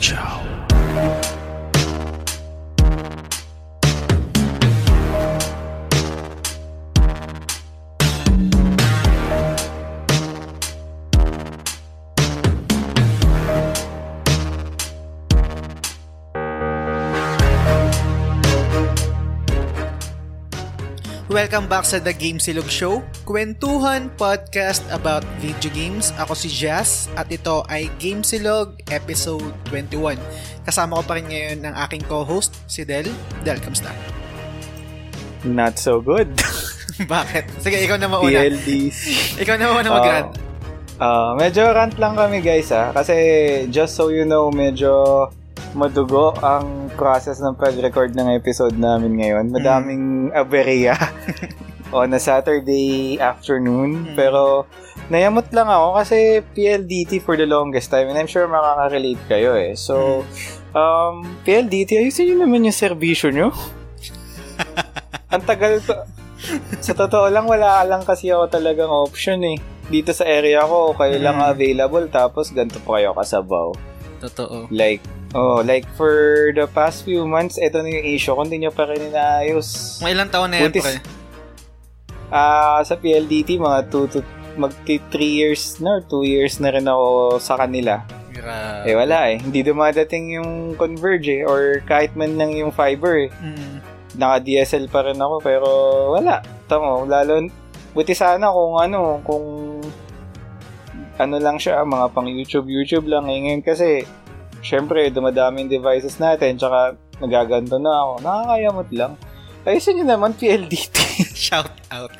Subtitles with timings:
[0.00, 0.27] Silog
[21.38, 26.10] Welcome back sa The Game Silog Show, kwentuhan podcast about video games.
[26.18, 30.18] Ako si Jazz at ito ay Game Silog episode 21.
[30.66, 33.06] Kasama ko pa rin ngayon ang aking co-host, si Del.
[33.46, 33.94] Del, kamusta?
[35.46, 36.26] Not so good.
[37.06, 37.62] Bakit?
[37.62, 38.34] Sige, ikaw na mauna.
[38.34, 38.98] PLDs.
[39.46, 40.34] Ikaw na mauna mag-rant.
[40.98, 42.90] Uh, medyo rant lang kami guys ha.
[42.90, 43.14] Kasi
[43.70, 45.30] just so you know, medyo
[45.76, 49.52] madugo ang process ng pag-record ng episode namin ngayon.
[49.52, 50.36] Madaming mm.
[50.36, 50.94] aberya
[51.96, 54.12] on a Saturday afternoon.
[54.12, 54.16] Mm.
[54.16, 54.64] Pero
[55.08, 59.76] nayamot lang ako kasi PLDT for the longest time and I'm sure makaka-relate kayo eh.
[59.76, 60.76] So, mm.
[60.76, 63.48] um, PLDT, ayusin nyo naman yung servisyo nyo.
[65.32, 65.96] ang tagal to.
[66.78, 69.58] sa totoo lang, wala lang kasi ako talagang option eh.
[69.88, 71.24] Dito sa area ko, kayo mm.
[71.24, 73.74] lang available tapos ganito pa kayo kasabaw.
[74.18, 74.66] Totoo.
[74.70, 75.02] Like,
[75.34, 79.10] oh, like for the past few months, ito na yung issue kung nyo pa rin
[79.10, 79.98] inaayos.
[80.00, 80.96] Mga ilang taon na yan, pre?
[82.28, 84.20] Ah, uh, sa PLDT, mga 2 to
[84.58, 88.02] mag 3 years na or 2 years na rin ako sa kanila.
[88.34, 88.90] Grabe.
[88.90, 89.38] Eh wala eh.
[89.38, 93.30] Hindi dumadating yung Converge eh, or kahit man lang yung fiber eh.
[93.38, 93.80] Mm.
[94.18, 95.68] Naka-DSL pa rin ako pero
[96.18, 96.42] wala.
[96.66, 97.38] Tamo, lalo
[97.96, 99.46] buti sana kung ano, kung
[101.18, 103.26] ano lang siya, mga pang YouTube, YouTube lang.
[103.26, 104.06] Eh, ngayon kasi,
[104.62, 108.12] syempre, dumadaming devices natin, tsaka nagaganto na ako.
[108.22, 109.12] Nakakayamot lang.
[109.68, 110.96] Ayusin nyo naman, PLDT.
[111.48, 112.14] shout out.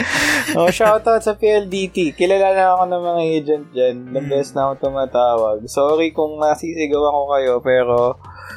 [0.56, 2.16] oh, shout out sa PLDT.
[2.16, 3.96] Kilala na ako ng mga agent dyan.
[4.14, 4.30] The mm.
[4.30, 5.58] best na ako tumatawag.
[5.68, 7.96] Sorry kung nasisigawan ko kayo, pero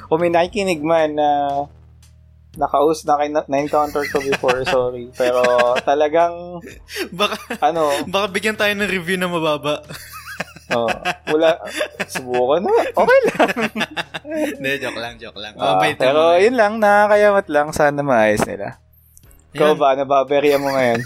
[0.07, 1.59] kung may nakikinig man na uh,
[2.57, 5.11] nakaus na kay na-encounter ko before, sorry.
[5.13, 5.43] Pero
[5.85, 6.63] talagang
[7.13, 9.85] baka ano, baka bigyan tayo ng review na mababa.
[10.75, 10.89] Oh,
[11.33, 11.49] wala.
[12.05, 12.71] Subukan na.
[13.01, 13.49] Okay lang.
[14.59, 15.53] Hindi, joke lang, joke lang.
[15.57, 17.67] Uh, oh, pero yun lang, nakakayamat lang.
[17.73, 18.77] Sana maayos nila.
[19.55, 21.01] Ikaw ba, nababerya mo ngayon?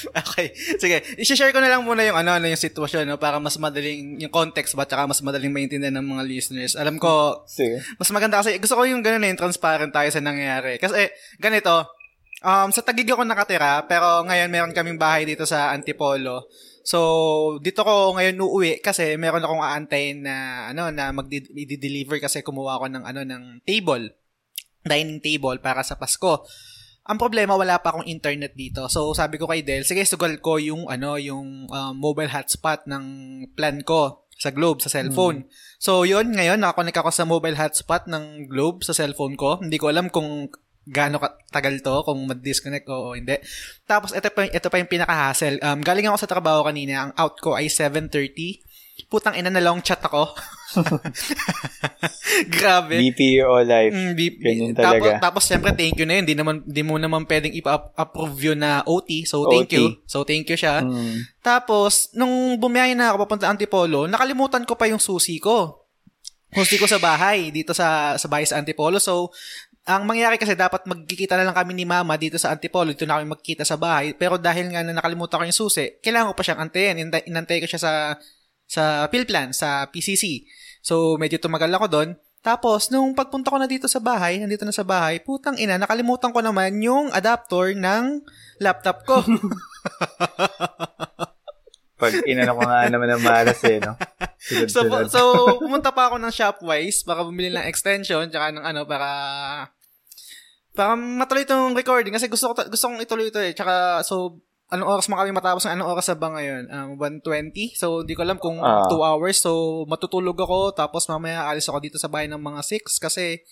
[0.22, 0.54] okay.
[0.78, 4.22] Sige, i-share ko na lang muna yung ano, ano yung sitwasyon no para mas madaling
[4.22, 6.74] yung context ba tsaka mas madaling maintindihan ng mga listeners.
[6.78, 7.82] Alam ko Sige.
[7.98, 10.78] mas maganda kasi gusto ko yung ganun eh, transparent tayo sa nangyayari.
[10.78, 11.10] Kasi
[11.42, 11.90] ganito,
[12.40, 16.46] um sa Taguig ako nakatira pero ngayon meron kaming bahay dito sa Antipolo.
[16.82, 22.80] So, dito ko ngayon uuwi kasi meron akong aantayin na ano na mag-deliver kasi kumuha
[22.80, 24.16] ako ng ano ng table
[24.84, 26.44] dining table para sa Pasko.
[27.10, 28.86] Ang problema, wala pa akong internet dito.
[28.86, 33.04] So, sabi ko kay Del, sige, sugal ko yung, ano, yung uh, mobile hotspot ng
[33.56, 35.44] plan ko sa Globe, sa cellphone.
[35.44, 35.48] Mm.
[35.80, 39.58] So, yun, ngayon, nakakonect ako sa mobile hotspot ng Globe sa cellphone ko.
[39.58, 40.48] Hindi ko alam kung
[40.86, 43.36] gaano katagal to, kung mag-disconnect o, hindi.
[43.84, 45.60] Tapos, ito pa, ito pa yung pinaka-hassle.
[45.60, 48.70] Um, galing ako sa trabaho kanina, ang out ko ay 7.30
[49.08, 50.28] putang ina na long chat ako.
[52.54, 53.00] Grabe.
[53.00, 53.92] BPO life.
[53.94, 55.18] Mm, B- Ganyan talaga.
[55.18, 56.26] Tapos, tapos syempre, thank you na yun.
[56.26, 59.24] Di, naman, di mo naman pwedeng ipa-approve yun na OT.
[59.26, 59.74] So, thank OT.
[59.74, 59.84] you.
[60.06, 60.84] So, thank you siya.
[60.84, 61.26] Mm.
[61.40, 65.86] Tapos, nung bumiyahe na ako papunta Antipolo, nakalimutan ko pa yung susi ko.
[66.50, 68.98] Susi ko sa bahay, dito sa, sa bahay sa Antipolo.
[68.98, 69.30] So,
[69.88, 73.16] ang mangyari kasi dapat magkikita na lang kami ni mama dito sa Antipolo, dito na
[73.16, 74.12] kami magkita sa bahay.
[74.12, 77.00] Pero dahil nga na nakalimutan ko yung susi, kailangan ko pa siyang antayin.
[77.00, 77.92] Inantay ko siya sa
[78.70, 80.46] sa PhilPlan, sa PCC.
[80.84, 82.10] So, medyo tumagal ako doon.
[82.40, 86.32] Tapos, nung pagpunta ko na dito sa bahay, nandito na sa bahay, putang ina, nakalimutan
[86.32, 88.24] ko naman yung adapter ng
[88.62, 89.20] laptop ko.
[92.00, 93.92] Pag inano ko nga naman ng malas eh, no?
[94.72, 95.20] so, so,
[95.60, 99.08] pumunta pa ako ng Shopwise para bumili ng extension tsaka ng ano, para
[100.72, 103.52] para matuloy itong recording kasi gusto ko gusto kong ituloy ito eh.
[103.52, 104.40] Tsaka so
[104.70, 106.70] anong oras mo kami matapos ng anong oras sa ba ngayon?
[106.70, 107.74] Um, 1.20?
[107.74, 109.12] So, di ko alam kung 2 uh, ah.
[109.12, 109.42] hours.
[109.42, 110.72] So, matutulog ako.
[110.72, 113.42] Tapos, mamaya alis ako dito sa bahay ng mga 6 kasi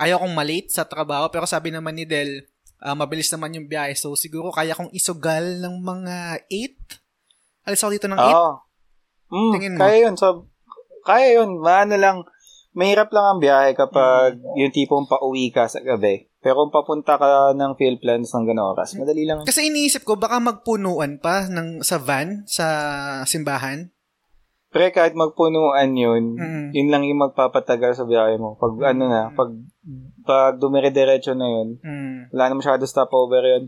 [0.00, 1.28] ayaw kong malate sa trabaho.
[1.28, 2.48] Pero sabi naman ni Del,
[2.80, 3.92] uh, mabilis naman yung biyahe.
[3.92, 6.16] So, siguro kaya kong isugal ng mga
[6.48, 7.01] 8.
[7.62, 8.26] Alis ako dito ng 8.
[8.34, 8.54] Oh.
[9.32, 9.80] Mm, Tingin mo?
[9.80, 10.14] Kaya yun.
[10.18, 10.50] So,
[11.06, 11.62] kaya yun.
[11.62, 12.16] Maano lang,
[12.74, 14.56] mahirap lang ang biyahe kapag mm.
[14.58, 16.28] yung tipong pauwi ka sa gabi.
[16.42, 19.46] Pero kung papunta ka ng field plans ng gano'ng oras, madali lang.
[19.46, 22.66] Kasi iniisip ko, baka magpunuan pa ng, sa van, sa
[23.30, 23.94] simbahan.
[24.74, 26.74] Pre, kahit magpunuan yun, mm.
[26.74, 28.58] yun lang yung magpapatagal sa biyahe mo.
[28.58, 28.90] Pag mm.
[28.90, 29.54] ano na, pag,
[30.22, 32.34] pag dumire-diretso na yun, mm.
[32.34, 33.64] wala na masyado stopover yun.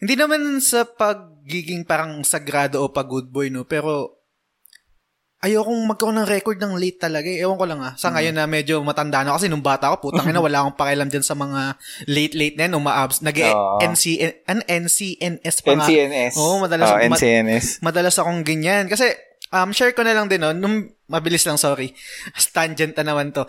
[0.00, 3.64] Hindi naman sa pagiging parang sagrado o pag good boy, no?
[3.64, 4.18] Pero,
[5.38, 7.30] ayokong magkaroon ng record ng late talaga.
[7.30, 7.46] Eh.
[7.46, 7.94] Ewan ko lang ah.
[7.94, 11.06] Sa ngayon na medyo matanda na kasi nung bata ako, putang ina, wala akong pakialam
[11.06, 11.78] dyan sa mga
[12.10, 13.22] late-late na yan, umaabs.
[13.22, 13.78] nag Oo.
[13.78, 14.04] NC,
[14.50, 15.86] an NCNS pa nga.
[15.86, 16.34] NCNS.
[16.42, 17.66] Oo, madalas- Oh, ma- NCNS.
[17.86, 18.90] Madalas akong ganyan.
[18.90, 19.14] Kasi,
[19.54, 20.50] um, share ko na lang din, no?
[20.50, 21.94] Nung, mabilis lang, sorry.
[22.54, 23.46] Tangent na naman to.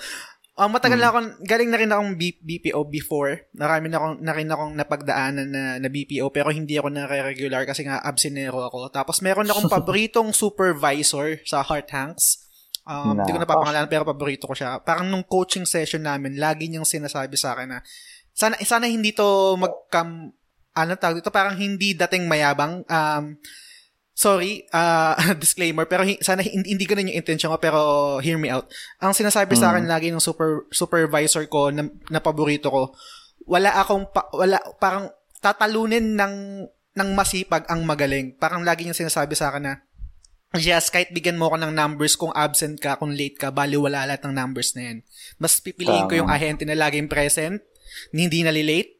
[0.59, 3.47] Um, matagal na akong, galing na rin akong B- BPO before.
[3.55, 7.87] Marami na akong, na rin akong napagdaanan na, na BPO, pero hindi ako nare-regular kasi
[7.87, 8.91] nga absinero ako.
[8.91, 12.43] Tapos meron akong paboritong supervisor sa Heart Hanks.
[12.83, 13.45] Um, hindi ko Nako.
[13.47, 14.83] napapangalanan pero paborito ko siya.
[14.83, 17.79] Parang nung coaching session namin, lagi niyang sinasabi sa akin na
[18.35, 20.31] sana sana hindi to magkam
[20.71, 23.25] ano tawag dito parang hindi dating mayabang um
[24.19, 27.79] sorry uh, disclaimer pero hi- sana hindi, hindi ganun yung intention ko pero
[28.19, 28.67] hear me out.
[28.99, 32.91] Ang sinasabi sa akin lagi ng super supervisor ko na, na paborito ko
[33.47, 35.07] wala akong pa, wala parang
[35.39, 36.35] tatalunin ng
[36.99, 38.35] ng masipag ang magaling.
[38.35, 39.75] Parang lagi niyang sinasabi sa akin na
[40.57, 44.09] Yes, kahit bigyan mo ako ng numbers kung absent ka, kung late ka, bali wala
[44.09, 44.97] lahat ng numbers na yan.
[45.37, 47.61] Mas pipiliin ko yung ahente na laging present,
[48.09, 48.97] hindi nalilate,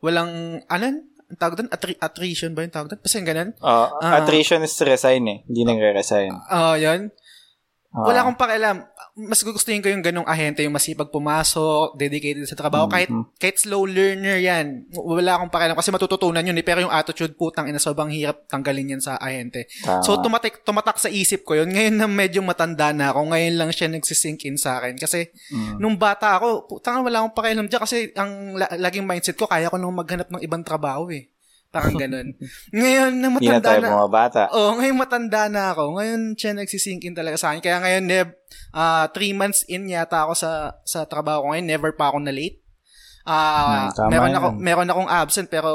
[0.00, 1.68] walang, ano, ang tawag doon?
[1.68, 3.00] Attri- attrition ba yung tawag doon?
[3.02, 3.50] Basta yung ganun?
[3.58, 4.22] Oh, Ah.
[4.22, 5.38] attrition is resign eh.
[5.42, 6.30] Hindi nagre-resign.
[6.30, 7.10] Oo, yun.
[7.90, 8.06] Ah.
[8.06, 8.76] Wala akong pakialam.
[9.16, 12.84] Mas gugustuhin ko yung ganong ahente, yung masipag pumasok, dedicated sa trabaho.
[12.84, 13.08] Kahit,
[13.40, 16.60] kahit slow learner yan, wala akong pakialam kasi matututunan yun eh.
[16.60, 19.72] Pero yung attitude, putang ina, sobrang hirap tanggalin yan sa ahente.
[19.80, 20.04] Tama.
[20.04, 21.72] So, tumatak, tumatak sa isip ko yun.
[21.72, 25.00] Ngayon na medyo matanda na ako, ngayon lang siya nagsisink in sa akin.
[25.00, 25.80] Kasi, Mm.
[25.80, 29.72] nung bata ako, putang wala akong pakialam dyan kasi ang la- laging mindset ko, kaya
[29.72, 31.32] ko nung maghanap ng ibang trabaho eh.
[31.68, 32.32] Parang ganun.
[32.76, 34.42] Ngayon na matanda na, mga bata.
[34.50, 36.00] Oo, ngayon matanda na ako.
[36.00, 37.60] Ngayon siya nagsisink in talaga sa akin.
[37.60, 38.28] Kaya ngayon, Neb,
[38.72, 40.50] ah three months in yata ako sa
[40.88, 41.68] sa trabaho ko ngayon.
[41.68, 42.62] Never pa ako na late.
[43.26, 45.70] Ah, Hmm, meron ako meron akong absent pero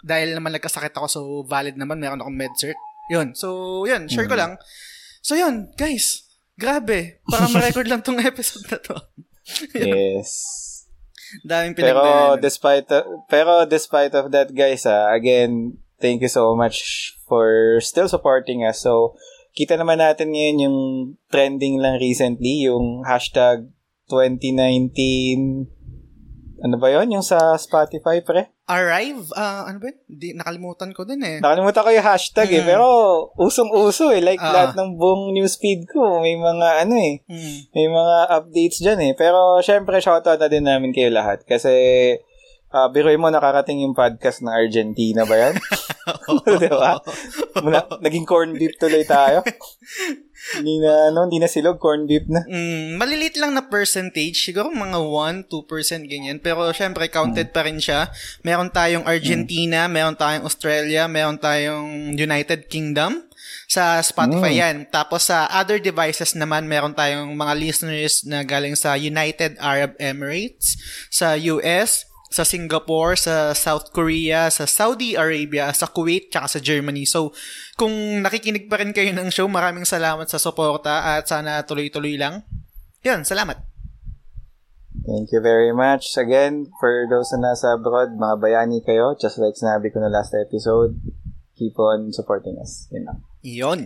[0.00, 2.78] dahil naman nagkasakit ako so valid naman meron akong med cert.
[3.10, 3.34] Yun.
[3.34, 4.42] So, yun, share ko Hmm.
[4.46, 4.52] lang.
[5.20, 6.24] So, yun, guys.
[6.54, 7.20] Grabe.
[7.26, 8.96] Para ma-record lang tong episode na to.
[9.74, 10.30] yes.
[11.46, 12.90] Daming Pero despite
[13.30, 18.82] pero despite of that guys, ah, again, thank you so much for still supporting us.
[18.82, 19.14] So,
[19.54, 20.78] kita naman natin ngayon yung
[21.30, 23.70] trending lang recently, yung hashtag
[24.10, 25.70] 2019
[26.60, 28.52] ano ba yon Yung sa Spotify, pre?
[28.70, 29.26] Arrive?
[29.34, 29.90] Ah, ano ba?
[30.06, 31.42] Di, nakalimutan ko din eh.
[31.42, 32.62] Nakalimutan ko yung hashtag eh.
[32.62, 32.68] Mm.
[32.70, 32.86] Pero,
[33.34, 34.22] usong-uso eh.
[34.22, 34.54] Like, Ah.
[34.54, 37.18] lahat ng buong newsfeed ko, may mga ano eh.
[37.26, 37.66] Hmm.
[37.74, 39.12] May mga updates dyan eh.
[39.18, 41.42] Pero, syempre, shoutout na din namin kayo lahat.
[41.42, 41.74] Kasi,
[42.70, 45.58] uh, biruin mo, nakarating yung podcast ng Argentina ba yan?
[46.62, 46.96] Di ba?
[47.60, 49.44] Mula- Naging corn beef tuloy tayo.
[50.56, 52.40] hindi na, ano, hindi na silog, corn beef na.
[52.44, 55.46] Mm, malilit lang na percentage, siguro mga 1-2%
[56.04, 56.40] ganyan.
[56.40, 58.08] Pero syempre, counted pa rin siya.
[58.40, 63.28] Meron tayong Argentina, meron tayong Australia, meron tayong United Kingdom.
[63.70, 64.58] Sa Spotify Mm.
[64.58, 64.76] yan.
[64.90, 70.74] Tapos sa other devices naman, meron tayong mga listeners na galing sa United Arab Emirates,
[71.06, 77.02] sa US, sa Singapore, sa South Korea, sa Saudi Arabia, sa Kuwait, tsaka sa Germany.
[77.02, 77.34] So,
[77.74, 77.90] kung
[78.22, 82.46] nakikinig pa rin kayo ng show, maraming salamat sa suporta at sana tuloy-tuloy lang.
[83.02, 83.58] Yun, salamat.
[85.10, 86.14] Thank you very much.
[86.14, 90.30] Again, for those na nasa abroad, mga bayani kayo, just like sinabi ko na last
[90.38, 91.02] episode,
[91.58, 92.86] keep on supporting us.
[92.94, 93.18] Yun lang.
[93.42, 93.80] Yun.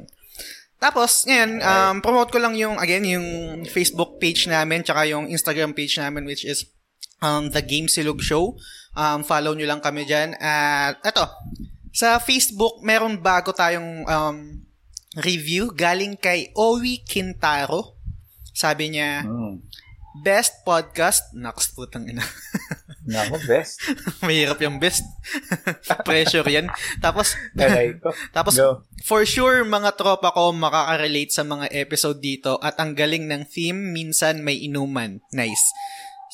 [0.77, 3.25] Tapos, ngayon, um, promote ko lang yung, again, yung
[3.65, 6.69] Facebook page namin, tsaka yung Instagram page namin, which is
[7.21, 8.57] um, The Game Silog Show.
[8.95, 10.39] Um, follow nyo lang kami dyan.
[10.39, 11.27] At, eto,
[11.91, 14.37] sa Facebook, meron bago tayong um,
[15.19, 17.95] review galing kay Owi Quintaro.
[18.51, 19.63] Sabi niya, Mm.
[20.23, 21.35] best podcast.
[21.35, 22.23] Naks, putang ina.
[23.05, 23.83] Nako, best.
[24.23, 25.05] Mahirap yung best.
[26.07, 26.71] Pressure yan.
[27.03, 27.35] Tapos,
[28.37, 28.81] tapos, Go.
[29.05, 33.93] for sure, mga tropa ko makaka-relate sa mga episode dito at ang galing ng theme,
[33.93, 35.21] minsan may inuman.
[35.37, 35.67] Nice.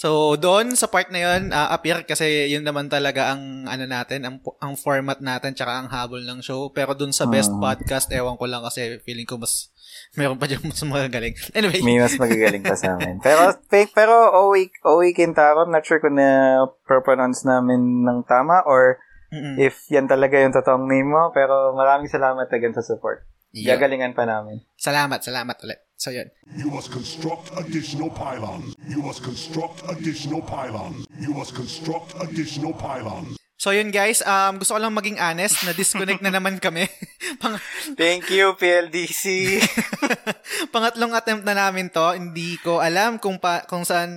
[0.00, 4.24] So, doon sa part na yun, uh, appear kasi yun naman talaga ang ano natin,
[4.24, 6.72] ang, ang format natin tsaka ang habol ng show.
[6.72, 7.60] Pero doon sa best Ah.
[7.60, 9.68] podcast, ewan ko lang kasi feeling ko mas
[10.16, 11.36] meron pa dyan mas magagaling.
[11.52, 13.20] Anyway, May mas magagaling pa sa amin.
[13.20, 13.60] Pero,
[13.92, 14.14] pero
[14.48, 19.60] Owi, Owi Quintaro, not sure kung na pronounce namin ng tama or mm-mm.
[19.60, 21.28] if yan talaga yung totoong name mo.
[21.36, 23.28] Pero maraming salamat again sa support.
[23.52, 23.68] Yun.
[23.76, 24.64] Gagalingan pa namin.
[24.80, 25.89] Salamat, salamat ulit.
[26.00, 26.32] So, yun.
[26.56, 28.72] You must construct additional pylons.
[28.88, 31.04] You must construct additional pylons.
[31.20, 33.36] You must construct additional pylons.
[33.60, 36.88] So, yun guys, um, gusto ko lang maging honest, na-disconnect na naman kami.
[37.44, 37.60] Pang-
[37.92, 39.60] Thank you, PLDC.
[40.72, 42.16] Pangatlong attempt na namin to.
[42.16, 44.10] Hindi ko alam kung pa, kung saan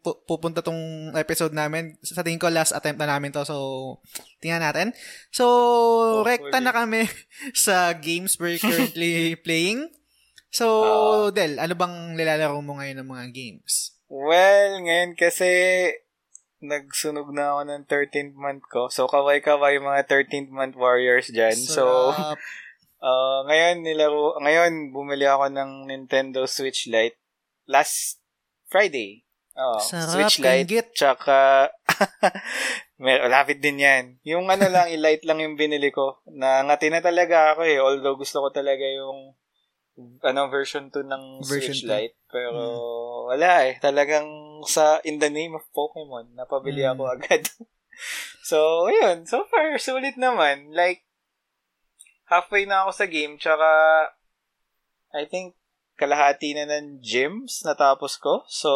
[0.00, 2.00] pu- pupunta tong episode namin.
[2.00, 3.44] Sa tingin ko last attempt na namin to.
[3.44, 3.56] So,
[4.40, 4.96] tingnan natin.
[5.28, 5.44] So,
[6.24, 7.04] rekta na kami
[7.52, 9.92] sa games we're currently playing.
[10.56, 11.28] So, Oo.
[11.36, 13.92] Del, ano bang nilalaro mo ngayon ng mga games?
[14.08, 15.52] Well, ngayon kasi
[16.64, 18.88] nagsunog na ako ng 13th month ko.
[18.88, 21.52] So, kaway-kaway mga 13th month warriors dyan.
[21.60, 21.84] So,
[22.16, 22.40] Sarap.
[23.04, 27.20] uh, ngayon nilaro, ngayon bumili ako ng Nintendo Switch Lite
[27.68, 28.24] last
[28.72, 29.28] Friday.
[29.60, 30.64] Oo, Sarap, Switch Lite.
[30.64, 30.86] kanggit.
[30.96, 31.68] Tsaka,
[33.04, 34.04] may, lapit din yan.
[34.24, 36.24] Yung ano lang, i-light lang yung binili ko.
[36.24, 37.76] Nangati na talaga ako eh.
[37.76, 39.36] Although gusto ko talaga yung
[39.96, 41.90] ano version 2 ng Version Switch 2.
[41.90, 42.16] Lite.
[42.28, 42.60] Pero
[43.32, 43.80] wala eh.
[43.80, 44.28] Talagang
[44.68, 46.92] sa in the name of Pokemon, napabili Mm.
[46.96, 47.42] ako agad.
[48.48, 49.24] so, ayun.
[49.24, 50.76] So far, sulit naman.
[50.76, 51.08] Like,
[52.28, 53.40] halfway na ako sa game.
[53.40, 53.68] Tsaka,
[55.16, 55.56] I think,
[55.96, 58.44] kalahati na ng gyms natapos ko.
[58.52, 58.70] So,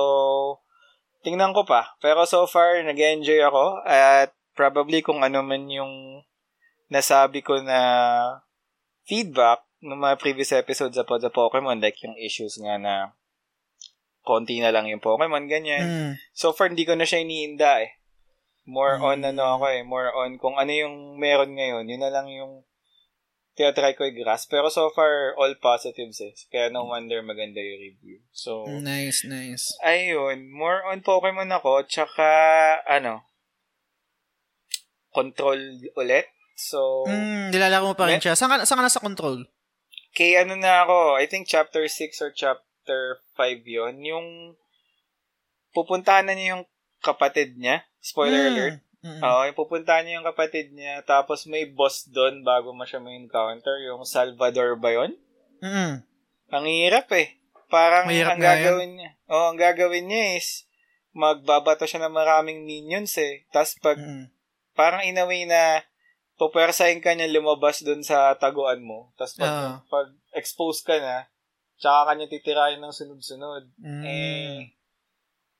[1.20, 1.94] tingnan ko pa.
[2.00, 3.84] Pero so far, nag-enjoy ako.
[3.84, 6.24] At probably kung ano man yung
[6.90, 7.78] nasabi ko na
[9.06, 12.94] feedback ng mga previous episodes sa sa Pokemon, like yung issues nga na
[14.20, 15.84] konti na lang yung Pokemon, ganyan.
[15.84, 16.12] Mm.
[16.32, 17.96] So far, hindi ko na siya iniinda eh.
[18.68, 19.04] More Mm.
[19.04, 19.82] on ano ako eh.
[19.82, 21.88] More on kung ano yung meron ngayon.
[21.88, 22.62] Yun na lang yung
[23.56, 24.52] tinatry ko i-grasp.
[24.52, 26.37] Pero so far, all positives eh.
[26.52, 28.20] Kaya no wonder maganda yung review.
[28.30, 29.72] So, Nice, nice.
[29.80, 30.52] ayun.
[30.52, 31.88] More on Pokemon ako.
[31.88, 32.28] Tsaka,
[32.84, 33.25] ano,
[35.10, 35.58] control
[35.96, 36.28] ulit.
[36.54, 38.37] So, Mm, nilalaro mo pa rin siya.
[38.37, 39.49] Saan ka, saan ka nasa control?
[40.12, 43.00] Kay ano na ako, I think chapter 6 or chapter
[43.38, 44.28] 5 yon Yung
[45.70, 46.64] pupuntahan na niya yung
[47.00, 47.86] kapatid niya.
[48.02, 48.50] Spoiler Mm.
[48.50, 48.76] alert.
[49.00, 49.20] Mm.
[49.24, 51.00] Oo, yung pupuntahan niya yung kapatid niya.
[51.06, 53.80] Tapos may boss doon bago mo siya may encounter.
[53.88, 55.16] Yung Salvador ba yun?
[55.64, 56.04] Mm.
[56.50, 57.40] Ang hirap eh.
[57.70, 59.10] Parang Mahirap ang gagawin niya.
[59.30, 60.66] Oo, ang gagawin niya is
[61.14, 63.46] magbabato siya ng maraming minions eh.
[63.54, 64.26] Tapos pag Mm.
[64.74, 65.80] parang in a way na
[66.40, 69.12] pupwersahin ka niya lumabas doon sa taguan mo.
[69.20, 69.76] Tapos pag, Ah.
[69.92, 71.28] pag expose ka na,
[71.76, 73.68] tsaka kanya titirahin ng sunod-sunod.
[73.76, 74.02] Mm.
[74.09, 74.56] Eh,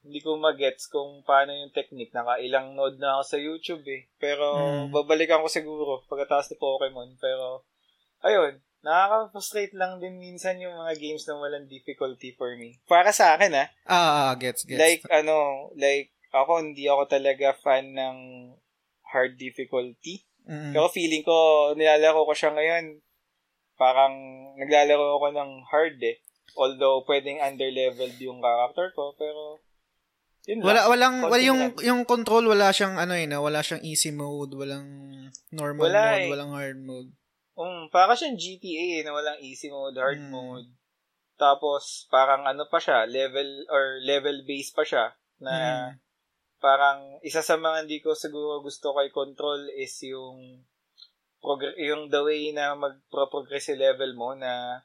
[0.01, 2.17] hindi ko magets kung paano yung technique.
[2.17, 4.09] Nakailang node na ako sa YouTube eh.
[4.17, 4.97] Pero, Mm.
[4.97, 7.21] babalikan ko siguro pagkatapos ni Pokemon.
[7.21, 7.69] Pero,
[8.25, 12.81] ayun, nakaka-frustrate lang din minsan yung mga games na walang difficulty for me.
[12.89, 14.81] Para sa akin ah, Ah, gets, gets.
[14.81, 18.17] like ano, like ako hindi ako talaga fan ng
[19.13, 20.25] hard difficulty.
[20.51, 20.75] Mm.
[20.75, 21.37] Pero feeling ko,
[21.73, 22.99] nilalaro ko siya ngayon,
[23.79, 24.15] parang
[24.59, 26.19] naglalaro ako ng hard eh.
[26.53, 29.63] Although, pwedeng under-leveled yung character ko, pero,
[30.45, 30.89] yun Wala lang.
[30.91, 31.79] walang wala yung lang.
[31.79, 34.89] yung control wala siyang ano eh, na wala siyang easy mode, walang
[35.51, 36.29] normal Wala mode, eh.
[36.29, 37.11] walang hard mode.
[37.55, 40.33] Um, para siyang GTA eh, na walang easy mode, hard Mm.
[40.35, 40.69] mode.
[41.37, 45.91] Tapos, parang ano pa siya, level, or level base pa siya, na Mm.
[46.61, 50.61] Parang isa sa mga hindi ko siguro gusto kay control is yung
[51.41, 54.85] progr- yung the way na mag-progress yung level mo na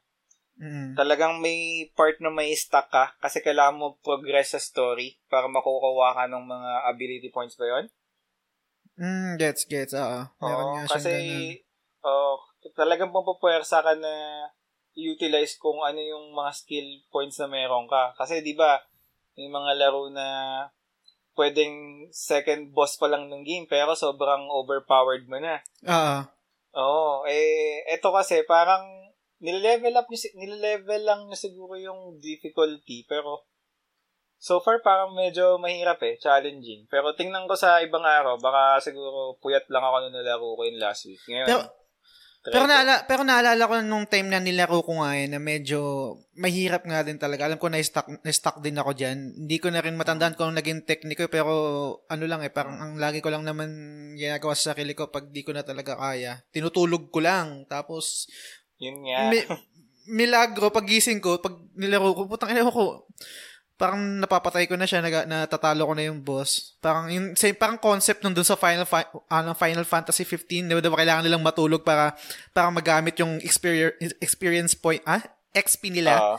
[0.56, 0.96] Mm.
[0.96, 6.16] talagang may part na may stuck ka kasi kailangan mo progress sa story para makukuha
[6.16, 7.92] ka ng mga ability points ba yun?
[8.96, 9.92] Mm, gets, gets.
[9.92, 10.32] Oo.
[10.40, 11.12] Meron Oo, nga kasi
[12.08, 12.40] oh,
[12.72, 14.48] talagang pumapwersa ka na
[14.96, 18.16] i-utilize kung ano yung mga skill points na meron ka.
[18.16, 18.80] Kasi di ba
[19.36, 20.28] may mga laro na
[21.36, 25.60] pwedeng second boss pa lang ng game pero sobrang overpowered mo na.
[25.86, 26.20] Oo.
[26.76, 28.84] Oo, eh eto kasi parang
[29.40, 33.48] nile-level up si- nile-level lang niya siguro yung difficulty pero
[34.36, 36.86] so far parang medyo mahirap eh, challenging.
[36.92, 40.78] Pero tingnan ko sa ibang araw, baka siguro puyat lang ako nung nalaro ko yung
[40.82, 41.24] last week.
[41.26, 41.62] Ngayon, Pero
[42.52, 46.86] pero naala, pero naalala ko nung time na nilaro ko nga eh, na medyo mahirap
[46.86, 47.50] nga din talaga.
[47.50, 49.46] Alam ko na stuck, na stuck din ako diyan.
[49.46, 51.54] Hindi ko na rin matandaan kung naging technique ko pero
[52.06, 53.70] ano lang eh, parang ang lagi ko lang naman
[54.14, 56.44] ginagawa sa sarili ko pag di ko na talaga kaya.
[56.54, 57.66] Tinutulog ko lang.
[57.66, 58.30] Tapos
[58.78, 59.32] Yun nga.
[59.32, 59.50] Mi-
[60.06, 63.10] milagro, pag gising ko, pag nilaro ko, putang ina ko,
[63.76, 66.80] parang napapatay ko na siya, nag, natatalo ko na yung boss.
[66.80, 70.74] Parang, yung, say, parang concept nung dun sa Final, Fi- ano, Final Fantasy 15, di
[70.74, 72.16] ba, di ba kailangan nilang matulog para,
[72.56, 75.20] para magamit yung experience, experience point, ah?
[75.56, 76.20] XP nila.
[76.20, 76.38] Oo.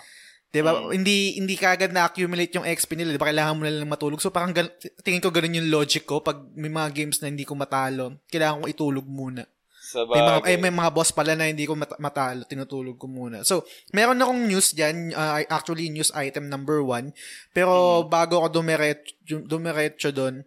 [0.57, 0.73] 'Di ba?
[0.73, 0.88] Mm.
[0.88, 3.28] Hindi hindi kagad na accumulate yung XP nila, 'di ba?
[3.28, 4.23] Kailangan mo na lang matulog.
[4.25, 4.57] So parang
[5.05, 8.64] tingin ko ganun yung logic ko pag may mga games na hindi ko matalo, kailangan
[8.64, 9.45] ko itulog muna.
[9.87, 13.07] Sa May mga, eh, may mga boss pala na hindi ko mat- matalo, tinutulog ko
[13.07, 13.47] muna.
[13.47, 13.62] So,
[13.95, 17.14] meron akong news dyan, uh, actually news item number one.
[17.55, 18.11] Pero Hmm.
[18.11, 19.14] bago ako dumiretso,
[19.47, 20.43] dumiretso doon,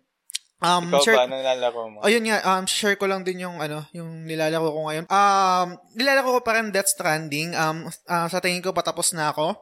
[0.60, 1.98] um, Ikaw share, ba, ano nalaro mo?
[2.04, 5.06] Ayun nga, um, share ko lang din yung, ano, yung nilalaro ko ngayon.
[5.08, 7.56] Um, nilalaro ko pa rin Death Stranding.
[7.56, 9.56] Um, ah, sa tingin ko, patapos na ako.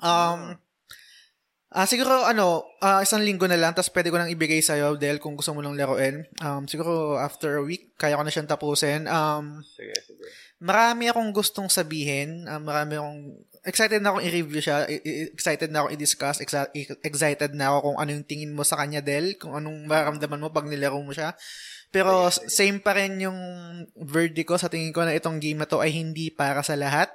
[0.00, 0.56] Um,
[1.74, 5.18] ah siguro, ano, ah, isang linggo na lang, tapos pwede ko nang ibigay sa'yo, dahil
[5.18, 6.22] kung gusto mo lang laruin.
[6.38, 9.10] Um, siguro, after a week, kaya ko na siyang tapusin.
[9.10, 10.24] Um, Sige, sige.
[10.62, 12.46] marami akong gustong sabihin.
[12.46, 13.20] ah, marami akong
[13.66, 14.86] excited na akong i-review siya,
[15.34, 16.38] excited na akong i-discuss,
[17.02, 20.54] excited na ako kung ano yung tingin mo sa kanya, Del, kung anong maramdaman mo
[20.54, 21.34] pag nilaro mo siya.
[21.88, 23.38] Pero same pa rin yung
[23.96, 27.10] verdict ko sa tingin ko na itong game na to ay hindi para sa lahat.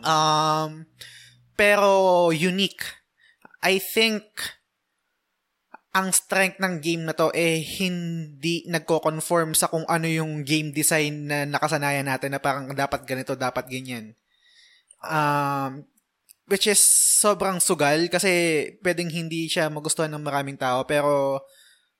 [0.00, 0.88] Um,
[1.54, 3.05] pero unique.
[3.66, 4.22] I think
[5.90, 11.26] ang strength ng game na to eh hindi nagko-conform sa kung ano yung game design
[11.26, 14.12] na nakasanayan natin na parang dapat ganito, dapat ganyan.
[15.02, 15.88] Um,
[16.46, 16.78] which is
[17.18, 18.30] sobrang sugal kasi
[18.84, 21.42] pwedeng hindi siya magustuhan ng maraming tao pero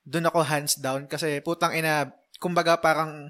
[0.06, 3.26] doon ako hands down kasi putang ina, kumbaga parang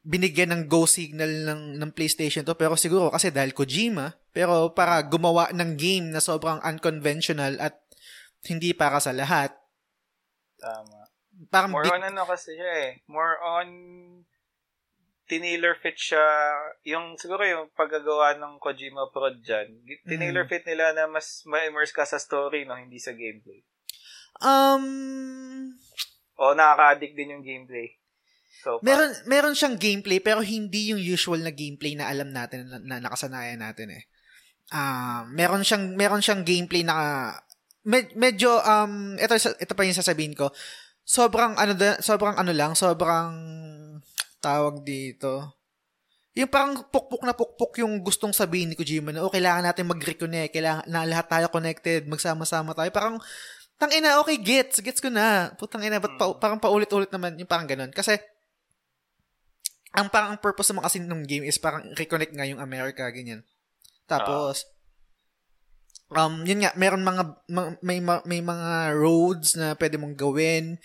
[0.00, 5.02] binigyan ng go signal ng, ng PlayStation to pero siguro kasi dahil Kojima pero para
[5.04, 7.76] gumawa ng game na sobrang unconventional at
[8.48, 9.52] hindi para sa lahat
[10.56, 11.04] Tama.
[11.48, 12.92] parang More big- on ano kasi siya eh.
[13.08, 13.68] More on
[15.24, 16.20] tinailor fit siya.
[16.84, 19.78] Yung siguro yung paggagawa ng Kojima Prod dyan.
[20.02, 20.50] Tinailor Mm.
[20.50, 23.62] fit nila na mas ma-immerse ka sa story no, hindi sa gameplay.
[24.42, 24.84] um
[26.34, 27.99] O nakaka-addict din yung gameplay.
[28.60, 28.84] So, far.
[28.84, 32.96] meron meron siyang gameplay pero hindi yung usual na gameplay na alam natin na, na
[32.98, 34.04] nakasanayan natin eh.
[34.74, 37.30] Ah, meron siyang meron siyang gameplay na
[37.86, 40.50] med- medyo um ito ito pa yung sasabihin ko.
[41.06, 43.34] Sobrang ano da, sobrang ano lang, sobrang
[44.42, 45.60] tawag dito.
[46.38, 50.54] Yung parang pukpok na pukpok yung gustong sabihin ni Kojima na, oh, kailangan natin mag-reconnect,
[50.54, 52.86] kailangan na lahat tayo connected, magsama-sama tayo.
[52.94, 53.18] Parang,
[53.74, 55.50] tang ina, okay, gets, gets ko na.
[55.58, 57.90] Putang ina, ba't pa, parang paulit-ulit naman yung parang ganun.
[57.90, 58.22] Kasi,
[59.90, 63.42] ang parang ang purpose naman kasi ng game is parang reconnect nga yung America, ganyan.
[64.06, 64.66] Tapos,
[66.10, 70.78] um, yun nga, meron mga, ma- may, ma- may mga roads na pwede mong gawin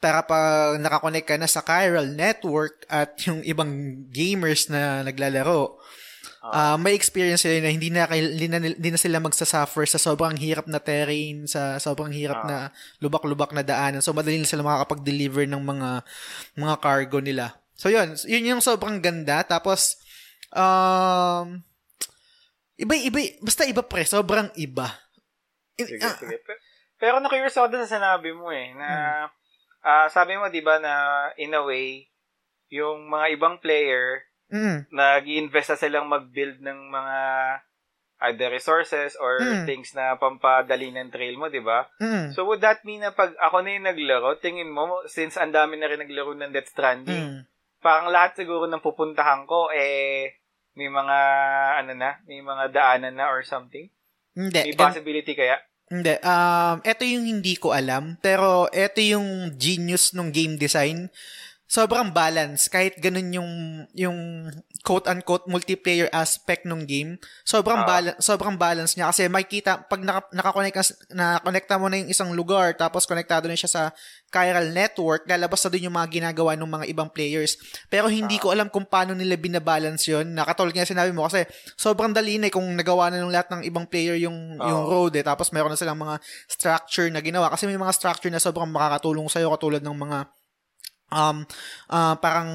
[0.00, 3.68] para pag nakakonect ka na sa chiral network at yung ibang
[4.08, 5.76] gamers na naglalaro,
[6.40, 10.40] ah may experience sila na hindi na, hindi na, hindi na sila magsasuffer sa sobrang
[10.40, 12.48] hirap na terrain, sa sobrang hirap Ah.
[12.48, 12.56] na
[13.04, 14.00] lubak-lubak na daanan.
[14.00, 15.88] So, madali na sila makakapag-deliver ng mga
[16.56, 17.60] mga cargo nila.
[17.80, 18.12] So, yun.
[18.28, 19.40] Yun yung sobrang ganda.
[19.40, 19.96] Tapos,
[20.52, 21.64] um,
[22.76, 24.04] iba, iba, basta iba pre.
[24.04, 24.84] Sobrang iba.
[25.80, 26.36] In- Sige, ah, sige.
[26.44, 26.60] Pe-
[27.00, 28.88] Pero na-curious ako dun sa sinabi mo eh, na
[29.24, 29.32] Hmm.
[29.80, 30.92] ah, sabi mo, di ba, na
[31.40, 32.04] in a way,
[32.68, 37.16] yung mga ibang player, mm, nag-invest na silang mag-build ng mga
[38.28, 39.64] either resources or Mm.
[39.64, 41.88] things na pampadali ng trail mo, di ba?
[41.96, 45.56] mm, So would that mean na pag ako na yung naglaro, tingin mo, since ang
[45.56, 47.48] dami na rin naglaro ng Death mm.
[47.80, 50.36] Parang lahat siguro ng pupuntahan ko, eh,
[50.76, 51.18] may mga,
[51.80, 53.88] ano na, may mga daanan na or something?
[54.36, 54.70] Hindi.
[54.70, 55.58] May possibility kaya?
[55.90, 56.14] Hindi.
[56.22, 58.14] Um, ito yung hindi ko alam.
[58.22, 61.10] Pero ito yung genius ng game design.
[61.70, 62.66] Sobrang balance.
[62.66, 63.50] Kahit ganun yung,
[63.94, 64.18] yung
[64.82, 67.14] quote-unquote multiplayer aspect ng game.
[67.46, 67.86] Sobrang, Ah.
[67.86, 69.06] bala- sobrang balance niya.
[69.06, 70.82] Kasi makikita, pag naka, nakakonect ka,
[71.14, 73.82] na connecta mo na yung isang lugar, tapos konektado na siya sa
[74.34, 77.54] chiral network, lalabas na dun yung mga ginagawa ng mga ibang players.
[77.86, 80.26] Pero hindi ko alam kung paano nila binabalance yun.
[80.34, 81.46] Nakatulad nga sinabi mo kasi
[81.78, 85.06] sobrang dali na eh kung nagawa na ng lahat ng ibang player yung, yung Oo.
[85.06, 85.22] road eh.
[85.22, 86.18] Tapos meron na silang mga
[86.50, 87.46] structure na ginawa.
[87.46, 90.18] Kasi may mga structure na sobrang makakatulong sa'yo katulad ng mga
[91.10, 91.42] um
[91.90, 92.50] ah, parang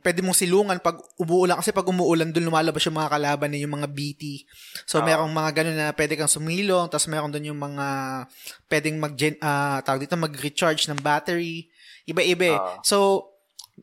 [0.00, 3.74] pwede mong silungan pag umuulan kasi pag umuulan doon lumalabas yung mga kalaban na yung
[3.76, 4.48] mga BT.
[4.88, 5.06] So Oo.
[5.06, 7.86] merong mga ganun na pwede kang sumilong tapos meron doon yung mga
[8.72, 11.68] pwedeng mag ah tawag dito mag-recharge ng battery.
[12.08, 12.56] Iba-iba.
[12.56, 12.58] eh.
[12.58, 12.80] Oo.
[12.82, 12.98] So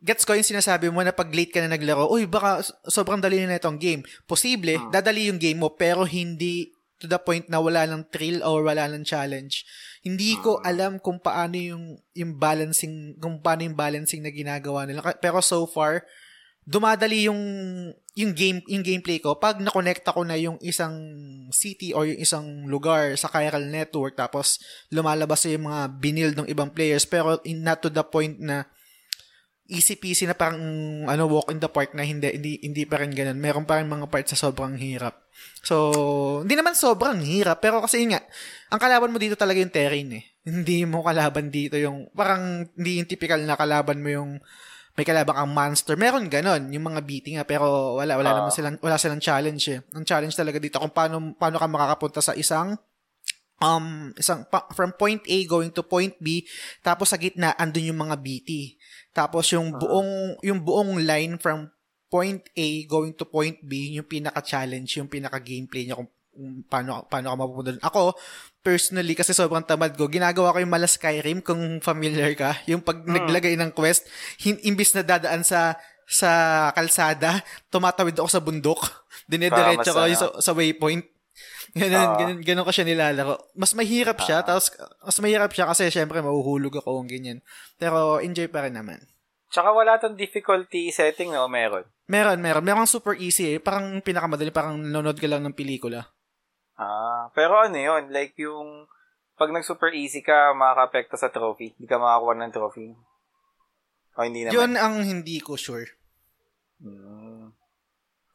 [0.03, 3.39] gets ko yung sinasabi mo na pag late ka na naglaro, uy, baka sobrang dali
[3.47, 4.03] na itong game.
[4.27, 8.63] Posible, dadali yung game mo, pero hindi to the point na wala ng thrill or
[8.63, 9.67] wala ng challenge.
[10.05, 10.65] Hindi ko Hmm.
[10.65, 15.03] alam kung paano yung, yung balancing, kung paano yung balancing na ginagawa nila.
[15.19, 16.07] Pero so far,
[16.65, 17.41] dumadali yung
[18.17, 20.97] yung game yung gameplay ko pag na-connect ako na yung isang
[21.53, 24.57] city or yung isang lugar sa chiral network tapos
[24.89, 28.65] lumalabas yung mga binild ng ibang players pero in, not to the point na
[29.67, 30.61] easy peasy na parang
[31.03, 33.37] ano walk in the park na hindi hindi hindi pa rin ganun.
[33.37, 35.25] Meron pa rin mga parts sa sobrang hirap.
[35.61, 35.91] So,
[36.45, 38.21] hindi naman sobrang hirap pero kasi yun nga,
[38.69, 40.23] ang kalaban mo dito talaga yung terrain eh.
[40.45, 44.31] Hindi mo kalaban dito yung parang hindi yung typical na kalaban mo yung
[44.95, 45.99] may kalaban kang monster.
[45.99, 48.35] Meron ganon, yung mga beating nga pero wala wala Ah.
[48.39, 49.79] naman silang wala silang challenge eh.
[49.91, 52.77] Ang challenge talaga dito kung paano paano ka makakapunta sa isang
[53.55, 56.43] um isang pa- from point A going to point B
[56.79, 58.75] tapos sa gitna andun yung mga BT.
[59.15, 59.79] Tapos yung Ah.
[59.79, 60.11] buong
[60.43, 61.71] yung buong line from
[62.05, 67.31] point A going to point B yung pinaka-challenge, yung pinaka-gameplay niya kung kung paano paano
[67.31, 67.79] ka mapupunta doon.
[67.81, 68.01] Ako
[68.59, 70.11] personally kasi sobrang tamad ko.
[70.11, 73.15] Ginagawa ko yung mala Skyrim kung familiar ka, yung pag Mm.
[73.15, 74.03] naglagay ng quest,
[74.35, 76.29] hin- imbis na dadaan sa sa
[76.75, 77.39] kalsada,
[77.71, 78.83] tumatawid ako sa bundok,
[79.31, 81.07] dinediretso ko yung sa, sa waypoint.
[81.75, 82.15] Ganun, Ah.
[82.15, 83.51] ganun, ganun ko siya nilalaro.
[83.51, 84.71] Mas mahirap siya, tapos
[85.03, 87.43] mas mahirap siya kasi syempre mahuhulog ako kung ganyan.
[87.75, 89.03] Pero enjoy pa rin naman.
[89.51, 91.51] Tsaka wala tong difficulty setting, no?
[91.51, 91.83] Meron.
[92.07, 92.63] Meron, meron.
[92.63, 93.59] Meron super easy eh.
[93.59, 96.15] Parang pinakamadali, parang nanonood ka lang ng pelikula.
[96.79, 98.07] Ah, pero ano yun?
[98.07, 98.87] Like yung,
[99.35, 101.75] pag nag-super easy ka, makaka-apekto sa trophy.
[101.75, 102.87] Hindi ka makakuha ng trophy.
[104.15, 104.55] O hindi naman.
[104.55, 105.91] Yun ang hindi ko sure.
[106.79, 107.51] Hmm.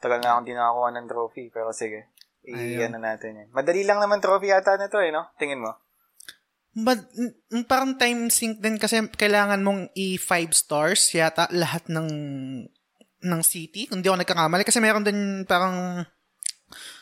[0.00, 2.12] Tagal na akong di nakakuha ng trophy, pero sige.
[2.42, 3.48] I-ano natin yan.
[3.53, 5.29] Madali lang naman trophy yata na to eh, no?
[5.37, 5.76] Tingin mo?
[6.70, 12.09] But, mm, parang time sync din kasi kailangan mong i-5 stars yata lahat ng
[13.20, 13.85] ng city.
[13.90, 14.64] Kung di ako nagkakamali.
[14.64, 16.00] Kasi meron din parang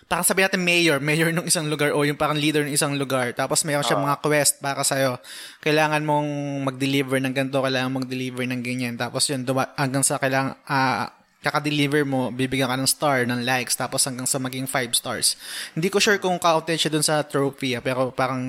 [0.09, 3.37] parang sabi natin mayor, mayor ng isang lugar o yung parang leader ng isang lugar.
[3.37, 4.05] Tapos mayroon siya Ah.
[4.09, 5.21] mga quest para sa'yo.
[5.61, 6.29] Kailangan mong
[6.65, 8.97] mag-deliver ng ganito, kailangan mag-deliver ng ganyan.
[8.97, 13.79] Tapos yun, duma- hanggang sa kailangan, ah, kaka-deliver mo, bibigyan ka ng star, ng likes,
[13.79, 15.39] tapos hanggang sa maging 5 stars.
[15.79, 18.43] Hindi ko sure kung counted siya dun sa trophy, ah, pero parang,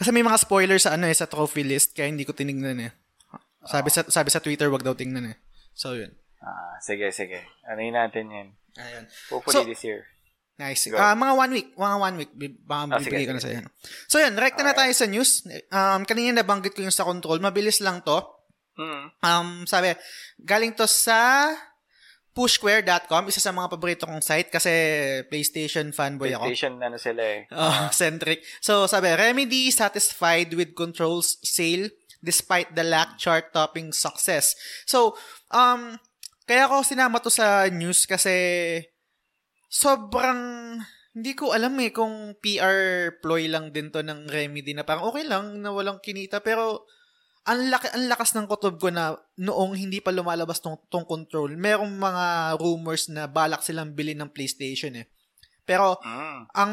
[0.00, 2.92] kasi may mga spoilers sa ano eh, sa trophy list, kaya hindi ko tinignan eh.
[3.68, 5.36] Sabi sa, sabi sa Twitter, wag daw tingnan eh.
[5.76, 6.16] So, yun.
[6.40, 7.44] Ah, sige, sige.
[7.68, 8.48] Ano yun natin yan?
[8.80, 9.04] Ayun.
[9.28, 10.08] Hopefully So- this year.
[10.60, 10.92] Nice.
[10.92, 11.68] Ah, mga one week.
[11.72, 12.32] Mga one week.
[12.68, 13.64] Baka bibigay ko na sige.
[13.64, 13.72] sa'yo.
[14.12, 14.36] So, yun.
[14.36, 15.40] Rekta na tayo sa news.
[15.72, 17.40] Um, kanina nabanggit ko yung sa control.
[17.40, 18.20] Mabilis lang to.
[18.76, 19.08] Hmm.
[19.24, 19.96] Um, sabi,
[20.36, 21.48] galing to sa
[22.30, 24.72] pushsquare.com, isa sa mga paborito kong site kasi
[25.26, 26.46] PlayStation fanboy ako.
[26.46, 27.40] PlayStation, ano sila eh.
[27.54, 28.46] Oh, centric.
[28.62, 31.90] So, sabi, Remedy satisfied with controls sale
[32.22, 34.54] despite the lack chart topping success.
[34.86, 35.18] So,
[35.50, 35.98] um,
[36.46, 38.34] kaya ako sinama to sa news kasi
[39.70, 40.76] sobrang
[41.14, 45.26] hindi ko alam eh kung PR ploy lang din to ng Remedy na parang okay
[45.26, 46.86] lang na walang kinita pero
[47.50, 51.58] ang laki ang lakas ng kutob ko na noong hindi pa lumalabas tong, tong control,
[51.58, 52.24] merong mga
[52.62, 55.10] rumors na balak silang bilhin ng PlayStation eh.
[55.66, 56.46] Pero Hmm.
[56.50, 56.72] ang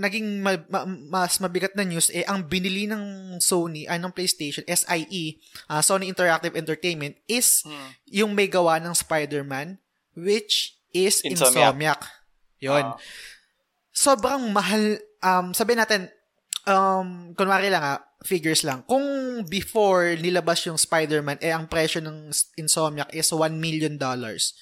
[0.00, 4.64] naging ma- ma- mas mabigat na news eh ang binili ng Sony ay ng PlayStation
[4.64, 7.88] SIE ah, Sony Interactive Entertainment is Hmm.
[8.06, 9.80] yung may gawa ng Spider-Man
[10.12, 11.72] which is Insomniac.
[11.72, 12.00] Insomniac.
[12.60, 12.84] Yun.
[12.84, 12.96] Ah.
[13.92, 16.12] Sobrang mahal um sabi natin
[16.66, 18.82] um kunwari lang ah, figures lang.
[18.84, 19.02] Kung
[19.46, 24.52] before nilabas yung Spider-Man eh ang presyo ng Insomniac is 1 million dollars.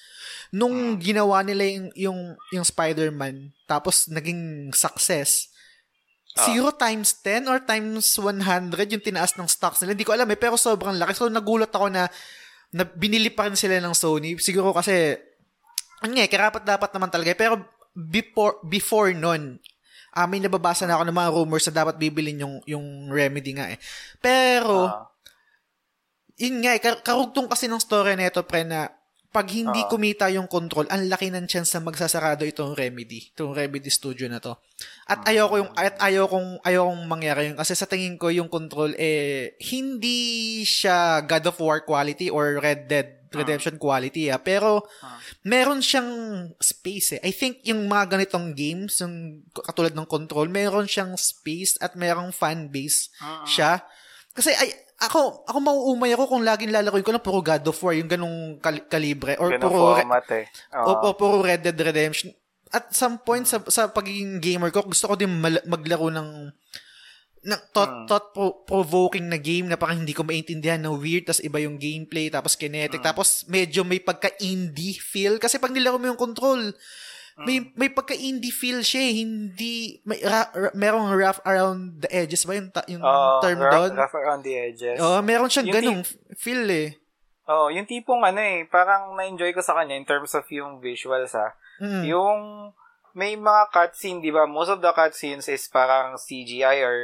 [0.53, 2.19] Nung ginawa nila yung, yung,
[2.53, 5.49] yung Spider-Man, tapos naging success,
[6.35, 6.51] Ah.
[6.51, 9.95] zero times 10 or times 100 yung tinaas ng stocks nila.
[9.95, 11.15] Hindi ko alam eh, pero sobrang laki.
[11.15, 12.11] So, nagulat ako na,
[12.75, 14.35] na binili pa rin sila ng Sony.
[14.35, 15.15] Siguro kasi,
[16.03, 17.31] ano nga, eh, karapat dapat naman talaga.
[17.31, 17.39] eh.
[17.39, 17.55] Pero,
[17.95, 19.63] before, before nun,
[20.15, 23.67] ah, may nababasa na ako ng mga rumors na dapat bibilin yung, yung remedy nga
[23.67, 23.77] eh.
[24.23, 25.11] Pero, Ah.
[26.39, 28.87] yun nga, eh, kar- karugtong kasi ng story na ito, pre, na
[29.35, 29.91] pag hindi Oo.
[29.91, 34.39] kumita yung control, ang laki ng chance na magsasarado itong Remedy, itong Remedy studio na
[34.39, 34.55] to.
[35.11, 37.59] At ayaw ko yung, at ayaw kong, ayaw kong mangyari yun.
[37.59, 42.87] Kasi sa tingin ko yung control, eh, hindi siya God of War quality or Red
[42.87, 44.37] Dead Redemption quality, ah.
[44.37, 45.19] Pero, Ah.
[45.41, 46.09] meron siyang
[46.55, 47.21] space, eh.
[47.21, 52.29] I think yung mga ganitong games, yung katulad ng control, meron siyang space at merong
[52.29, 53.45] fan base Ah, ah.
[53.45, 53.71] siya.
[54.31, 57.91] Kasi ay ako ako mauumay ako kung laging lalakoy ko lang puro God of War
[57.93, 60.45] yung ganung kal- kalibre or Ganun puro re- format eh.
[60.73, 62.31] o, o puro Red Dead Redemption.
[62.69, 66.47] At some point sa sa pagiging gamer ko, gusto ko din mal- maglaro ng
[67.45, 68.05] ng thought, Hmm.
[68.05, 71.77] thought pro- provoking na game na parang hindi ko maintindihan na weird tas iba yung
[71.77, 73.07] gameplay tapos kinetic Hmm.
[73.07, 76.73] tapos medyo may pagka indie feel kasi pag nilaro mo yung control
[77.37, 77.69] may Hmm.
[77.75, 79.13] may pagka indie feel siya eh.
[79.19, 83.59] hindi may ra, ra- merong rough around the edges ba yung, ta- yung Oo, term
[83.59, 84.97] rough, doon rough around the edges.
[84.97, 86.01] Oh, meron siyang Yung ganung
[86.33, 86.95] feel eh.
[87.45, 91.35] Oh, yung tipong ano eh, parang na-enjoy ko sa kanya in terms of yung visuals
[91.35, 91.53] ah.
[91.77, 92.03] Mm.
[92.09, 92.39] Yung
[93.15, 94.43] may mga cutscene, di ba?
[94.43, 96.97] Most of the cutscenes is parang CGI or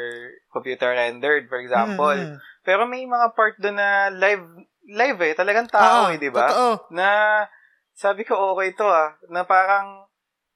[0.52, 2.12] computer rendered, for example.
[2.12, 2.36] Mm.
[2.68, 4.44] Pero may mga part doon na live
[4.92, 6.52] live eh, talagang tao Ah, eh, di ba?
[6.52, 6.92] Totoo.
[6.92, 7.08] Na
[7.96, 10.04] sabi ko okay to ah, na parang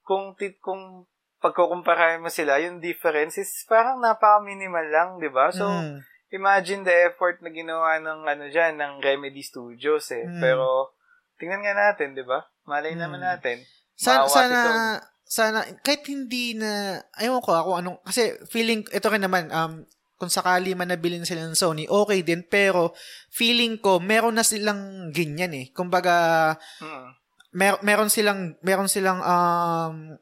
[0.04, 1.08] kung tit kung
[1.40, 5.56] pagkukumpara mo sila, yung difference is parang napaka-minimal lang, di ba?
[5.56, 6.04] So, Mm.
[6.36, 10.26] imagine the effort na ginawa ng ano diyan ng Remedy Studios eh.
[10.26, 10.42] Mm.
[10.44, 10.92] Pero
[11.40, 12.44] tingnan nga natin, 'di ba?
[12.68, 13.02] Malay Mm.
[13.08, 13.64] naman natin.
[13.96, 15.15] Sana, sana, Sony.
[15.26, 19.82] Sana, kahit hindi na, ayaw ko ako anong, kasi feeling, ito rin naman, um,
[20.16, 22.96] kung sakali man nabilin sila ng Sony, okay din, pero
[23.28, 25.66] feeling ko, meron na silang ganyan eh.
[25.76, 27.08] Kumbaga, Mm.
[27.52, 30.16] mer- meron silang, meron silang, um,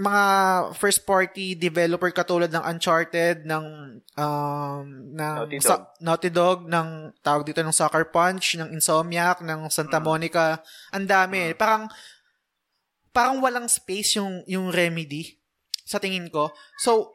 [0.00, 0.24] mga
[0.80, 3.64] first party developer katulad ng Uncharted ng
[4.16, 5.66] um ng Naughty Dog.
[5.68, 6.88] Sa- Naughty Dog ng
[7.20, 10.06] tawag dito ng Sucker Punch ng Insomniac ng Santa Mm.
[10.06, 10.46] Monica
[10.88, 11.84] ang dami parang
[13.10, 15.38] parang walang space yung yung Remedy
[15.82, 16.54] sa tingin ko.
[16.78, 17.14] So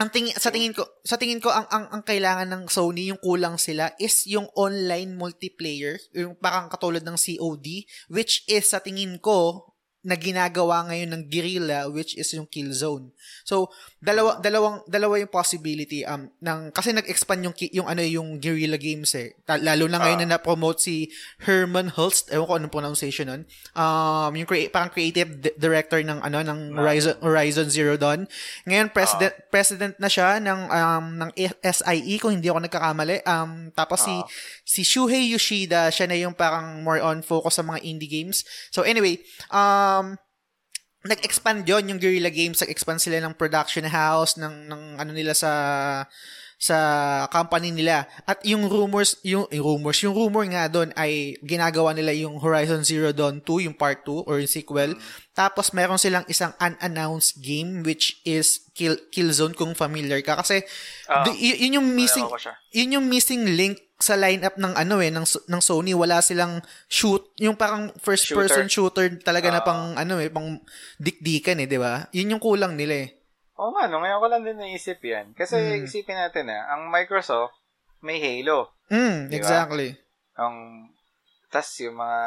[0.00, 3.20] ang tingin sa tingin ko sa tingin ko ang ang, ang kailangan ng Sony yung
[3.20, 9.20] kulang sila is yung online multiplayer yung parang katulad ng COD which is sa tingin
[9.20, 9.71] ko
[10.02, 13.14] na ginagawa ngayon ng Guerrilla which is yung Killzone.
[13.46, 13.70] So,
[14.02, 19.14] dalawa dalawang dalawa yung possibility um ng kasi nag-expand yung yung ano yung Guerrilla Games
[19.14, 19.38] eh.
[19.46, 21.06] Lalo na ngayon na na-promote si
[21.46, 23.42] Herman Hulst, ewan ko anong pronunciation nun.
[23.78, 28.26] Um yung crea- parang creative di- director ng ano ng Horizon Horizon Zero Dawn.
[28.66, 31.30] Ngayon president president na siya ng um ng
[31.62, 33.22] SIE kung hindi ako nagkakamali.
[33.22, 34.14] Um tapos si
[34.72, 38.40] si Shuhei Yoshida, siya na yung parang more on focus sa mga indie games.
[38.72, 39.20] So anyway,
[39.52, 40.16] um
[41.02, 45.50] nag-expand yon yung Guerrilla Games, nag-expand sila ng production house ng ng ano nila sa
[46.62, 46.78] sa
[47.26, 48.06] company nila.
[48.22, 52.86] At yung rumors, yung, yung rumors, yung rumor nga doon ay ginagawa nila yung Horizon
[52.86, 54.94] Zero Dawn 2, yung part 2 or yung sequel.
[55.34, 60.62] Tapos meron silang isang unannounced game which is Kill Killzone kung familiar ka kasi
[61.10, 62.24] Ah, di- y- yun yung missing
[62.70, 67.22] yun yung missing link sa lineup ng ano eh ng ng Sony wala silang shoot
[67.38, 68.42] yung parang first Shooter.
[68.42, 69.64] person shooter talaga na Ah.
[69.64, 70.58] pang ano eh pang
[70.98, 73.10] dikdikan eh di ba yun yung kulang nila eh
[73.54, 75.36] Oo nga, no, ngayon ko lang din naisip yan.
[75.36, 75.86] Kasi Mm.
[75.86, 77.54] isipin natin na, ang Microsoft,
[78.00, 78.74] may Halo.
[78.88, 79.38] mm, Di ba?
[79.38, 79.94] exactly
[80.34, 80.88] Ang,
[81.46, 82.20] tas yung mga,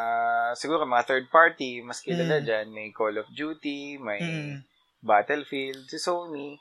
[0.55, 2.45] siguro mga third party, mas kilala Mm.
[2.45, 4.63] dyan, may Call of Duty, may Mm.
[5.01, 6.55] Battlefield, si Sony.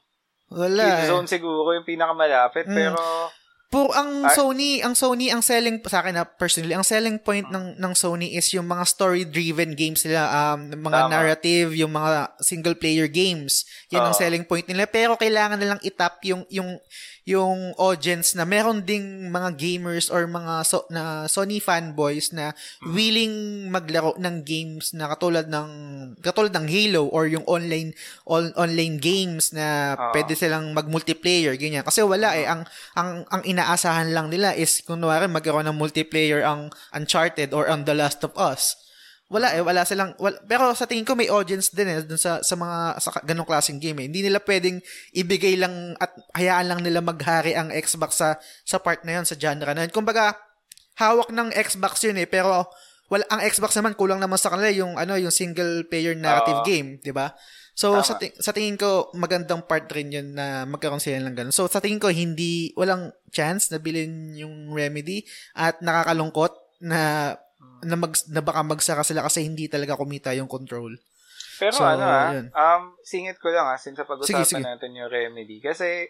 [0.48, 1.06] wala eh.
[1.06, 2.74] Killzone siguro yung pinakamalapit, Mm.
[2.74, 2.98] pero,
[3.74, 7.42] Puro ang Ay- Sony, ang Sony, ang selling sa akin na personally, ang selling point
[7.50, 11.10] ng ng Sony is yung mga story-driven games nila, um, mga Tama.
[11.10, 13.66] narrative, yung mga single player games.
[13.90, 14.20] Yan ang Oo.
[14.22, 14.86] selling point nila.
[14.86, 16.78] Pero kailangan nilang itap yung yung
[17.24, 22.52] yung audience na meron ding mga gamers or mga so, na Sony fanboys na
[22.84, 25.68] willing maglaro ng games na katulad ng
[26.20, 27.96] katulad ng Halo or yung online
[28.28, 30.12] on, online games na Oo.
[30.12, 31.80] pwede silang mag-multiplayer ganyan.
[31.80, 32.44] Kasi wala eh.
[32.44, 37.88] Ang ang ang inaasahan lang nila is kunwari magkaroon ng multiplayer ang Uncharted or ang
[37.88, 38.83] The Last of Us
[39.34, 42.38] wala eh wala silang wala, pero sa tingin ko may audience din eh dun sa
[42.38, 44.06] sa mga sa ganong klaseng game eh.
[44.06, 44.78] Hindi nila pwedeng
[45.10, 49.34] ibigay lang at hayaan lang nila maghari ang Xbox sa sa part na yun sa
[49.34, 49.90] genre na yun.
[49.90, 50.38] Kumbaga
[51.02, 52.70] hawak ng Xbox yun eh pero
[53.10, 56.66] wala ang Xbox naman kulang naman sa kanila yung ano yung single player narrative Oo.
[56.66, 57.34] game, 'di ba?
[57.74, 58.06] So Tama.
[58.06, 61.54] sa, ti- sa tingin ko magandang part rin yun na magkaroon sila ng ganun.
[61.54, 65.26] So sa tingin ko hindi walang chance na bilhin yung Remedy
[65.58, 66.54] at nakakalungkot
[66.86, 67.34] na
[67.82, 70.96] na, mag, na baka magsara sila kasi hindi talaga kumita yung control.
[71.54, 72.46] pero So, ano ah, yun.
[72.50, 74.64] um, singit ko lang ah, since sa Sige, pag-usapan sige.
[74.64, 75.60] natin yung remedy.
[75.60, 76.08] Kasi,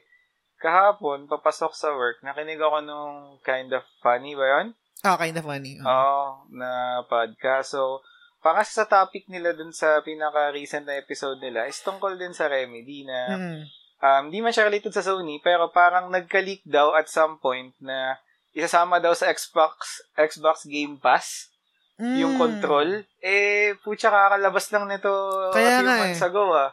[0.57, 4.67] kahapon, papasok sa work, nakinig ako nung kind of funny ba yun?
[5.05, 5.77] Ah, kind of funny.
[5.77, 6.29] Oo, Ah.
[6.49, 6.71] na
[7.05, 7.77] podcast.
[7.77, 8.01] So,
[8.41, 13.05] para sa topic nila dun sa pinaka-recent na episode nila, is tungkol din sa remedy
[13.05, 13.61] na Mm.
[14.01, 18.17] um, di man siya related sa Sony, pero parang nagka-leak daw at some point na
[18.55, 21.51] isasama daw sa Xbox Xbox Game Pass
[21.99, 22.41] yung Mm.
[22.41, 22.89] control.
[23.19, 25.11] Eh, putya kakalabas lang nito
[25.51, 26.27] Kaya a few months eh.
[26.27, 26.71] ago ah.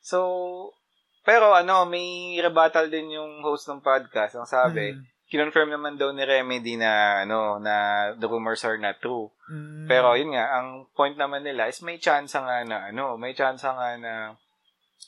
[0.00, 0.18] So,
[1.22, 4.34] pero ano, may rebuttal din yung host ng podcast.
[4.34, 5.04] Ang sabi, Mm.
[5.28, 7.74] kinonfirm naman daw ni Remedy na ano na
[8.12, 9.28] the rumors are not true.
[9.48, 9.88] Mm.
[9.88, 13.60] Pero yun nga, ang point naman nila is may chance nga na ano, may chance
[13.60, 14.36] nga na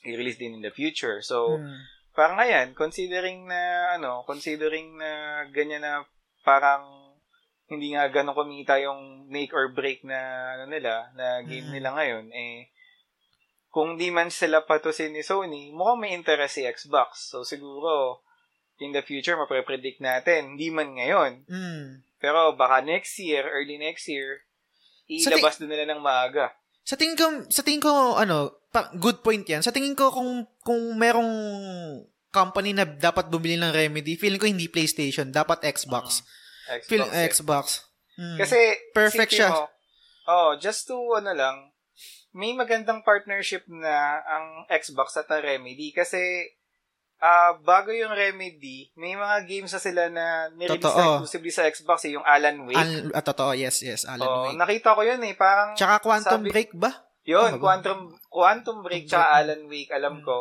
[0.05, 1.21] i-release din in the future.
[1.21, 1.77] So, Mm.
[2.13, 3.61] parang ayan, considering na
[3.93, 5.11] ano, considering na
[5.51, 6.05] ganyan na
[6.45, 6.85] parang
[7.65, 10.21] hindi nga ganun kumita yung make or break na
[10.55, 11.75] ano nila, na game Mm.
[11.75, 12.69] nila ngayon, eh
[13.75, 17.35] kung di man sila patusin ni Sony, mukhang may interest si Xbox.
[17.35, 18.23] So siguro
[18.79, 22.05] in the future mapre-predict natin, hindi man ngayon, Mm.
[22.21, 24.45] pero baka next year, early next year,
[25.11, 26.55] ilabas din nila ng maaga.
[26.85, 29.65] Sa tingin ko, sa tingin ko, ano, pa, good point yan.
[29.65, 31.33] Sa tingin ko, kung, kung merong
[32.35, 36.27] company na dapat bumili ng remedy, feeling ko hindi PlayStation, dapat Xbox.
[36.67, 36.83] Xbox.
[36.91, 37.31] Feeling eh.
[37.31, 37.65] Xbox.
[38.19, 38.39] Mm.
[38.43, 38.59] Kasi,
[38.91, 39.49] Perfect siya.
[39.49, 39.71] Mo,
[40.27, 41.71] oh, just to, ano lang,
[42.35, 45.95] may magandang partnership na ang Xbox at ang Remedy.
[45.95, 46.19] Kasi,
[47.23, 50.99] ah bago yung Remedy, may mga games na sila na nirelease Totoo.
[50.99, 51.99] na exclusively sa Xbox.
[52.05, 52.77] Eh, yung Alan Wake.
[52.77, 54.59] Al, ah, totoo, yes, yes, Alan oh, Wake.
[54.59, 55.33] nakita ko yun eh.
[55.33, 56.91] Parang, Tsaka Quantum sabi- Break ba?
[57.25, 59.39] yun, Oh, Quantum, Quantum Break Quantum tsaka Break.
[59.41, 60.25] Alan Wake, alam Mm.
[60.27, 60.37] ko.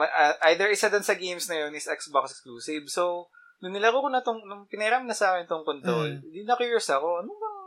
[0.00, 2.88] Ah, either isa dun sa games na yun is Xbox exclusive.
[2.88, 3.28] So,
[3.60, 6.20] nung nilaro ko na tong, nung piniram na sa akin tong control, Mm.
[6.22, 7.60] hindi na curious ako, ano bang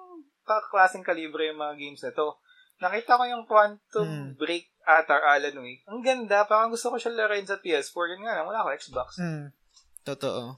[0.43, 2.37] kaklaseng kalibre yung mga games na to?
[2.77, 4.29] Nakita ko yung Quantum Mm.
[4.37, 5.83] Break at or Alan Wake.
[5.89, 6.45] Ang ganda.
[6.45, 8.15] Parang gusto ko siya laruin sa PS4.
[8.15, 9.17] Yun nga lang, wala ako Xbox.
[9.19, 9.49] Mm.
[10.05, 10.55] Totoo.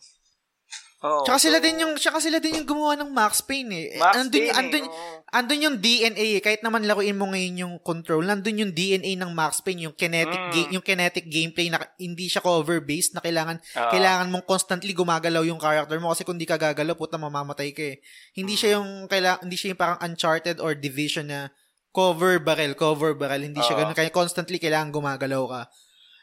[1.00, 3.88] Oh, Tsaka so, sila din yung tsaka sila din yung gumawa ng Max Payne eh.
[3.96, 5.16] Max andun, Payne, eh, andun, oo.
[5.32, 6.42] andun yung DNA eh.
[6.44, 10.36] Kahit naman laruin mo ngayon yung control, nandun yung DNA ng Max Payne, yung kinetic
[10.36, 10.52] Mm.
[10.52, 13.88] ga- yung kinetic gameplay na hindi siya cover based na kailangan Ah.
[13.90, 17.84] kailangan mong constantly gumagalaw yung character mo kasi kung di ka gagalaw, puta mamamatay ka
[17.86, 18.04] eh.
[18.34, 18.60] Hindi Mm.
[18.60, 21.48] siya yung kaila, hindi siya yung parang uncharted or division na
[21.90, 23.82] cover barrel, cover barrel, hindi siya Oo.
[23.82, 23.96] ganun.
[23.96, 25.62] Kaya constantly kailangan gumagalaw ka.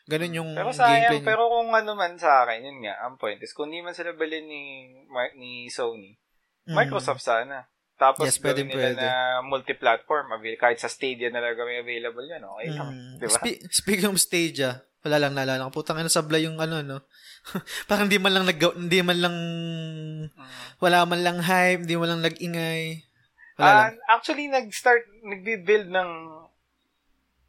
[0.06, 1.26] Ganun yung Pero gameplay sayang, niya.
[1.26, 4.12] pero kung ano man sa akin, yun nga, ang point is, kung di man sila
[4.12, 4.62] bilhin ni,
[5.34, 6.14] ni Sony,
[6.64, 6.74] Mm.
[6.74, 7.62] Microsoft sana.
[7.96, 8.98] Tapos Yes, gawin nila pwede.
[8.98, 10.30] na multi-platform.
[10.56, 12.90] Kahit sa Stadia na lang gawin available yan, okay lang.
[12.90, 13.14] Mm.
[13.16, 13.30] Di ba?
[13.32, 15.78] Spe- speaking of stage, ah, wala lang naalala ko.
[15.78, 16.98] Putang ina sablay yung ano, no?
[17.88, 19.36] Parang di man lang nag hindi man lang
[20.76, 23.06] wala man lang hype, hindi man lang nag-ingay.
[23.56, 23.96] Wala Ah, lang.
[24.10, 26.10] actually, nag-start, nagbi-build ng,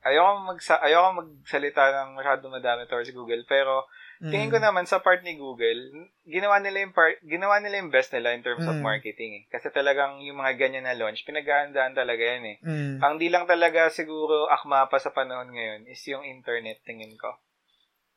[0.07, 3.85] ayoko, magsa, ayoko magsalita ng masyado madami towards Google, pero
[4.17, 4.33] Mm.
[4.33, 5.93] tingin ko naman sa part ni Google,
[6.25, 8.81] ginawa nila yung part, ginawa nila yung best nila in terms of Mm.
[8.81, 9.43] marketing eh.
[9.45, 12.57] Kasi talagang yung mga ganyan na launch, pinaghahandaan talaga yan eh.
[12.65, 12.97] Mm.
[12.97, 17.29] Ang di lang talaga siguro akma pa sa panahon ngayon is yung internet, tingin ko.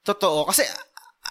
[0.01, 0.49] Totoo.
[0.49, 0.65] Kasi,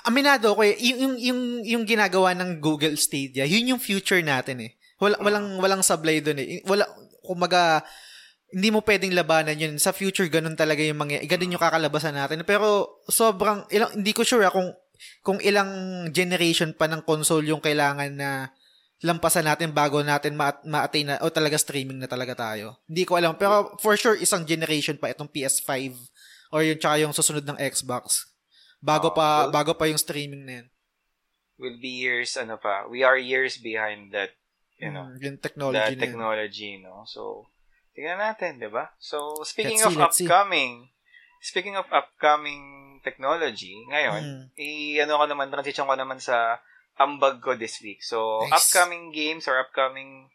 [0.06, 4.70] aminado ko eh, yung, yung, yung, yung ginagawa ng Google Stadia, yun yung future natin
[4.70, 4.72] eh.
[5.02, 6.62] Wala, walang, walang sablay doon eh.
[6.70, 6.86] Wala,
[7.26, 7.82] kumaga,
[8.50, 9.78] hindi mo pwedeng labanan yun.
[9.78, 12.42] Sa future, ganun talaga yung mga, ganun yung kakalabasan natin.
[12.44, 14.74] Pero, sobrang, ilang, hindi ko sure ah, kung,
[15.22, 15.70] kung ilang
[16.10, 18.50] generation pa ng console yung kailangan na
[19.00, 22.82] lampasan natin bago natin ma- ma-attain na, o talaga streaming na talaga tayo.
[22.84, 23.38] Hindi ko alam.
[23.38, 25.96] Pero, for sure, isang generation pa itong PS5
[26.52, 28.28] or yung tsaka yung susunod ng Xbox.
[28.82, 30.68] Bago Oh, pa well- bago pa yung streaming na yan.
[31.56, 34.32] Will be years, ano pa, we are years behind that,
[34.80, 36.04] you know, Mm, yung technology that na yun.
[36.08, 37.04] technology, no?
[37.04, 37.52] So,
[38.00, 38.96] tingnan natin, di ba?
[38.96, 40.24] So, speaking Let's of see, let's see.
[40.24, 40.88] upcoming,
[41.44, 42.64] speaking of upcoming
[43.04, 44.44] technology, ngayon, Mm.
[44.56, 46.64] i-ano ko naman, transition ko naman sa
[46.96, 48.00] ambag ko this week.
[48.00, 48.56] So, Nice.
[48.72, 50.32] upcoming games or upcoming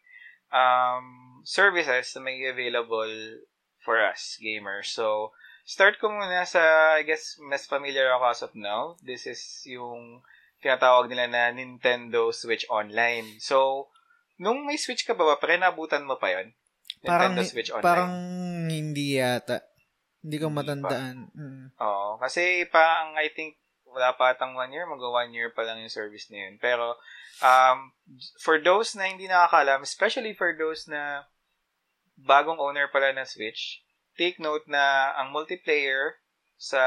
[0.53, 3.41] um, services na may available
[3.81, 4.93] for us, gamers.
[4.93, 5.33] So,
[5.65, 8.93] start ko muna sa, I guess, mas familiar ako as of now.
[9.01, 10.21] This is yung
[10.61, 13.41] tinatawag nila na Nintendo Switch Online.
[13.41, 13.89] So,
[14.37, 16.53] nung may Switch ka ba, pre, nabutan mo pa yon
[17.05, 17.85] Parang, Nintendo Switch Online.
[17.85, 18.11] parang
[18.67, 19.57] hindi yata.
[20.25, 21.15] Hindi ko Hindi matandaan.
[21.37, 21.65] Mm.
[21.79, 22.17] Oo.
[22.17, 25.93] Kasi parang I think wala pa atang one year, mag one year pa lang yung
[25.93, 26.59] service na yun.
[26.59, 26.99] Pero
[27.39, 27.93] um,
[28.41, 31.23] for those na hindi nakakalam, especially for those na
[32.17, 33.85] bagong owner pala ng Switch,
[34.19, 36.19] take note na ang multiplayer
[36.55, 36.79] sa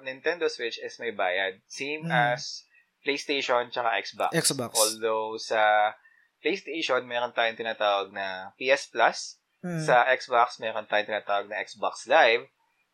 [0.00, 1.60] Nintendo Switch is may bayad.
[1.68, 2.12] Same Mm.
[2.34, 2.64] as
[3.04, 4.30] PlayStation tsaka Xbox.
[4.34, 4.72] Xbox.
[4.74, 5.92] Although sa
[6.42, 9.40] PlayStation, meron tayong tinatawag na PS Plus.
[9.64, 9.82] Mm.
[9.82, 12.46] Sa Xbox, meron tayong tinatawag na Xbox Live.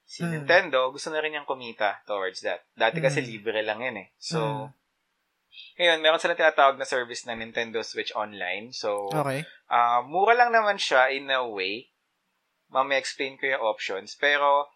[0.03, 0.31] Si Mm.
[0.45, 2.65] Nintendo, gusto na rin niyang kumita towards that.
[2.75, 3.29] Dati kasi Mm.
[3.29, 4.09] libre lang yun eh.
[4.19, 4.69] So, Mm.
[5.79, 8.73] ngayon, meron silang tinatawag na service na Nintendo Switch Online.
[8.73, 9.45] So, Okay.
[9.69, 11.93] ah, mura lang naman siya in a way.
[12.73, 14.17] Mamaya explain ko yung options.
[14.17, 14.73] Pero,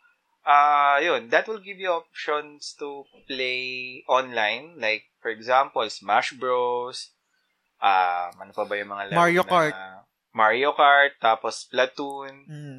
[0.47, 4.77] ah yun, that will give you options to play online.
[4.77, 7.16] Like, for example, Smash Bros.
[7.77, 9.77] Ah, ano pa ba yung mga laro Mario na- Kart.
[10.33, 12.35] Mario Kart, tapos Splatoon.
[12.45, 12.79] Mm.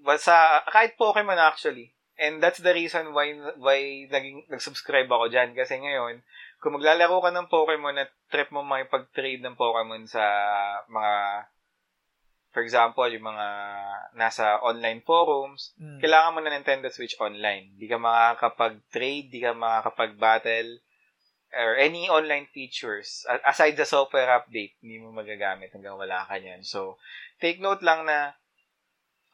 [0.00, 1.92] Basta, kahit Pokemon actually.
[2.16, 5.52] And that's the reason why why naging, nag-subscribe ako dyan.
[5.52, 6.24] Kasi ngayon,
[6.56, 10.24] kung maglalaro ka ng Pokemon at trip mo makipag-trade ng Pokemon sa
[10.88, 11.44] mga,
[12.48, 13.46] for example, yung mga
[14.16, 16.00] nasa online forums, Mm.
[16.00, 17.76] kailangan mo na Nintendo Switch Online.
[17.76, 20.80] Di ka makakapag-trade, di ka makakapag-battle,
[21.54, 23.22] or any online features.
[23.46, 26.66] Aside sa software update, hindi mo magagamit hanggang wala ka niyan.
[26.66, 26.98] So,
[27.38, 28.34] take note lang na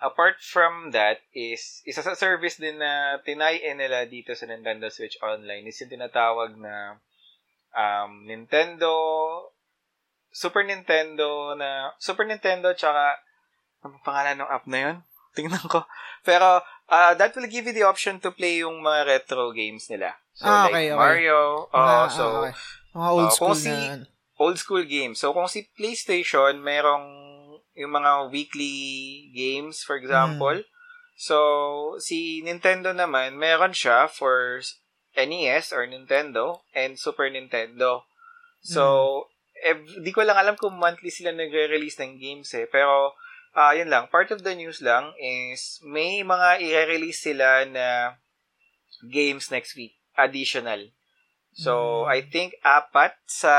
[0.03, 5.14] apart from that is isa sa service din na tinayin nila dito sa Nintendo Switch
[5.22, 6.98] Online is yung tinatawag na
[7.70, 8.90] um, Nintendo
[10.35, 13.20] Super Nintendo na Super Nintendo tsaka
[13.87, 14.96] ano pangalan ng app na yun?
[15.38, 15.87] Tingnan ko.
[16.27, 20.18] Pero uh, that will give you the option to play yung mga retro games nila.
[20.33, 20.99] So Ah, like okay, okay.
[20.99, 22.55] Mario, oh, Ah, so ah, okay.
[22.92, 23.92] Mga old Ah, school si- na.
[23.97, 24.05] ano.
[24.42, 25.23] old school games.
[25.23, 27.06] So, kung si PlayStation, merong
[27.79, 28.75] yung mga weekly
[29.31, 30.67] games, for example.
[31.15, 31.37] So,
[32.02, 34.59] si Nintendo naman, meron siya for
[35.15, 38.02] NES or Nintendo and Super Nintendo.
[38.67, 39.29] So,
[39.63, 42.67] ev- di ko lang alam kung monthly sila nagre-release ng games eh.
[42.67, 43.15] Pero,
[43.54, 44.11] ah yun lang.
[44.11, 48.19] Part of the news lang is may mga i-release sila na
[49.06, 50.02] games next week.
[50.17, 50.92] Additional.
[51.52, 52.13] So, Mm.
[52.13, 53.54] I think apat sa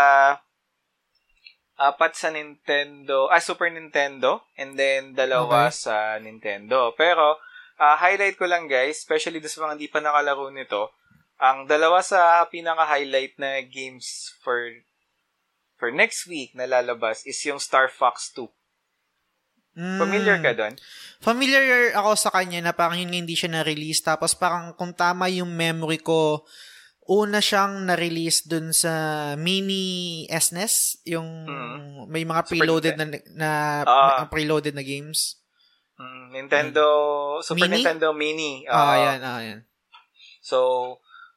[1.78, 5.90] apat sa Nintendo, ah, Super Nintendo, and then dalawa Okay.
[5.90, 6.94] sa Nintendo.
[6.94, 7.42] Pero,
[7.82, 10.94] ah, highlight ko lang guys, especially doon sa mga hindi pa nakalaro nito,
[11.42, 14.70] ang dalawa sa pinaka-highlight na games for
[15.76, 18.48] for next week na lalabas is yung Star Fox 2.
[19.74, 20.00] Mm.
[20.00, 20.74] Familiar ka doon?
[21.18, 21.64] Familiar
[21.98, 24.06] ako sa kanya na parang yun hindi siya na-release.
[24.06, 26.46] Tapos parang kung tama yung memory ko,
[27.04, 28.92] una siyang na-release dun sa
[29.36, 32.08] mini SNES, yung Mm.
[32.08, 33.50] may mga Super preloaded na, na
[33.84, 34.24] Ah.
[34.24, 35.42] may- preloaded na games.
[35.94, 36.86] Mm, Nintendo,
[37.44, 37.84] Super Mini?
[37.86, 38.66] Nintendo Mini.
[38.66, 39.04] Ah, Oo.
[39.04, 39.60] yan, ah, yan.
[40.42, 40.58] So,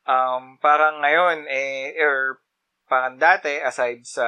[0.09, 2.41] um, parang ngayon, eh, or
[2.87, 4.25] parang dati, aside sa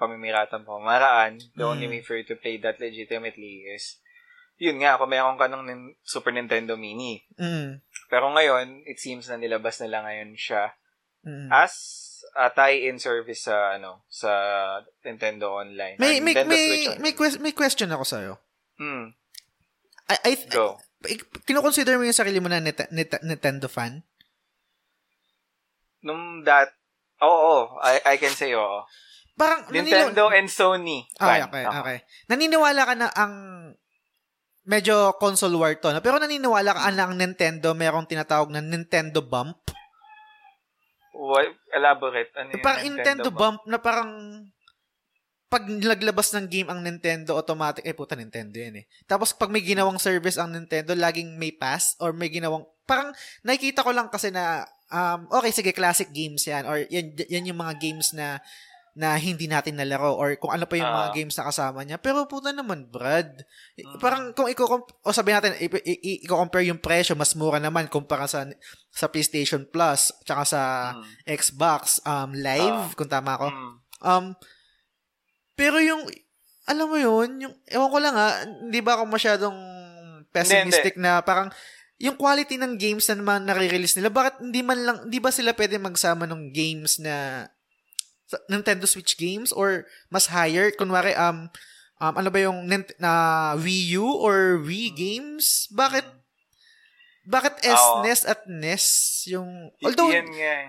[0.00, 1.92] pamimiratang pamaraan, the only Mm.
[1.92, 4.00] way for you to play that legitimately is,
[4.56, 5.68] yun nga, kung meron ka ng
[6.00, 7.28] Super Nintendo Mini.
[7.36, 7.84] Mm.
[8.08, 10.72] Pero ngayon, it seems na nilabas nila ngayon siya
[11.20, 11.52] Mm.
[11.52, 11.76] as
[12.32, 14.32] a tie-in service sa, ano, sa
[15.04, 16.00] Nintendo Online.
[16.00, 17.02] May, may, Nintendo may, Switch Online.
[17.04, 18.32] may, quest- may question ako sa'yo.
[18.80, 19.12] Hmm,
[20.08, 20.80] I, I, go.
[21.04, 24.00] I, kinoconsider mo yung sarili mo na Nita- Nita- Nintendo fan?
[26.00, 26.72] Nung that,
[27.20, 28.84] oo, I, I can say oo.
[29.38, 31.06] Parang, Nintendo and Sony.
[31.16, 31.80] Ah, okay, Ako.
[31.80, 31.98] okay.
[32.28, 33.34] Naniniwala ka na ang
[34.68, 36.04] medyo console war to, no?
[36.04, 39.72] pero naniniwala ka na ang Nintendo merong tinatawag na Nintendo bump?
[41.16, 42.32] What, elaborate.
[42.38, 43.38] Ano yung parang Nintendo, ba?
[43.38, 44.10] bump na parang
[45.50, 48.84] pag naglabas ng game ang Nintendo, automatic, eh puta Nintendo yan eh.
[49.10, 53.10] Tapos pag may ginawang service ang Nintendo, laging may pass or may ginawang, parang
[53.42, 54.62] nakikita ko lang kasi na,
[54.94, 58.38] um, okay, sige, classic games yan or yan, yan yung mga games na
[58.98, 61.14] na hindi natin nalaro or kung ano pa yung mga Ah.
[61.14, 61.96] games na kasama niya.
[61.96, 63.46] Pero puta naman, Brad.
[63.78, 63.98] Mm.
[64.02, 68.44] Parang kung iko o sabihin natin, i-compare yung presyo, mas mura naman kumpara sa
[68.90, 70.60] sa PlayStation Plus tsaka sa
[70.98, 71.04] Mm.
[71.38, 73.48] Xbox um live, kung tama ako.
[73.48, 73.72] Mm.
[74.00, 74.24] Um,
[75.54, 76.08] pero yung,
[76.64, 78.28] alam mo yun, yung, ewan ko lang ha,
[78.64, 79.58] hindi ba ako masyadong
[80.30, 81.50] pessimistic na parang,
[82.00, 85.52] yung quality ng games na naman nare-release nila, bakit hindi man lang, hindi ba sila
[85.52, 87.44] pwede magsama ng games na
[88.50, 90.70] Nintendo Switch games or mas higher?
[90.74, 91.50] Kunwari, um,
[92.00, 92.66] um ano ba yung
[92.98, 93.12] na
[93.58, 95.66] Wii U or Wii games?
[95.74, 96.06] Bakit,
[97.26, 97.54] bakit.
[97.62, 98.84] SNES at NES
[99.30, 100.68] yung, although, Yan nga eh.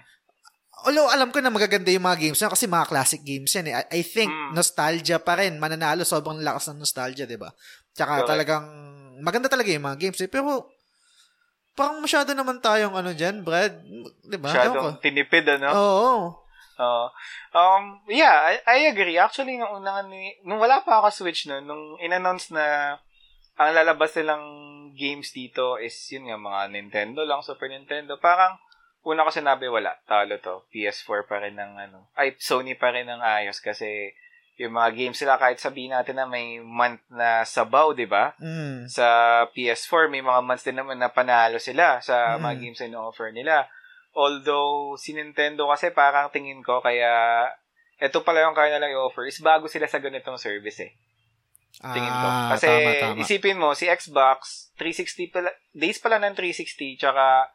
[0.81, 3.75] Although alam ko na magaganda yung mga games na kasi mga classic games yan eh.
[3.77, 4.57] I, I think Mm.
[4.57, 5.61] nostalgia pa rin.
[5.61, 7.53] Mananalo, sobrang lakas ng nostalgia, di ba?
[7.93, 8.29] Tsaka Correct.
[8.33, 8.65] talagang
[9.21, 10.29] maganda talaga yung mga games eh.
[10.31, 10.73] Pero
[11.77, 13.77] parang masyado naman tayong ano dyan, Brad.
[14.25, 14.49] Di ba?
[14.49, 15.69] Masyadong tinipid, ano?
[15.69, 16.13] Oo.
[16.79, 17.05] Oo.
[17.51, 19.17] um, yeah, I, I agree.
[19.17, 22.97] Actually, nung una nga ni, nung wala pa ako Switch no, nung in-announce na
[23.59, 24.45] ang lalabas nilang
[24.95, 28.17] games dito is yun nga, mga Nintendo lang, Super Nintendo.
[28.17, 28.57] Parang,
[29.03, 30.65] una ko sinabi, wala, talo to.
[30.69, 32.09] PS4 pa rin ng ano.
[32.13, 34.13] Ay, Sony pa rin ng ayos kasi
[34.61, 38.37] yung mga games sila kahit sabihin natin na may month na sabaw, di ba?
[38.37, 38.85] Mm.
[38.85, 39.05] Sa
[39.57, 42.61] PS4, may mga months din naman na panalo sila sa mga Mm.
[42.61, 43.65] games na offer nila.
[44.11, 47.47] Although, si Nintendo kasi parang tingin ko, kaya
[47.95, 50.91] ito pala yung kaya nilang i-offer is bago sila sa ganitong service eh.
[51.79, 52.27] Tingin ko.
[52.27, 53.17] Ah, Kasi tama, tama.
[53.17, 57.47] isipin mo, si Xbox, 360 pala, days pala ng 360, tsaka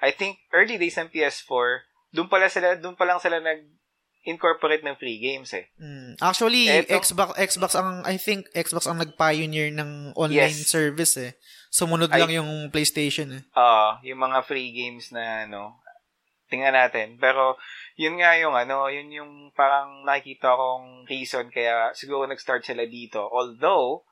[0.00, 3.68] I think early days ng PS4, doon pala sila, doon pa lang sila nag
[4.24, 5.72] incorporate ng free games eh.
[5.78, 6.20] Mm.
[6.20, 7.00] Actually, Eto.
[7.00, 10.68] Xbox Xbox ang I think Xbox ang nag-pioneer ng online Yes.
[10.68, 11.32] service eh.
[11.70, 13.42] Sumunod Ay- lang yung PlayStation eh.
[13.52, 15.80] Ah, yung mga free games na ano,
[16.48, 17.16] tingnan natin.
[17.16, 17.56] Pero
[17.94, 23.24] yun nga yung ano, yun yung parang nakikita kong reason kaya siguro nag-start sila dito.
[23.28, 24.04] Although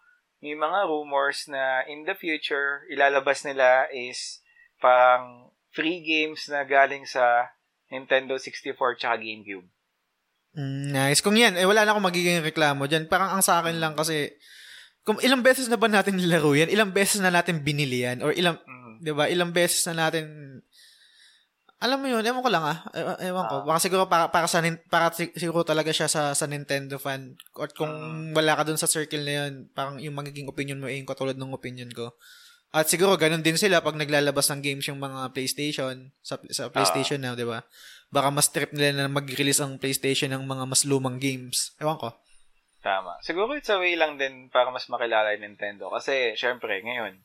[0.45, 4.45] may mga rumors na in the future ilalabas nila is
[4.77, 7.49] parang free games na galing sa
[7.89, 9.65] Nintendo 64 tsaka GameCube.
[10.57, 11.21] Mm, nice.
[11.21, 13.09] Kung yan, eh wala na akong magiging reklamo dyan.
[13.13, 14.33] Parang ang sa akin lang kasi,
[15.05, 16.73] kung ilang beses na ba natin nilaro yan?
[16.73, 18.25] Ilang beses na natin binili yan?
[18.25, 19.05] Or ilang, Mm.
[19.05, 19.29] 'di ba?
[19.29, 20.25] Ilang beses na natin
[21.77, 22.79] alam mo yun, ewan ko lang ah.
[22.93, 23.57] E- Ewan ko.
[23.61, 23.65] Ah.
[23.69, 27.37] Baka siguro para, para, sa, para si- siguro talaga siya sa, sa Nintendo fan.
[27.57, 28.33] At kung Mm.
[28.33, 31.37] wala ka dun sa circle na yun, parang yung magiging opinion mo ay yung katulad
[31.37, 32.17] ng opinion ko.
[32.73, 37.17] At siguro ganun din sila pag naglalabas ng games yung mga PlayStation sa sa PlayStation
[37.23, 37.65] now, 'di ba?
[38.13, 41.73] Baka mas trip nila na mag-release ang PlayStation ng mga mas lumang games.
[41.81, 42.13] Ewan ko.
[42.85, 43.19] Tama.
[43.19, 45.91] Siguro it's a way lang din para mas makilala yung Nintendo.
[45.91, 47.19] Kasi, syempre, ngayon,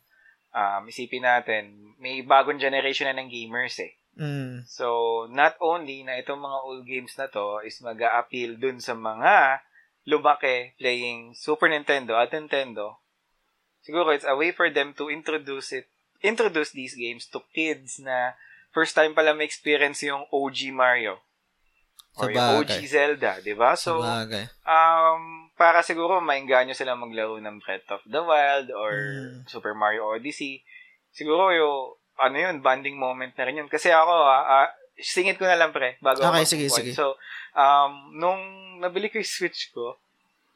[0.58, 3.94] um, isipin natin, may bagong generation na ng gamers eh.
[4.14, 4.68] Mm.
[4.68, 4.88] So,
[5.32, 9.64] not only na itong mga old games na to is mag appeal dun sa mga
[10.04, 13.00] lumaki playing Super Nintendo at Nintendo,
[13.80, 15.88] siguro it's a way for them to introduce it,
[16.20, 18.36] introduce these games to kids na
[18.70, 21.22] first time pala may experience yung OG Mario.
[22.20, 22.92] Or yung OG Sabagay.
[22.92, 23.72] Zelda, di ba?
[23.80, 24.44] So, Sabagay.
[24.68, 29.48] um, para siguro mainganyo sila maglaro ng Breath of the Wild or Mm.
[29.48, 30.60] Super Mario Odyssey.
[31.16, 33.70] Siguro yung, ano yun, bonding moment na rin yun.
[33.70, 36.80] Kasi ako, ah, ah, singit ko na lang pre, bago Okay, ako sige, mag-point.
[36.84, 36.92] sige.
[36.94, 37.16] So,
[37.54, 38.42] um, nung
[38.80, 39.98] nabili ko yung Switch ko,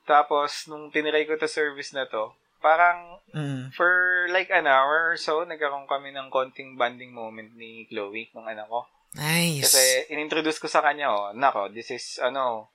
[0.03, 3.73] tapos nung tiniray ko to service na to, parang Mm.
[3.73, 8.47] for like an hour or so, nagkaroon kami ng konting bonding moment ni Chloe, ng
[8.47, 8.87] anak ko.
[9.13, 9.65] Nice.
[9.65, 12.69] Kasi inintroduce ko sa kanya, oh, nako, this is, ano,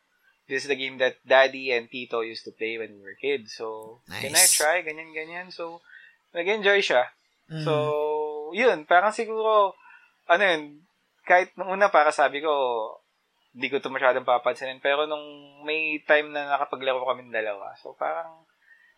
[0.46, 3.54] this is the game that daddy and tito used to play when we were kids.
[3.54, 4.52] So, can I Nice.
[4.52, 4.82] try?
[4.82, 5.48] Ganyan, ganyan.
[5.48, 5.80] So,
[6.34, 7.08] nag-enjoy siya.
[7.48, 7.64] Mm.
[7.64, 7.72] So,
[8.56, 9.74] yun, parang siguro,
[10.30, 10.62] ano yun,
[11.26, 12.52] kahit nung una para sabi ko,
[13.50, 15.22] di ko to masyadong papansinin, pero nung
[15.66, 18.46] may time na nakapaglaro kami ng dalawa, so parang,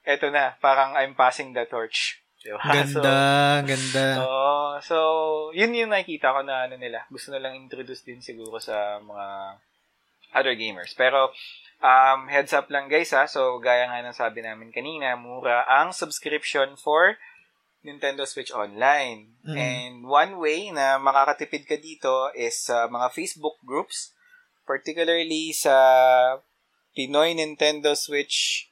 [0.05, 2.21] eto na, parang I'm passing the torch.
[2.43, 2.59] Diba?
[2.91, 4.07] So, Ganda, ganda.
[4.19, 4.83] Oo.
[4.83, 4.97] so,
[5.55, 7.07] yun yung nakikita ko na ano nila.
[7.07, 9.27] Gusto na lang introduce din siguro sa mga
[10.35, 10.91] other gamers.
[10.99, 11.31] Pero,
[11.79, 13.31] um, heads up lang guys ha.
[13.31, 17.15] So, gaya nga ng sabi namin kanina, mura ang subscription for
[17.83, 19.27] Nintendo Switch Online.
[19.43, 19.57] Mm.
[19.59, 24.15] And one way na makakatipid ka dito is sa mga Facebook groups,
[24.63, 25.75] particularly sa
[26.95, 28.71] Pinoy Nintendo Switch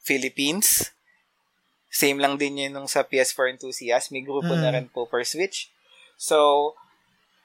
[0.00, 0.88] Philippines.
[1.92, 4.12] Same lang din yun nung sa PS4 Enthusiast.
[4.12, 4.62] May grupo Mm.
[4.62, 5.68] na rin po for Switch.
[6.16, 6.72] So,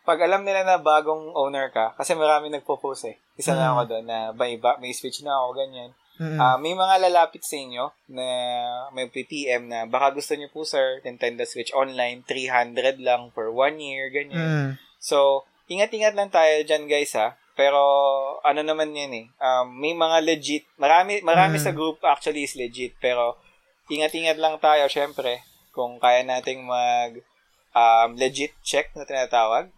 [0.07, 3.15] pag alam nila na bagong owner ka, kasi marami nagpo-post eh.
[3.35, 3.73] Isa na Mm.
[3.75, 5.91] ako doon na may, may Switch na ako, ganyan.
[6.21, 6.37] Mm.
[6.37, 8.25] Ah, may mga lalapit sa inyo na
[8.93, 13.81] may PPM na baka gusto niyo po sir, Nintendo Switch Online, 300 lang for one
[13.81, 14.37] year, ganyan.
[14.37, 14.69] Mm.
[15.01, 17.41] So, ingat-ingat lang tayo dyan guys ha.
[17.57, 17.81] Pero,
[18.45, 19.25] ano naman yan eh.
[19.41, 21.63] Um, may mga legit, marami, marami Mm.
[21.65, 22.93] sa group actually is legit.
[23.01, 23.41] Pero,
[23.89, 25.41] ingat-ingat lang tayo, syempre.
[25.73, 27.17] Kung kaya nating mag
[27.73, 29.73] um, legit check na tinatawag,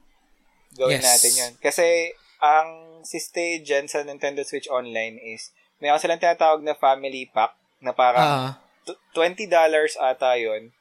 [0.76, 1.08] gawin Yes.
[1.08, 1.54] natin yun.
[1.64, 2.12] Kasi,
[2.44, 7.52] ang siste dyan sa Nintendo Switch Online is, mayroon silang tinatawag na family pack
[7.84, 8.52] na parang Ah.
[8.88, 9.52] t- $20
[10.00, 10.72] ata yun.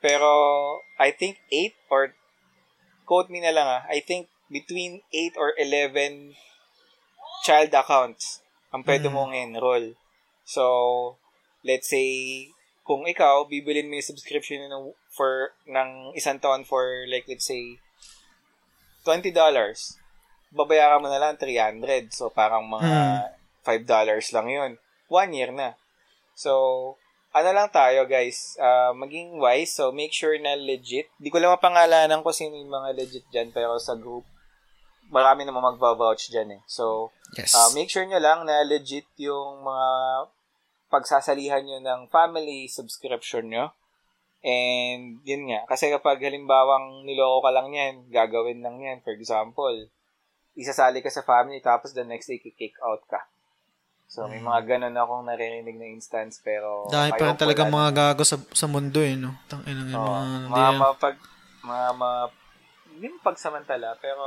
[0.00, 0.28] Pero,
[0.96, 2.16] I think 8 or,
[3.04, 6.32] quote me na lang ah, I think between 8 or 11
[7.44, 8.40] child accounts
[8.72, 9.14] ang pwede Mm.
[9.14, 9.92] mong enroll.
[10.42, 10.64] So,
[11.60, 12.08] let's say,
[12.82, 17.76] kung ikaw, bibilin mo yung subscription ng, for, ng isang taon for, like, let's say,
[19.02, 19.34] $20,
[20.50, 22.10] babayaran mo na lang 300.
[22.10, 23.26] So, parang mga
[23.66, 23.82] $5
[24.30, 24.72] lang yun.
[25.10, 25.74] One year na.
[26.38, 26.52] So,
[27.34, 29.74] ano lang tayo guys, ah, maging wise.
[29.74, 31.10] So, make sure na legit.
[31.18, 34.24] Di ko lang mapangalanan kung sino yung mga legit dyan, pero sa group,
[35.10, 36.62] marami naman magva-vouch dyan eh.
[36.70, 37.52] So, Yes.
[37.52, 39.88] ah, make sure nyo lang na legit yung mga
[40.88, 43.74] pagsasalihan nyo ng family subscription nyo.
[44.46, 45.66] And, yun nga.
[45.66, 49.02] Kasi kapag halimbawang niloko ka lang yan, gagawin lang yan.
[49.02, 49.90] For example,
[50.56, 53.26] isasali ka sa family tapos the next day kick out ka.
[54.06, 58.22] So, may mga ganun akong naririnig na instance pero Dahil pa rin talaga mga gago
[58.22, 59.34] sa, sa mundo eh, no?
[59.50, 60.20] Tangin ng mga...
[60.46, 61.16] mga, mapag,
[61.66, 62.20] mga, mga,
[62.94, 64.24] hindi pagsamantala, pero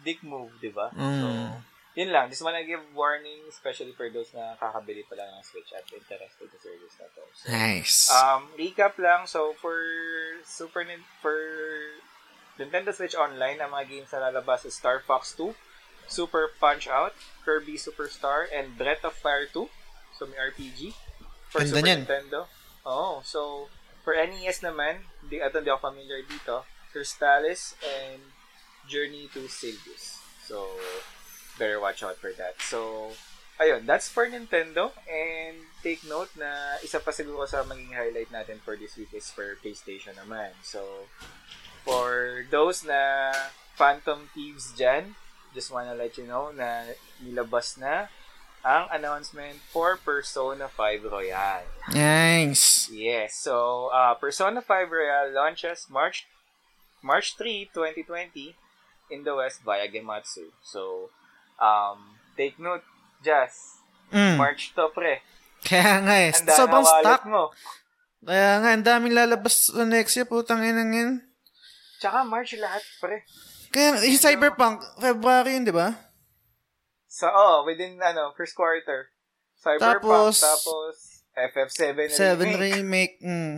[0.00, 0.88] dick move, di ba?
[0.96, 1.60] So, Mm.
[1.92, 2.32] yun lang.
[2.32, 6.48] Just wanna give warning, especially for those na kakabili pa lang ng Switch at interested
[6.48, 7.22] sa service na to.
[7.36, 8.08] So, Nice.
[8.08, 9.28] um, recap lang.
[9.28, 9.76] So, for
[10.42, 11.36] Super Nin- for
[12.56, 15.52] Nintendo Switch Online, ang mga games na lalabas is Star Fox 2,
[16.10, 17.14] Super Punch-Out,
[17.46, 19.70] Kirby Superstar, and Breath of Fire 2.
[20.18, 20.92] So, may RPG.
[21.48, 21.98] For Ganda Super niyan.
[22.04, 22.40] Nintendo.
[22.84, 23.70] Oh, So,
[24.02, 28.34] for NES naman, di, ato hindi ako familiar dito, Crystallis and
[28.90, 30.18] Journey to Silgus.
[30.42, 30.66] So,
[31.60, 32.58] better watch out for that.
[32.58, 33.12] So,
[33.60, 34.90] ayun, that's for Nintendo.
[35.06, 39.30] And take note na isa pa siguro sa maging highlight natin for this week is
[39.30, 40.56] for PlayStation naman.
[40.64, 41.06] So,
[41.86, 43.30] for those na
[43.76, 45.14] Phantom Thieves dyan,
[45.54, 48.06] just wanna let you know na nilabas na
[48.60, 51.64] ang announcement for Persona 5 Royal.
[51.96, 52.92] nice.
[52.92, 53.40] Yes.
[53.40, 56.28] So, uh, Persona 5 Royal launches March
[57.00, 58.52] March 3, 2020
[59.08, 60.52] in the West via Gematsu.
[60.60, 61.08] So,
[61.56, 62.84] um, take note,
[63.24, 63.80] Jazz.
[64.12, 64.36] Mm.
[64.36, 65.24] March to, pre.
[65.64, 66.32] Kaya nga eh.
[66.32, 67.22] Handa Sobrang stock.
[67.24, 67.52] mo.
[68.20, 70.28] Kaya nga, ang daming lalabas sa next year.
[70.28, 71.10] Putang inang yan.
[72.00, 73.24] Tsaka March lahat, pre.
[73.70, 75.94] Kaya, yung Cyberpunk, February yun, di ba?
[77.06, 79.10] So, oh, within, ano, first quarter.
[79.54, 80.94] Cyberpunk, Tapos- tapos,
[81.30, 82.74] FF7 Seven remake.
[82.74, 83.14] remake.
[83.22, 83.54] Mm.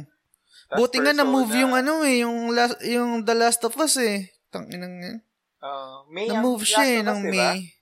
[0.69, 4.29] tas Buti nga na-move yung ano eh, yung, last, yung The Last of Us eh.
[4.53, 5.17] Tanginang yan.
[5.63, 7.57] Uh, May ang Na-move siya eh, ng diba?
[7.57, 7.73] May.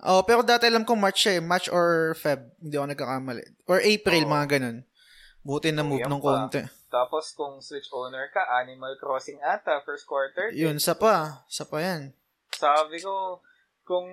[0.00, 1.42] Oh, pero dati alam ko March siya eh.
[1.44, 2.56] March or Feb.
[2.56, 3.42] Hindi ako nagkakamali.
[3.68, 4.32] Or April, Oo.
[4.32, 4.76] mga ganun.
[5.44, 6.48] Buti na Oh, ng pa.
[6.90, 10.50] Tapos, kung Switch owner ka, Animal Crossing ata, first quarter.
[10.50, 11.46] Yun, sa pa.
[11.46, 12.10] Sa pa yan.
[12.50, 13.38] Sabi ko,
[13.82, 14.10] kung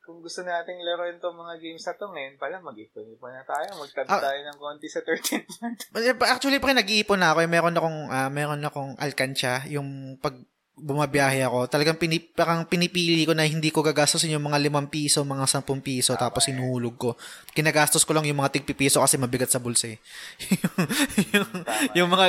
[0.00, 3.78] kung gusto nating laruin itong mga games na to ngayon pala, mag-ipon-ipon na tayo.
[3.78, 4.18] Magtabi Ah.
[4.18, 5.80] tayo ng konti sa 13th month.
[6.26, 7.38] Actually, pre, nag-iipon na ako.
[7.40, 7.50] eh.
[7.52, 9.68] Meron akong, ah, meron akong alkansya.
[9.70, 10.34] Yung pag
[10.80, 15.20] bumabiyahe ako, talagang pinip, parang pinipili ko na hindi ko gagastosin yung mga limang piso,
[15.22, 17.10] mga sampung piso, tapos inuhulog ko.
[17.52, 19.98] Kinagastos ko lang yung mga tigpipiso kasi mabigat sa bulsa eh.
[21.36, 21.48] yung,
[21.94, 22.24] yung mga,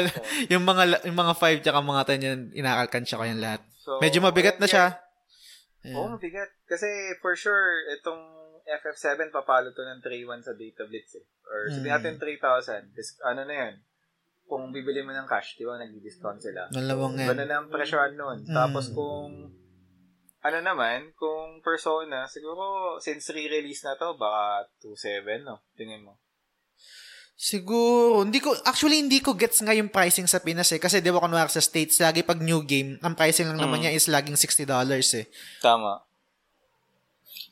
[0.51, 3.61] yung mga, yung mga 5 tsaka mga 10 yan, inaalkansya ko yan lahat.
[3.81, 4.99] So, Medyo mabigat na siya.
[5.95, 6.53] Oo, oh, mabigat.
[6.69, 6.85] Kasi
[7.23, 8.21] for sure, itong
[8.61, 11.25] FF7 papalo to ng 3-1 sa Data Blitz eh.
[11.49, 11.97] Or sabihin Mm.
[11.97, 12.93] natin 3,000.
[12.93, 13.73] Dis- ano na yun?
[14.51, 16.67] Kung bibili mo ng cash, di ba, nag-discount sila.
[16.67, 17.27] Dalawang So, yan.
[17.31, 18.43] ganun ang presyohan nun.
[18.43, 18.51] Mm.
[18.51, 19.47] Tapos kung,
[20.43, 25.63] ano naman, kung Persona, siguro, since re-release na to, baka 2.7, no?
[25.79, 26.19] Tingin mo.
[27.33, 30.77] Siguro, hindi ko, actually hindi ko gets nga yung pricing sa Pinas eh.
[30.77, 33.83] Kasi di ba kunwari sa States, lagi pag new game, ang pricing lang naman Mm.
[33.87, 35.25] niya is laging $60 eh.
[35.57, 36.03] Tama.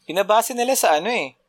[0.03, 1.39] Binabase nila sa ano eh.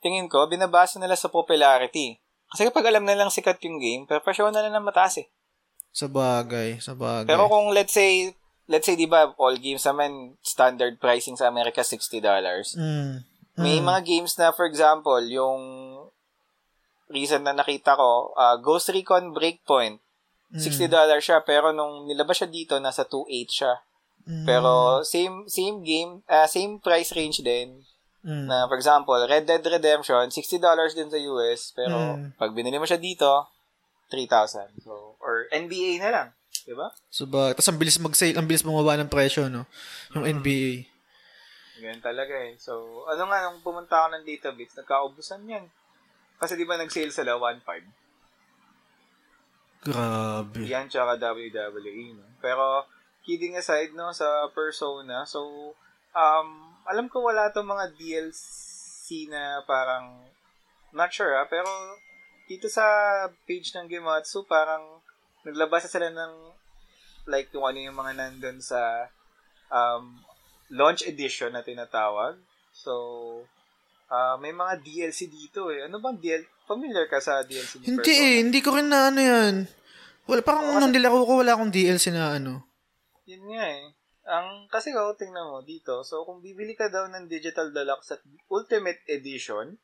[0.00, 2.18] Tingin ko, binabase nila sa popularity.
[2.48, 5.28] Kasi kapag alam na lang sikat yung game, pero presyo na lang ng mataas eh.
[5.92, 7.28] Sa bagay, sa bagay.
[7.28, 8.32] Pero kung let's say,
[8.68, 12.24] let's say, di ba, all games naman, standard pricing sa Amerika, $60.
[12.76, 13.24] Mm.
[13.58, 13.84] May Mm.
[13.84, 15.60] mga games na, for example, yung
[17.08, 20.00] recent na nakita ko, uh, Ghost Recon Breakpoint,
[20.48, 20.60] Mm.
[20.64, 23.72] $60 siya, pero nung nilabas siya dito, nasa 2.8 siya.
[24.24, 24.44] Mm.
[24.44, 24.72] Pero
[25.04, 27.84] same same game, ah, same price range din.
[28.26, 28.50] Mm.
[28.50, 32.34] Na for example, Red Dead Redemption, $60 din sa US, pero Mm.
[32.34, 33.46] pag binili mo siya dito,
[34.10, 34.74] 3,000.
[34.82, 36.28] So, or NBA na lang,
[36.66, 36.90] 'di ba?
[37.12, 39.68] So ba, tapos ang bilis mag-sale, ang bilis bumaba ng presyo, no?
[40.16, 40.88] Yung NBA.
[41.78, 42.58] Ganyan talaga eh.
[42.58, 45.70] So, ano nga, nung pumunta ako ng database, nagkaubusan yan.
[46.42, 47.86] Kasi di ba nag-sale sila 1.5?
[49.86, 50.66] Grabe.
[50.66, 52.26] Yan tsaka WWE, no?
[52.42, 52.82] Pero,
[53.22, 55.70] kidding aside, no, sa Persona, so,
[56.10, 60.24] um, alam ko wala to mga DLC na parang,
[60.96, 61.68] not sure ah, pero,
[62.48, 62.84] dito sa
[63.44, 65.04] page ng Gematsu, parang,
[65.44, 66.32] naglabas na sila ng,
[67.28, 69.06] like, kung ano yung mga nandun sa,
[69.68, 70.16] um,
[70.72, 72.36] launch edition na tinatawag.
[72.72, 72.92] So,
[74.08, 75.84] ah may mga DLC dito eh.
[75.84, 76.44] Ano bang DLC?
[76.68, 78.24] Familiar ka sa DLC ni Hindi Persona?
[78.28, 79.54] eh, hindi ko rin na ano yan.
[80.28, 82.68] Wala, parang Oo, nung nilaro ko, wala akong DLC na ano.
[83.24, 83.88] Yun nga eh.
[84.28, 86.04] Ang, kasi ko, tingnan mo dito.
[86.04, 88.22] So, kung bibili ka daw ng Digital Deluxe at
[88.52, 89.80] Ultimate Edition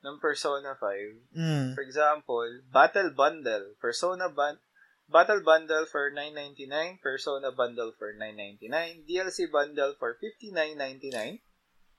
[0.00, 1.76] ng Persona 5, Mm.
[1.76, 4.64] for example, Battle Bundle, Persona Bun-
[5.06, 11.44] Battle Bundle for 9.99, Persona Bundle for 9.99, DLC Bundle for 59.99.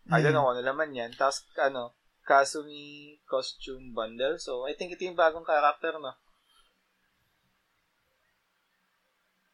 [0.09, 0.35] I don't Mm.
[0.35, 1.13] know kung ano naman yan.
[1.13, 1.93] Tapos, ano,
[2.25, 4.35] Kasumi Costume Bundle.
[4.41, 6.11] So, I think ito yung bagong character, no?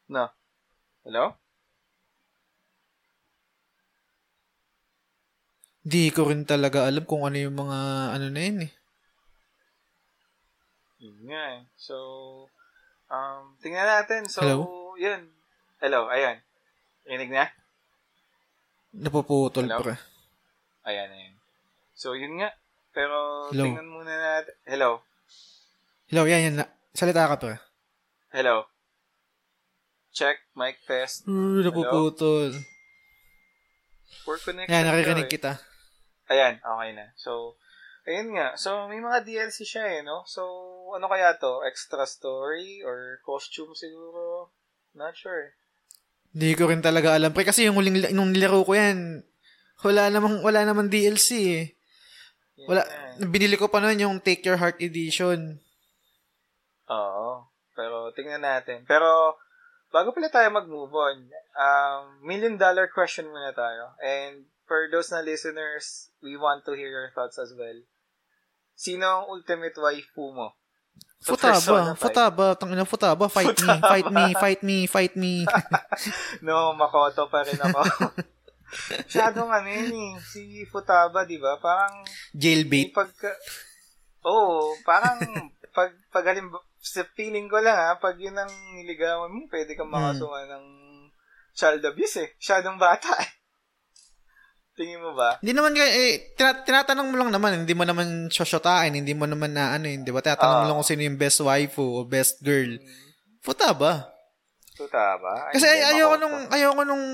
[0.08, 0.28] No?
[1.04, 1.36] Hello?
[5.84, 7.78] Hindi ko rin talaga alam kung ano yung mga
[8.16, 8.72] ano na yun eh.
[10.96, 11.62] Yun nga eh.
[11.76, 11.96] So,
[13.12, 14.24] um, tingnan natin.
[14.24, 14.56] So, Hello?
[14.96, 15.28] yun.
[15.84, 16.40] Hello, ayan.
[17.04, 17.52] Rinig na?
[18.96, 19.84] Napuputol Hello?
[19.84, 19.94] pre.
[20.88, 21.36] Ayan, ayan.
[21.92, 22.56] So, yun nga.
[22.96, 23.68] Pero, Hello?
[23.68, 24.56] tingnan muna natin.
[24.64, 25.04] Hello?
[26.08, 26.54] Hello, yan, yan.
[26.64, 27.60] na- Salita ka pre.
[28.32, 28.64] Hello?
[30.14, 31.28] Check, mic test.
[31.28, 32.56] Uh, napuputol.
[34.24, 34.72] Poor connection.
[34.72, 35.32] Yan, daw nakirinig eh.
[35.36, 35.52] kita.
[36.32, 37.12] Ayan, okay na.
[37.20, 37.60] So,
[38.08, 38.56] ayun nga.
[38.56, 40.24] So, may mga DLC siya eh, no?
[40.24, 40.44] So,
[40.96, 41.64] ano kaya to?
[41.68, 44.52] Extra story or costume siguro?
[44.96, 45.52] Not sure.
[46.34, 49.22] Hindi ko rin talaga alam pre kasi yung huling nung nilaro ko yan,
[49.86, 51.64] wala namang wala namang DLC eh.
[52.66, 53.26] Wala eh.
[53.26, 55.60] binili ko pa noon yung Take Your Heart edition.
[56.88, 57.46] Oo.
[57.74, 58.86] Pero, tingnan natin.
[58.86, 59.34] Pero,
[59.90, 63.94] bago pala tayo mag-move on, um, million dollar question muna tayo.
[64.02, 67.78] And, for those na listeners, we want to hear your thoughts as well.
[68.74, 70.56] Sino ang ultimate waifu mo?
[71.24, 72.04] Persona Futaba, 5?
[72.04, 75.34] futaba, tangina futaba, fight me, fight me, fight me, fight me.
[76.44, 77.80] No, Makoto pa rin ako.
[79.08, 80.12] Masyadong ano yun eh.
[80.20, 81.56] Si Futaba, di ba?
[81.62, 82.04] Parang,
[82.36, 82.92] Jailbait.
[82.92, 83.32] pagka...
[84.26, 85.16] Oo, parang,
[85.72, 89.88] pag, pag halim, sa feeling ko lang ha, pag yun ang niligawan mo, pwede kang
[89.88, 90.83] makasuha ng
[91.54, 92.28] child abuse eh.
[92.36, 93.30] Masyadong bata eh.
[94.76, 95.38] Tingin mo ba?
[95.38, 99.54] Hindi naman eh, tina- tinatanong mo lang naman, hindi mo naman shoshotain, hindi mo naman
[99.54, 100.18] na ano, hindi ba?
[100.18, 100.68] Tinatanong mo Oo.
[100.74, 102.74] lang kung sino yung best waifu o best girl.
[103.38, 104.10] Futaba.
[104.74, 105.46] Futaba?
[105.46, 107.04] Ay, Kasi ay, ayoko nung, ayoko nung,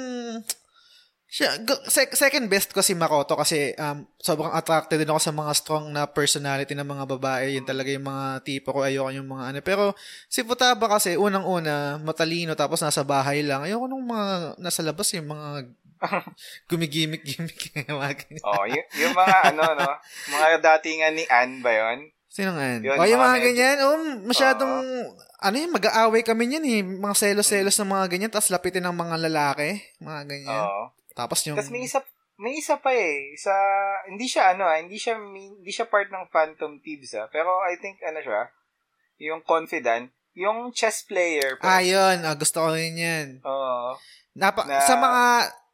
[1.31, 1.63] siya,
[2.11, 6.11] second best ko si Makoto kasi um, sobrang attracted din ako sa mga strong na
[6.11, 7.55] personality ng mga babae.
[7.55, 8.83] Yun talaga yung mga tipo ko.
[8.83, 9.59] Ayoko yung mga ano.
[9.63, 9.85] Pero
[10.27, 13.63] si Futaba kasi unang-una, matalino tapos nasa bahay lang.
[13.63, 15.71] Ayoko nung mga nasa labas yung mga
[16.71, 17.61] Gumigimik-gimik.
[18.49, 19.91] oh, yung, yung mga ano, no?
[20.33, 22.11] Mga datingan ni Ann ba yun?
[22.27, 22.79] Sino nga?
[22.79, 23.77] Yun, o, yung mga ganyan.
[23.85, 24.75] Oh, masyadong,
[25.39, 26.81] ano yun, mag-aaway kami niyan eh.
[26.81, 29.83] Mga selos-selos ng mga ganyan, tapos lapitin ng mga lalaki.
[30.01, 30.65] Mga ganyan.
[30.65, 30.85] Oo.
[31.21, 31.57] Tapos yung...
[31.57, 32.01] Tapos may isa,
[32.41, 33.37] may isa pa eh.
[33.37, 33.53] Sa,
[34.09, 37.29] hindi siya ano ah, hindi siya, hindi siya part ng Phantom Thieves ah.
[37.29, 38.49] Pero I think ano siya,
[39.21, 41.61] yung confident, yung chess player.
[41.61, 42.25] Ah, yun.
[42.25, 43.29] Ah, gusto ko rin yan.
[43.45, 43.99] Oo.
[44.33, 45.23] Napa- Na- Sa mga,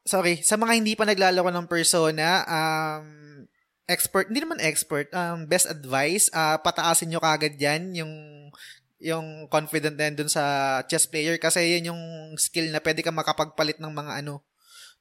[0.03, 3.07] sorry, sa mga hindi pa naglalaro ng persona, um,
[3.87, 8.13] expert, hindi naman expert, um, best advice, ah, pataasin nyo kagad yan, yung,
[8.99, 10.43] yung confident yan dun sa
[10.89, 12.03] chess player kasi yun yung
[12.35, 14.41] skill na pwede ka makapagpalit ng mga ano,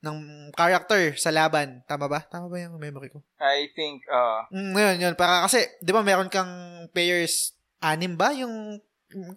[0.05, 1.81] ng character sa laban.
[1.89, 2.21] Tama ba?
[2.21, 3.25] Tama ba yung memory ko?
[3.41, 5.15] I think, uh, Mm, yun, yun.
[5.17, 6.47] Para kasi, di ba meron kang
[6.93, 8.77] players, anim ba yung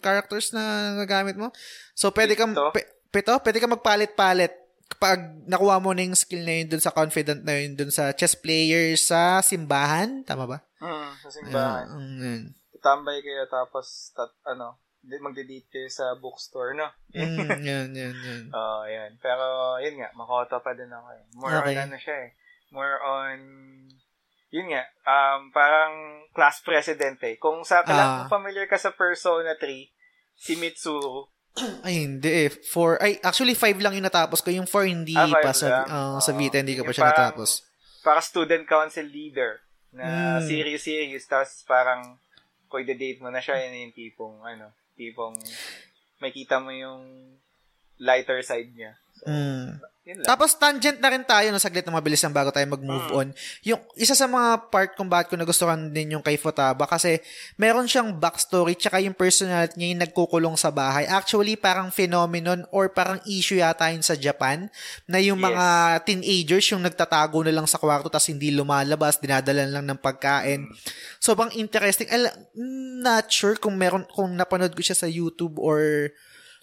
[0.04, 1.48] characters na nagamit mo?
[1.96, 2.68] So, pwede kang, Pito.
[2.76, 4.52] pe- pito, pwede kang magpalit-palit
[4.88, 8.12] kapag nakuha mo na yung skill na yun dun sa confident na yun dun sa
[8.16, 10.24] chess player sa simbahan.
[10.24, 10.58] Tama ba?
[10.80, 11.84] mm, sa simbahan.
[11.88, 12.42] Yeah, mm, yun.
[12.78, 16.90] Tambay kayo tapos, tat, ano, magde-date kayo sa bookstore, no?
[17.11, 18.44] Mm, yun, yun, yun.
[18.51, 19.16] Oo, yan.
[19.18, 19.44] Pero,
[19.78, 21.22] yun nga, makoto pa din ako eh.
[21.34, 21.74] More Okay.
[21.74, 22.30] on ano siya eh.
[22.68, 23.38] More on,
[24.51, 25.92] yun nga, um, parang
[26.30, 27.36] class president eh.
[27.36, 28.24] Kung sa, Ah.
[28.24, 29.88] kung familiar ka sa Persona 3,
[30.34, 31.30] si Mitsuru,
[31.82, 32.51] Ay, hindi eh.
[32.53, 34.49] Four, ay, actually, five lang yung natapos ko.
[34.49, 35.86] Yung four, hindi Ah, pa sa, lang?
[35.88, 36.38] ah, sa Oo.
[36.38, 37.51] Vita, hindi ko pa Yung siya parang- natapos.
[37.99, 39.59] para student council leader
[39.90, 40.46] na Mm.
[40.46, 42.16] serious serious tapos parang
[42.66, 45.38] kung i-date mo na siya yun yung tipong ano tipong
[46.18, 47.07] makita mo yung
[48.03, 49.80] lighter side niya Mm.
[50.24, 53.18] Tapos tangent na rin tayo no saglit na mabilis lang bago tayo mag-move Mm.
[53.20, 53.28] on.
[53.60, 57.20] Yung isa sa mga part kung bakit ko nagustuhan din yung kay Futaba kasi
[57.60, 61.04] meron siyang backstory tsaka yung personality niya yung nagkukulong sa bahay.
[61.04, 64.72] Actually parang phenomenon or parang issue yata yun sa Japan
[65.04, 65.44] na yung Yes.
[65.52, 65.66] mga
[66.08, 70.72] teenagers yung nagtatago na lang sa kwarto tapos hindi lumalabas, dinadala lang ng pagkain.
[71.20, 72.08] Sobrang interesting.
[72.08, 72.32] Al-
[73.04, 76.08] not sure kung meron kung napanood ko siya sa YouTube or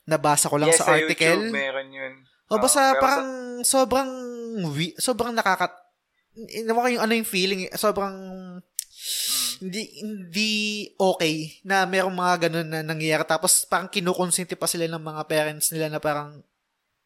[0.10, 1.46] nabasa ko lang yes, sa article.
[1.46, 2.14] YouTube meron yun
[2.50, 3.30] O Oo, basta pero parang
[3.66, 4.10] sobrang
[4.76, 5.74] wi- sobrang nakakat
[6.36, 8.16] Inawa ko yung ano yung feeling, sobrang
[9.64, 10.52] hindi hindi
[11.00, 15.72] okay na merong mga ganun na nangyayari tapos parang kinukonsinti pa sila ng mga parents
[15.72, 16.44] nila na parang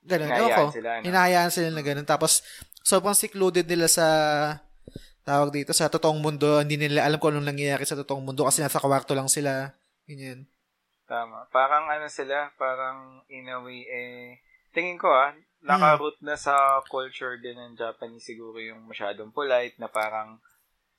[0.02, 0.34] ganun.
[0.34, 0.66] Ewan ko.
[0.66, 1.04] Hinahayaan sila, ano?
[1.06, 2.08] Hinahayaan sila na ganun.
[2.10, 2.42] Tapos
[2.82, 4.08] sobrang secluded nila sa
[5.22, 6.58] tawag dito sa totoong mundo.
[6.66, 9.78] Hindi nila alam kung anong nangyayari sa totoong mundo kasi nasa kwarto lang sila.
[10.10, 10.50] Ganyan.
[11.10, 14.38] tama parang ano sila parang in a way eh
[14.80, 19.92] tingin ko ah naka-root na sa culture din ng Japanese siguro yung masyadong polite na
[19.92, 20.40] parang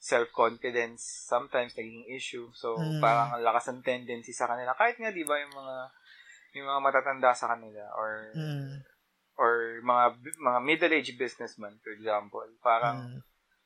[0.01, 2.49] self-confidence sometimes naging issue.
[2.57, 3.01] So, Mm.
[3.05, 4.73] parang ang lakas ng tendency sa kanila.
[4.73, 5.77] Kahit nga, di ba, yung mga
[6.57, 8.81] yung mga matatanda sa kanila or Mm.
[9.41, 10.05] or mga
[10.41, 13.21] mga middle-aged businessmen, for example, parang Mm.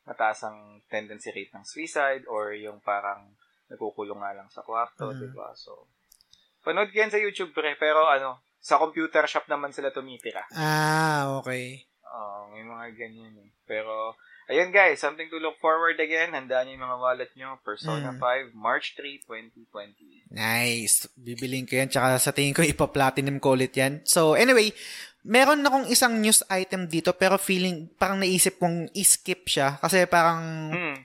[0.07, 3.35] mataas ang tendency rate ng suicide or yung parang
[3.71, 5.19] nagkukulong nga lang sa kwarto, Mm.
[5.23, 5.51] di ba?
[5.59, 5.87] So,
[6.63, 7.75] panood yan sa YouTube, pre.
[7.79, 10.49] Pero ano, sa computer shop naman sila tumitira.
[10.51, 11.85] Ah, okay.
[12.01, 13.53] Oo, may mga ganyan eh.
[13.69, 14.17] Pero,
[14.49, 16.33] ayun guys, something to look forward again.
[16.33, 17.61] Handaan niyo yung mga wallet nyo.
[17.61, 18.21] Persona Mm.
[18.49, 20.33] 5, March 3, 2020.
[20.33, 21.05] Nice.
[21.13, 21.93] Bibiling ko yan.
[21.93, 24.01] Tsaka sa tingin ko, ipa-platinum ko ulit yan.
[24.09, 24.73] So, anyway,
[25.21, 29.77] meron akong isang news item dito pero feeling, parang naisip kong i-skip siya.
[29.77, 30.97] Kasi parang, Hmm.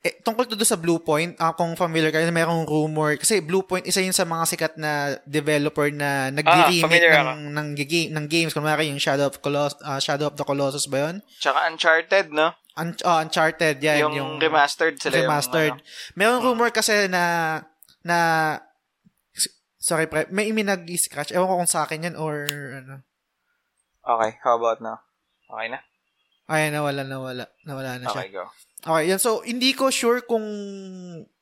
[0.00, 3.20] Eh, tungkol to do sa Bluepoint, ah, kung familiar kayo, merong rumor.
[3.20, 8.08] Kasi Bluepoint, isa yun sa mga sikat na developer na nag-remake Ah, ng, ng, gi-
[8.08, 8.56] ng games.
[8.56, 11.20] Kung yung Shadow of, Coloss- ah, Shadow of the Colossus ba yun?
[11.36, 12.56] Tsaka Uncharted, no?
[12.80, 14.08] Un- ah, Uncharted, yan.
[14.08, 15.20] yung, Yung, remastered sila.
[15.20, 15.76] remastered.
[16.16, 16.48] Yung, ano.
[16.48, 17.60] Rumor kasi na
[18.00, 18.16] na
[19.76, 21.36] sorry pre, may imi nag-scratch.
[21.36, 23.04] Ewan ko kung sa akin yan or ano.
[24.00, 25.04] okay, how about now?
[25.44, 25.84] Okay na?
[26.48, 27.52] Ay, nawala, nawala.
[27.68, 28.24] Nawala na siya.
[28.24, 28.48] Okay, go.
[28.80, 29.20] Okay, yan.
[29.20, 30.44] So, hindi ko sure kung...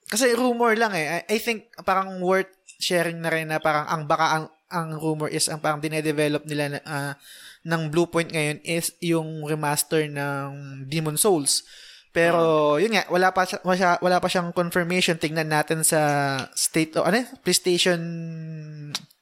[0.09, 1.23] Kasi rumor lang eh.
[1.29, 5.29] I, I think parang worth sharing na rin na parang ang baka ang, ang rumor
[5.29, 7.19] is ang parang dinedevelop nila ah,
[7.67, 11.67] ng Bluepoint ngayon is yung remaster ng Demon Souls.
[12.19, 13.63] Pero, yun nga, wala pa, siya,
[14.03, 15.15] wala, pa siyang confirmation.
[15.15, 17.23] Tingnan natin sa state of, ano?
[17.47, 17.95] PlayStation,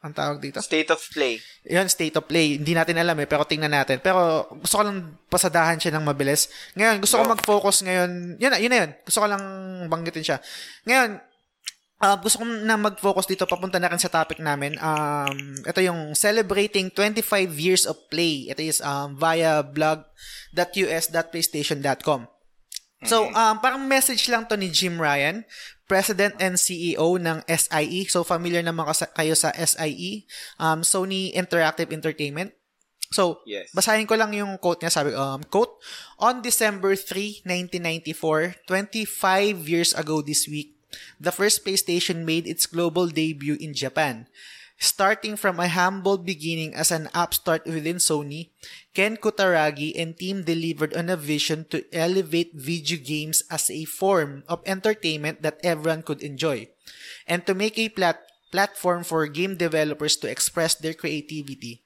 [0.01, 0.65] ang tawag dito?
[0.65, 1.37] State of play.
[1.69, 2.57] Yun, state of play.
[2.57, 4.01] Hindi natin alam eh, pero tingnan natin.
[4.01, 6.49] Pero gusto ko lang pasadahan siya ng mabilis.
[6.73, 7.37] Ngayon, gusto ko Go.
[7.37, 8.41] mag-focus ngayon.
[8.41, 8.95] Yun na, yun na yun.
[9.05, 9.45] Gusto ko lang
[9.93, 10.41] banggitin siya.
[10.89, 11.21] Ngayon,
[12.01, 13.45] ah, gusto ko na mag-focus dito.
[13.51, 14.81] Papunta na rin sa topic namin.
[14.81, 18.49] Um, ito yung celebrating 25 years of play.
[18.49, 22.36] Ito is um, via blog.us.playstation.com.
[23.05, 25.45] So, um, parang message lang to ni Jim Ryan,
[25.85, 28.09] President and CEO ng SIE.
[28.09, 30.25] So, familiar naman kayo sa SIE,
[30.57, 32.57] um, Sony Interactive Entertainment.
[33.13, 33.71] So, Yes.
[33.71, 34.91] basahin ko lang yung quote niya.
[34.91, 35.79] Sabi, um, quote,
[36.19, 40.75] On December 3, 1994, 25 years ago this week,
[41.21, 44.27] the first PlayStation made its global debut in Japan.
[44.77, 48.53] Starting from a humble beginning as an upstart within Sony,
[48.93, 54.45] Ken Kutaragi and team delivered on a vision to elevate video games as a form
[54.49, 56.69] of entertainment that everyone could enjoy,
[57.27, 61.81] and to make a plat- platform for game developers to express their creativity.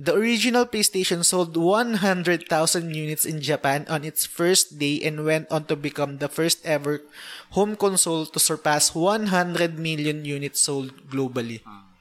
[0.00, 2.48] The original PlayStation sold 100,000
[2.94, 7.04] units in Japan on its first day and went on to become the first ever
[7.52, 11.60] home console to surpass 100 million units sold globally.
[11.60, 11.91] Hmm.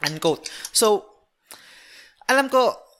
[0.00, 0.48] Unquote.
[0.72, 1.04] So,
[2.30, 2.90] alam ko,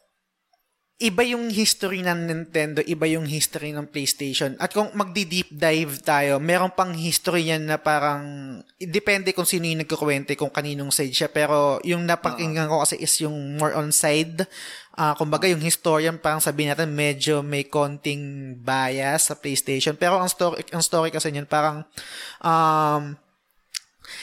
[1.00, 4.52] iba yung history ng Nintendo, iba yung history ng PlayStation.
[4.60, 8.20] At kung magdi-deep dive tayo, meron pang history yan na parang,
[8.76, 11.32] depende kung sino yung nagkukwente, kung kaninong side siya.
[11.32, 14.44] Pero yung napakinggan ko kasi is yung more on side.
[14.92, 19.96] Ah, kumbaga yung historian, parang sabihin natin, medyo may konting bias sa PlayStation.
[19.96, 21.80] Pero ang story, ang story kasi niyan, parang,
[22.44, 23.16] um,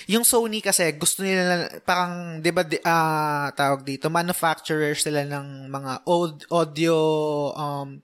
[0.07, 5.93] yung Sony kasi gusto nila parang 'di ba ah tawag dito manufacturer sila ng mga
[6.05, 6.95] aud- audio
[7.53, 7.99] um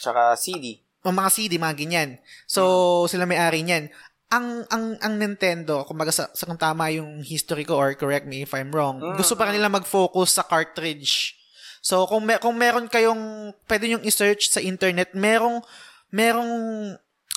[0.00, 0.80] Tsaka CD.
[1.04, 2.10] o mga CD mga ganyan.
[2.44, 3.92] So sila may-ari niyan.
[4.30, 8.46] Ang ang ang Nintendo, kumbaga sa, sa kung tama yung history ko or correct me
[8.46, 11.34] if I'm wrong, gusto pa nila mag-focus sa cartridge.
[11.82, 15.64] So kung may, kung meron kayong pwede niyo i-search sa internet, merong
[16.12, 16.52] merong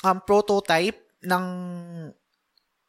[0.04, 1.44] um, prototype ng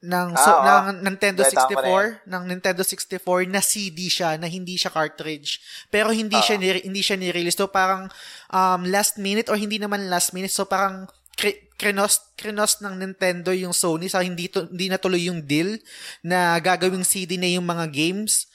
[0.05, 0.65] ng so, Ah, oo.
[0.93, 5.57] ng Nintendo Beta ko 64 ng Nintendo 64 na CD siya na hindi siya cartridge.
[5.89, 6.45] Pero hindi Ah.
[6.45, 7.57] siya ni, hindi siya ni-release.
[7.57, 8.07] So parang
[8.47, 10.53] um, last minute or hindi naman last minute.
[10.53, 14.07] So parang kri- krinos krinos ng Nintendo yung Sony.
[14.07, 15.75] Sa hindi to, hindi natuloy yung deal
[16.21, 18.47] na gagawing CD na yung mga games.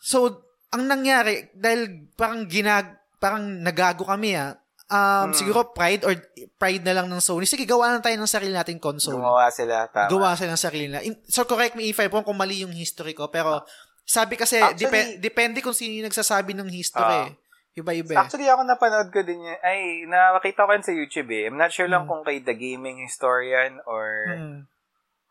[0.00, 0.40] So,
[0.72, 4.56] ang nangyari, dahil parang ginag, parang nagago kami ah,
[4.90, 6.12] um, siguro pride or
[6.54, 7.46] pride na lang ng Sony.
[7.46, 9.16] Sige, gawa na tayo ng sarili nating console.
[9.16, 9.86] Gumawa sila.
[9.88, 10.10] Tama.
[10.10, 10.98] Gawa sila ng sarili na.
[11.26, 13.62] So, correct me if I'm wrong kung mali yung history ko, pero
[14.02, 17.30] sabi kasi, Actually- depe- depende kung sino yung nagsasabi ng history.
[17.30, 17.32] Ah.
[17.70, 18.18] Iba-iba eh.
[18.18, 19.58] Actually, ako napanood ko din yun.
[19.62, 21.46] Ay, nakakita ko yun sa YouTube eh.
[21.46, 22.10] I'm not sure lang Mm.
[22.10, 24.58] kung kay The Gaming Historian or Mm.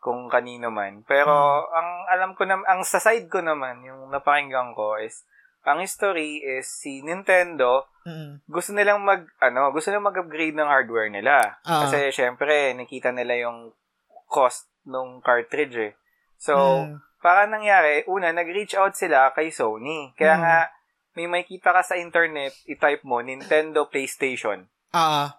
[0.00, 1.04] kung kanino man.
[1.04, 1.28] Pero,
[1.68, 5.20] ang alam ko na, ang sa side ko naman, yung napakinggan ko is,
[5.64, 8.40] ang history is si Nintendo, Mm.
[8.48, 11.60] gusto nilang mag, ano, gusto nilang mag-upgrade ng hardware nila.
[11.68, 11.84] Ah.
[11.84, 13.76] Kasi, syempre, nakita nila yung
[14.24, 15.92] cost nung cartridge eh.
[16.40, 17.04] So, Mm.
[17.20, 20.16] para nangyari, una, nag-reach out sila kay Sony.
[20.16, 20.40] Kaya Mm.
[20.40, 20.58] nga,
[21.12, 24.64] may makita ka sa internet, i-type mo, Nintendo PlayStation.
[24.96, 25.36] Ah,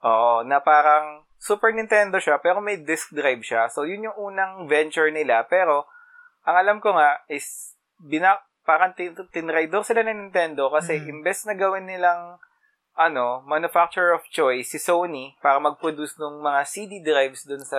[0.00, 3.68] Oo, na parang Super Nintendo siya, pero may disk drive siya.
[3.68, 5.44] So, yun yung unang venture nila.
[5.44, 5.84] Pero,
[6.40, 8.40] ang alam ko nga is, bina,
[8.70, 11.10] parang tin- tinraidor sila ng Nintendo kasi Mm.
[11.10, 12.38] imbes na gawin nilang
[12.92, 17.78] ano, manufacturer of choice, si Sony, para mag-produce ng mga CD drives dun sa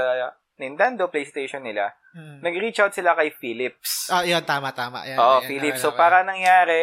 [0.58, 2.42] Nintendo PlayStation nila, mm.
[2.42, 4.10] nag-reach out sila kay Philips.
[4.10, 5.06] ah, yun, tama, tama.
[5.06, 5.78] Yan, Oo, yan, Philips.
[5.78, 6.28] naalala So, para yan.
[6.28, 6.82] nangyari,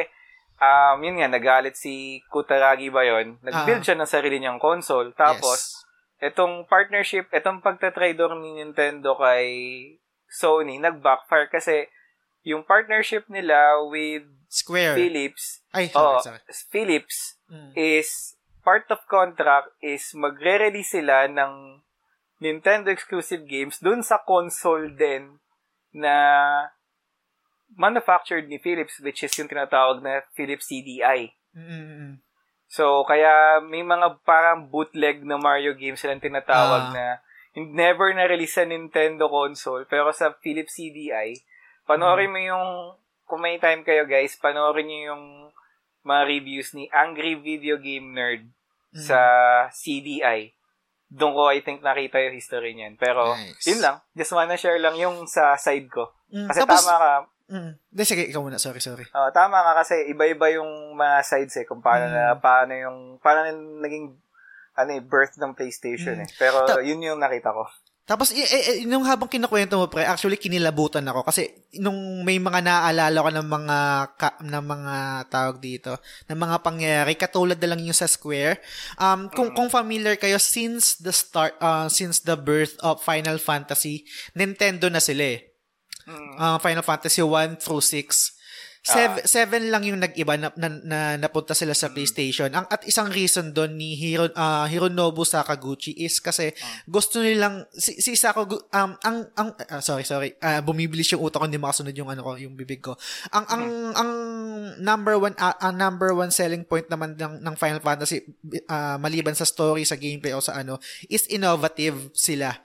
[0.56, 3.42] um, yun nga, nagalit si Kutaragi ba yun?
[3.42, 3.86] Nag-build Ah.
[3.86, 5.10] siya ng sarili niyang console.
[5.12, 5.82] Tapos,
[6.20, 9.46] itong partnership, itong pagtatrador ni Nintendo kay
[10.28, 11.90] Sony, nag-backfire kasi
[12.42, 14.96] yung partnership nila with Square.
[14.96, 16.40] Philips, Ay, oh, sorry, sorry.
[16.72, 17.72] Philips Mm.
[17.76, 21.80] is part of contract is magre-release sila ng
[22.38, 25.40] Nintendo exclusive games dun sa console din
[25.90, 26.14] na
[27.76, 31.32] manufactured ni Philips which is yung tinatawag na Philips CDI.
[31.52, 32.20] Mm-mm.
[32.68, 36.92] So, kaya may mga parang bootleg na Mario games silang tinatawag Ah.
[36.92, 37.04] na
[37.56, 41.40] never na-release sa Nintendo console pero sa Philips CDI,
[41.88, 42.66] panoorin mo yung
[43.24, 45.24] kung may time kayo guys, panoorin niyo yung
[46.02, 48.44] mga reviews ni Angry Video Game Nerd
[48.88, 49.04] Mm.
[49.04, 49.18] sa
[49.68, 50.56] CDI.
[51.08, 52.96] Doon ko, I think, nakita yung history niyan.
[52.96, 53.64] Pero, Nice.
[53.64, 54.00] yun lang.
[54.12, 56.08] Just wanna share lang yung sa side ko.
[56.28, 56.48] Mm.
[56.48, 57.12] Kasi Tapos, tama ka,
[57.52, 57.72] mm.
[57.86, 58.56] Di, sige, ikaw muna.
[58.56, 59.04] Sorry, sorry.
[59.12, 62.12] oh, tama ka kasi iba-iba yung mga sides eh, kung paano Mm.
[62.12, 63.44] na, paano yung, paano
[63.80, 64.16] naging,
[64.72, 66.24] ano eh, birth ng PlayStation Mm.
[66.24, 66.28] eh.
[66.40, 67.68] Pero, Ta- yun yung nakita ko.
[68.08, 71.28] Tapos, i- i- nung habang kinakwento mo, pre, actually, kinilabutan ako.
[71.28, 73.78] Kasi, nung may mga naaalala ko ng mga,
[74.16, 74.94] ka, ng mga
[75.28, 75.92] tawag dito,
[76.24, 78.64] ng mga pangyayari, katulad na lang yung sa Square.
[78.96, 84.08] Um, kung, kung familiar kayo, since the start, uh, since the birth of Final Fantasy,
[84.32, 85.44] Nintendo na sila eh.
[86.40, 88.37] Uh, Final Fantasy 1 through 6.
[88.88, 92.48] Seven, seven lang yung nag-iba na, na, na napunta sila sa PlayStation.
[92.48, 96.56] Ang at isang reason doon ni Hiro uh, Hironobu Sakaguchi is kasi
[96.88, 101.44] gusto nilang si, si Sakaguchi um ang ang ah, sorry sorry uh, bumibilis yung utak
[101.44, 102.96] ko hindi makasunod yung ano ko yung bibig ko.
[103.28, 104.10] Ang ang ang
[104.80, 108.24] number one uh, ang number one selling point naman ng ng Final Fantasy
[108.72, 110.80] uh, maliban sa story sa gameplay o sa ano
[111.12, 112.56] is innovative sila.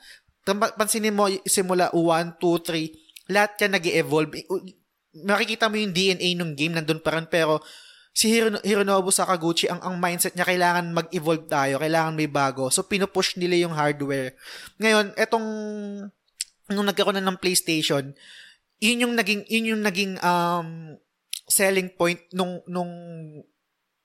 [0.48, 4.36] Pansinin mo simula 1 2 3 lahat yan nag evolve
[5.14, 7.62] makikita mo yung DNA ng game nandun pa rin pero
[8.14, 12.70] si Hiro, Hironobu Sakaguchi ang ang mindset niya kailangan mag-evolve tayo, kailangan may bago.
[12.70, 14.38] So pinupush nila yung hardware.
[14.78, 15.48] Ngayon, etong
[16.70, 18.14] nung nagkaroon na ng PlayStation,
[18.78, 20.98] yun yung naging yun yung naging um
[21.50, 22.92] selling point nung nung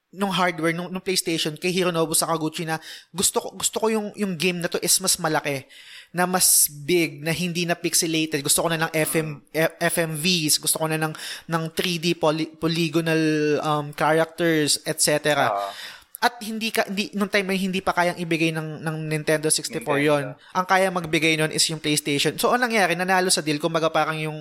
[0.09, 2.81] nung hardware nung, nung PlayStation kay Hironobu Sakaguchi na
[3.13, 5.69] gusto ko gusto ko yung yung game na to is mas malaki
[6.11, 8.41] na mas big na hindi na pixelated.
[8.41, 11.13] Gusto ko na ng FM F- FMVs gusto ko na ng
[11.47, 13.23] ng 3D poly, polygonal
[13.61, 15.07] um, characters etc
[15.53, 15.71] Ah.
[16.19, 19.79] at hindi ka hindi nung time na hindi pa kayang ibigay ng ng Nintendo 64
[19.79, 20.03] Nintendo.
[20.03, 22.35] yon ang kaya magbigay nun is yung PlayStation.
[22.35, 23.63] So anong nangyari nanalo sa deal.
[23.63, 24.35] Kumbaga parang yung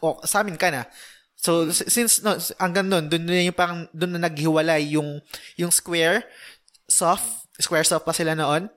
[0.00, 0.88] oh, sa amin ka na.
[1.36, 5.20] So since no hanggang doon doon na yung parang doon na naghiwalay yung
[5.60, 6.24] yung Square
[6.88, 8.72] Soft, Square Soft pa sila noon.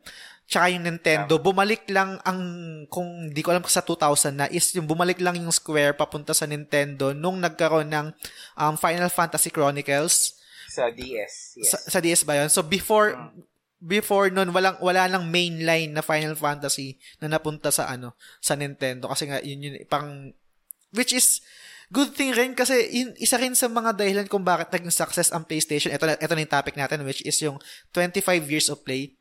[0.48, 2.40] Tsaka yung Nintendo, bumalik lang ang
[2.88, 6.48] kung di ko alam sa 2000 na is yung bumalik lang yung Square papunta sa
[6.48, 8.08] Nintendo nung nagkaroon ng
[8.56, 10.40] um, Final Fantasy Chronicles
[10.72, 11.60] Sa DS.
[11.60, 11.68] Yes.
[11.68, 12.48] sa, sa DS ba yun?
[12.48, 13.20] So before
[13.84, 19.12] before noon walang wala lang mainline na Final Fantasy na napunta sa ano sa Nintendo
[19.12, 20.32] kasi nga yun yun pang
[20.96, 21.44] which is
[21.92, 25.44] good thing rin kasi yun, isa rin sa mga dahilan kung bakit naging success ang
[25.44, 25.92] PlayStation.
[25.92, 27.60] Ito ito na yung topic natin which is yung
[27.92, 29.17] 25 years of play.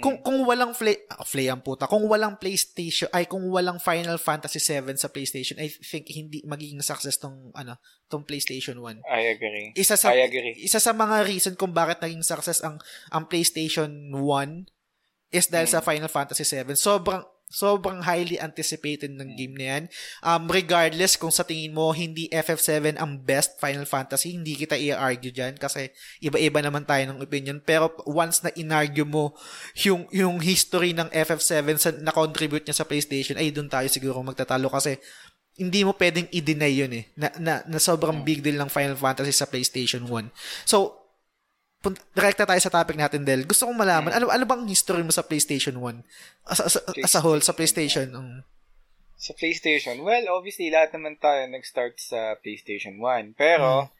[0.00, 4.16] Kung kung walang play ah, play ang puta, kung walang PlayStation ay kung walang Final
[4.16, 7.76] Fantasy 7 sa PlayStation, I think hindi magiging success tong ano,
[8.08, 9.76] tong PlayStation 1 I agree.
[9.76, 10.56] isa sa I agree.
[10.56, 12.80] isa sa mga reason kung bakit naging success ang
[13.12, 14.72] ang PlayStation 1
[15.34, 16.78] is dahil sa Final Fantasy 7.
[16.78, 19.84] Sobrang sobrang highly anticipated ng game na yan.
[20.26, 25.30] Um, regardless kung sa tingin mo hindi FF7 ang best Final Fantasy, hindi kita i-argue
[25.30, 27.62] dyan kasi iba-iba naman tayo ng opinion.
[27.62, 29.36] Pero once na inargue mo
[29.86, 34.66] yung, yung history ng FF7 sa, na-contribute niya sa PlayStation, ay doon tayo siguro magtatalo
[34.72, 34.98] kasi
[35.54, 37.04] hindi mo pwedeng i-deny yun eh.
[37.14, 40.66] Na, na, na sobrang big deal ng Final Fantasy sa PlayStation 1.
[40.66, 41.03] So,
[41.84, 43.44] pun- direkta tayo sa topic natin, Del.
[43.44, 46.00] Gusto kong malaman, ano, ano bang history mo sa PlayStation 1?
[46.48, 48.08] As, as, as a whole, sa PlayStation.
[48.16, 48.40] Um,
[49.20, 53.36] Sa PlayStation, well, obviously, lahat naman tayo nag-start sa PlayStation 1.
[53.36, 53.92] Pero,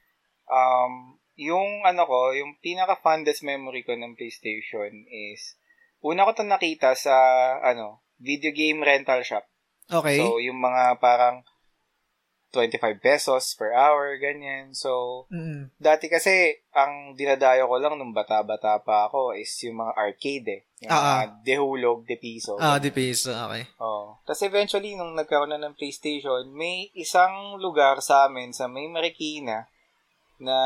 [0.49, 5.61] um, yung ano ko, yung pinaka-fondest memory ko ng PlayStation is,
[6.01, 7.15] una ko to nakita sa,
[7.61, 9.45] ano, video game rental shop.
[9.93, 10.21] okay.
[10.21, 11.45] So, yung mga parang
[12.55, 14.71] 25 pesos per hour, ganyan.
[14.71, 15.75] So, Mm.
[15.77, 16.31] dati kasi,
[16.71, 20.61] ang dinadayo ko lang nung bata-bata pa ako is yung mga arcade eh.
[20.81, 22.55] Yung Ah, mga dehulog, de piso.
[22.57, 23.27] Ah, the piece.
[23.27, 23.67] Okay.
[23.77, 24.15] Oh.
[24.23, 29.67] Tapos eventually, nung nagkaroon na ng PlayStation, may isang lugar sa amin, sa may Marikina,
[30.37, 30.57] na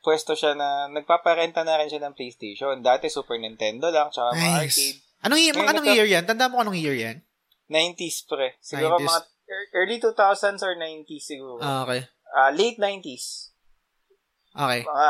[0.00, 2.78] pwesto siya na nagpaparenta na rin siya ng PlayStation.
[2.78, 4.98] Dati Super Nintendo lang, tsaka mga arcade.
[4.98, 5.02] Nice.
[5.20, 6.24] Anong, Ngayon, anong nagka- year yan?
[6.24, 7.16] Tanda mo anong year yan?
[7.64, 8.52] 90s pre.
[8.60, 9.08] Siguro 90s.
[9.08, 9.20] mga
[9.72, 11.58] early 2000s or 90s siguro.
[11.58, 12.04] Ah, okay.
[12.30, 13.54] Ah, late 90s.
[14.52, 14.82] Okay.
[14.82, 15.08] Mga,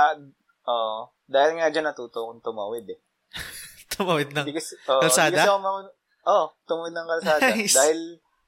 [0.67, 3.01] oh, dahil nga dyan natuto akong tumawid eh.
[3.93, 4.47] Tumawid ng...
[4.51, 5.41] Kasi, oh, Kalsada?
[5.43, 7.49] Ako marun- oh, tumawid ng kalsada.
[7.53, 7.75] Nice.
[7.75, 8.01] Dahil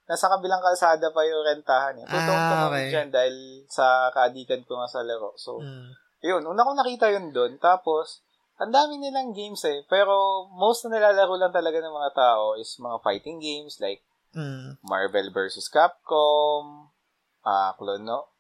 [0.07, 2.07] nasa kabilang kalsada pa yung rentahan eh.
[2.07, 2.91] Totoo Ah, tumawid okay.
[2.91, 3.37] dyan dahil
[3.67, 5.35] sa kaadikan ko nga sa laro.
[5.37, 5.91] So, Mm.
[6.23, 6.43] yun.
[6.43, 7.59] Una ko nakita yun doon.
[7.59, 8.23] Tapos,
[8.57, 9.85] ang dami nilang games eh.
[9.85, 10.15] Pero,
[10.49, 14.06] most na nilalaro lang talaga ng mga tao is mga fighting games like
[14.37, 14.77] Mm.
[14.85, 15.73] Marvel vs.
[15.73, 16.93] Capcom,
[17.41, 18.37] ah, Clono,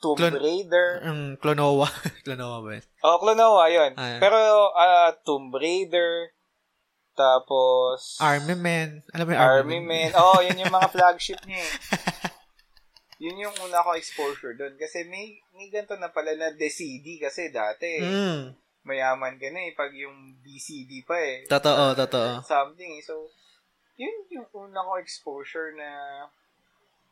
[0.00, 1.00] Tomb Clon- Raider.
[1.04, 1.88] Mm, Clonoa.
[2.24, 2.84] Clonoa ba yun?
[3.04, 3.92] Oh, Clonoa, yun.
[3.96, 4.20] Ah, yeah.
[4.20, 4.38] Pero,
[4.72, 6.32] ah, Tomb Raider,
[7.14, 8.18] tapos...
[8.20, 9.00] Army Man.
[9.14, 10.10] Alam mo yung Army Man.
[10.18, 11.72] Oh, yun yung mga flagship niya eh.
[13.22, 14.74] Yun yung una ko exposure doon.
[14.76, 18.02] Kasi may, may ganito na pala na DCD kasi dati.
[18.02, 18.52] Mm.
[18.84, 21.46] Mayaman ka na eh pag yung BCD pa eh.
[21.48, 22.42] Totoo, totoo.
[22.44, 23.04] Something eh.
[23.06, 23.30] So,
[23.96, 25.90] yun yung una ko exposure na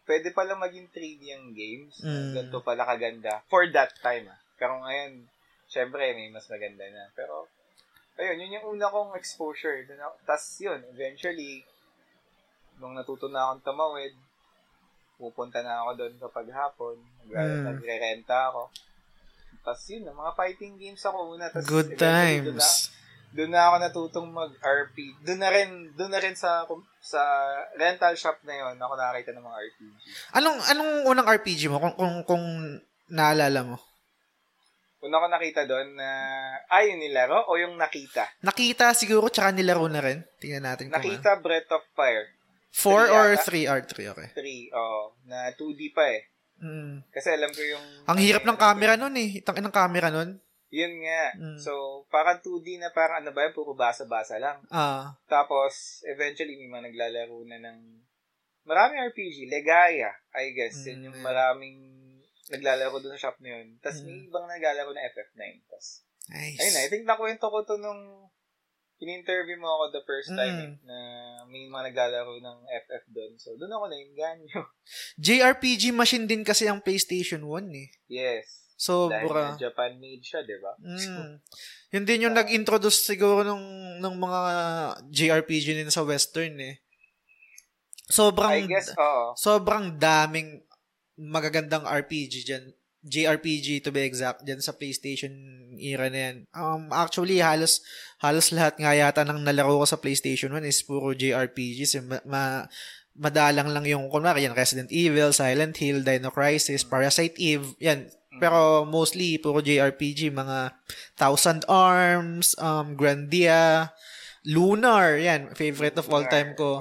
[0.02, 2.00] pwede pala maging 3D ang games.
[2.00, 2.32] Mm.
[2.32, 3.42] Ganito pala kaganda.
[3.46, 4.38] For that time ah.
[4.56, 5.26] Pero ngayon,
[5.66, 7.06] syempre may mas maganda na.
[7.12, 7.46] Pero,
[8.14, 9.86] ayun, yun yung una kong exposure.
[10.22, 11.62] Tapos yun, eventually,
[12.76, 14.14] nung natuto na akong tumawid,
[15.14, 16.96] pupunta na ako doon kapag hapon.
[17.24, 17.64] Nag- Mm.
[17.64, 18.70] Nagre-renta ako.
[19.62, 21.46] Tapos yun, mga fighting games ako una.
[21.46, 22.66] Tas Good doon na- times.
[23.32, 24.96] Doon na ako natutong mag-RP.
[25.24, 26.68] Doon na rin, doon na rin sa
[27.00, 27.22] sa
[27.80, 30.00] rental shop na yon ako nakakita ng mga RPG.
[30.36, 32.44] Anong anong unang RPG mo kung kung kung
[33.08, 33.76] naalala mo?
[35.02, 36.08] Una ko nakita doon na,
[36.70, 38.22] ah, yung nilaro o yung nakita?
[38.38, 40.22] Nakita siguro, tsaka nilaro na rin.
[40.38, 41.02] Tingnan natin kung ano.
[41.02, 42.30] Nakita Breath of Fire.
[42.70, 44.06] 4 Three or yata.
[44.06, 44.28] 3 or 3, okay.
[44.70, 46.30] 3, oh, na 2D pa eh.
[46.62, 47.02] Mm.
[47.10, 47.86] Kasi alam ko yung...
[48.06, 49.42] Ang hirap ng camera nun eh.
[49.42, 50.38] Itang ng camera nun.
[50.72, 51.22] Yun nga.
[51.36, 51.58] Mm.
[51.60, 51.72] So,
[52.08, 54.64] parang 2D na parang ano ba yun, puro basa-basa lang.
[54.72, 55.12] Ah.
[55.28, 57.78] Tapos, eventually, may mga naglalaro na ng
[58.64, 59.52] maraming RPG.
[59.52, 60.80] Legaya, I guess.
[60.88, 61.24] Yun yung Mm.
[61.24, 61.76] maraming
[62.48, 63.76] naglalaro doon sa shop na yun.
[63.84, 64.06] Tapos, Mm.
[64.08, 65.60] may ibang naglalaro na FF9.
[65.68, 66.56] Tapos, Nice.
[66.56, 66.80] ayun na.
[66.80, 68.32] I think nakwento ko to nung
[68.96, 70.88] in-interview mo ako the first time Mm.
[70.88, 70.96] na
[71.50, 73.32] may mga naglalaro ng FF doon.
[73.36, 74.56] So, doon ako nainganyo.
[75.26, 77.92] JRPG machine din kasi ang PlayStation 1 eh.
[78.08, 78.61] yes.
[78.82, 79.54] Dahil Sobra.
[79.54, 80.72] na Japan made siya, di ba?
[80.82, 81.38] Mm.
[81.94, 83.62] Yun din yung nag-introduce siguro nung,
[84.02, 84.40] nung mga
[85.06, 86.82] JRPG din sa Western eh.
[88.10, 89.32] Sobrang, I guess, oo.
[89.38, 90.66] sobrang daming
[91.14, 92.64] magagandang RPG dyan.
[93.02, 95.30] JRPG to be exact dyan sa PlayStation
[95.78, 96.36] era na yan.
[96.54, 97.82] Um, actually, halos,
[98.22, 101.98] halos lahat nga yata ng nalaro ko sa PlayStation 1 is puro JRPGs.
[102.06, 102.66] Ma, ma-
[103.18, 108.08] madalang lang yung, kunwari yan, Resident Evil, Silent Hill, Dino Crisis, Parasite Eve, yan.
[108.40, 110.72] Pero mostly, puro JRPG, mga
[111.16, 113.92] Thousand Arms, um, Grandia,
[114.48, 116.80] Lunar, yan, favorite of all time ko.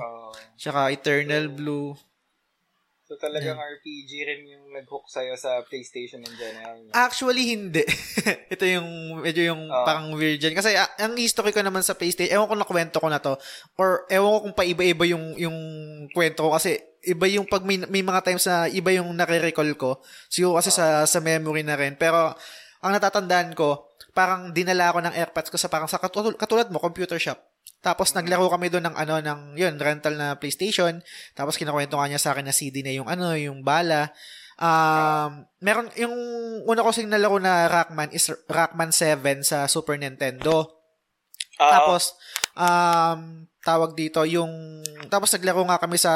[0.56, 1.97] Tsaka Eternal Blue.
[3.12, 6.80] So talagang RPG rin yung nag-hook sa'yo sa PlayStation in general.
[6.80, 6.95] no?
[6.95, 7.84] Actually, hindi.
[8.55, 9.84] Ito yung, medyo yung Ah.
[9.84, 10.55] parang weird dyan.
[10.55, 13.36] Kasi ah, ang history ko naman sa PlayStation, ewan ko na kwento ko na to,
[13.76, 15.57] or ewan ko kung paiba-iba yung, yung
[16.16, 16.55] kwento ko.
[16.55, 19.99] Kasi iba yung pag may, may mga times na iba yung nare-recall ko.
[20.32, 21.99] Siguro kasi sa, sa memory na rin.
[21.99, 22.32] Pero
[22.80, 26.80] ang natatandaan ko, parang dinala ako ng AirPods ko sa parang sa katul- katulad mo,
[26.80, 27.51] computer shop.
[27.82, 31.02] Tapos naglaro kami doon ng ano ng yun, rental na PlayStation.
[31.34, 34.14] Tapos kinakwento nga niya sa akin na CD na yung ano, yung bala.
[34.62, 36.14] Um, meron yung
[36.70, 40.70] una ko sing nalaro na Rockman is Rockman 7 sa Super Nintendo.
[41.58, 42.14] Ah, Tapos
[42.54, 46.14] um tawag dito yung tapos naglaro nga kami sa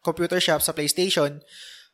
[0.00, 1.44] computer shop sa PlayStation.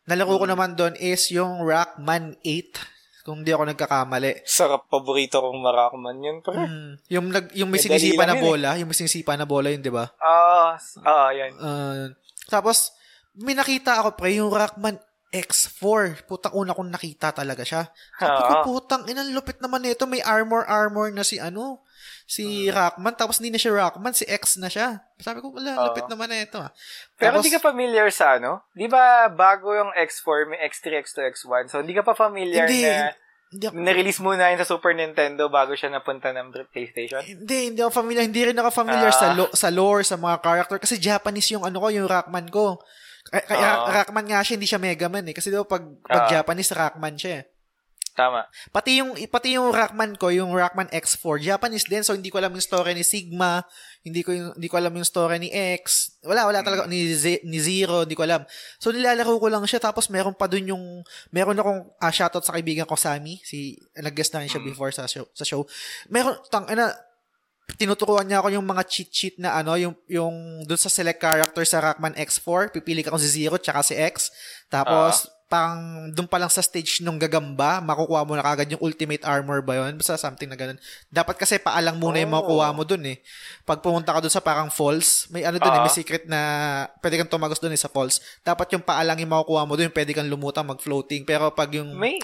[0.07, 2.95] Nalaro ko naman doon is yung Rockman 8
[3.26, 4.46] kung di ako nagkakamali.
[4.46, 6.36] sarap paborito kong Marakman yun.
[6.40, 8.40] Pero, Mm, yung nag yung may Eh, sinisipa na eh.
[8.40, 10.06] bola, yung may sinisipa na bola yun, di ba?
[10.16, 11.50] ah, ah, yan.
[11.52, 12.14] Uh,
[12.46, 12.94] tapos,
[13.34, 14.96] may nakita ako pre, yung Rockman
[15.28, 16.24] X4.
[16.24, 17.90] Putang una kong nakita talaga siya.
[18.14, 18.62] Sabi ko, Ah.
[18.62, 20.06] putang, inang lupit naman nito.
[20.06, 21.82] May armor-armor na si ano,
[22.26, 23.14] si Rockman.
[23.14, 25.06] Tapos hindi na siya Rockman, si X na siya.
[25.16, 25.84] Sabi ko, wala, Ah.
[25.88, 26.58] lupit naman na ito.
[26.58, 26.74] Ah.
[27.14, 28.66] Pero hindi ka familiar sa ano?
[28.72, 31.70] Di ba bago yung X4, may X3, X2, X1.
[31.70, 32.82] So, hindi ka pa familiar Hindi.
[32.82, 33.14] na
[33.46, 37.22] hindi ako, na-release muna yun sa Super Nintendo bago siya napunta ng PlayStation?
[37.22, 38.26] hindi, hindi ako familiar.
[38.26, 39.16] Hindi rin ako familiar Ah.
[39.16, 40.76] sa, lo- sa lore, sa mga character.
[40.76, 42.82] Kasi Japanese yung ano ko, yung Rockman ko.
[43.24, 43.46] Kaya,
[43.80, 43.90] Ah.
[43.92, 45.34] Rockman nga siya, hindi siya Mega Man eh.
[45.34, 46.30] Kasi diba pag, pag Ah.
[46.32, 47.44] Japanese, Rockman siya eh.
[48.16, 48.48] Tama.
[48.72, 52.48] Pati yung pati yung Rockman ko, yung Rockman X4, Japanese din so hindi ko alam
[52.48, 53.60] yung story ni Sigma,
[54.00, 56.16] hindi ko yung, hindi ko alam yung story ni X.
[56.24, 58.48] Wala wala talaga ni Z, ni Zero, hindi ko alam.
[58.80, 62.56] So nilalaro ko lang siya tapos meron pa dun yung meron akong uh, shoutout sa
[62.56, 64.72] kaibigan ko Sammy, si nag-guest na rin siya Mm.
[64.72, 65.68] before sa show, sa show.
[66.08, 66.96] Meron tang ana
[67.76, 71.66] tinuturuan niya ako yung mga cheat sheet na ano, yung yung doon sa select character
[71.66, 74.30] sa Rockman X4, pipili ka kung si Zero tsaka si X.
[74.72, 75.78] Tapos pang
[76.11, 79.78] doon pa lang sa stage nung gagamba, makukuha mo na kagad yung ultimate armor ba
[79.78, 79.94] yun?
[79.94, 80.74] Basta something na ganun.
[81.07, 82.36] Dapat kasi paalang muna yung Oh.
[82.36, 83.16] makukuha mo doon eh.
[83.62, 85.84] Pag pumunta ka doon sa parang falls, may ano doon eh, Ah.
[85.84, 86.40] may secret na
[86.99, 88.18] pwede kang tumagos doon eh sa falls.
[88.42, 91.22] Dapat yung paalang yung makukuha mo doon, pwede kang lumutang, mag-floating.
[91.22, 91.94] Pero pag yung...
[91.94, 92.18] May,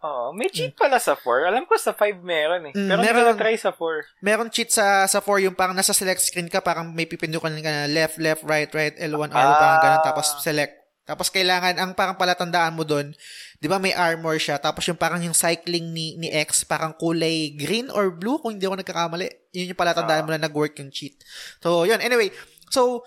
[0.00, 1.46] oh, may cheat pala sa 4.
[1.46, 2.72] Alam ko sa 5 meron eh.
[2.72, 3.22] Mm, Pero hindi meron.
[3.22, 4.02] ko na-try sa 4.
[4.20, 7.70] Meron cheat sa sa 4 yung parang nasa select screen ka, parang may pipindukan ka
[7.72, 9.58] na left, left, right, right, L1 arrow, Ah.
[9.58, 10.85] parang ganun, tapos select.
[11.06, 13.14] Tapos kailangan, ang parang palatandaan mo doon,
[13.56, 17.54] di ba may armor siya, tapos yung parang yung cycling ni, ni X, parang kulay
[17.54, 19.54] green or blue, kung hindi ako nagkakamali.
[19.54, 20.26] Yun yung palatandaan Ah.
[20.26, 21.14] mo na nag-work yung cheat.
[21.62, 22.02] So, yun.
[22.02, 22.34] Anyway,
[22.68, 23.06] so,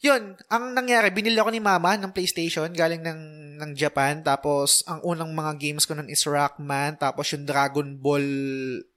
[0.00, 3.20] yun, ang nangyari, binili ako ni mama ng PlayStation, galing ng,
[3.62, 8.26] ng Japan, tapos ang unang mga games ko nun is Rockman, tapos yung Dragon Ball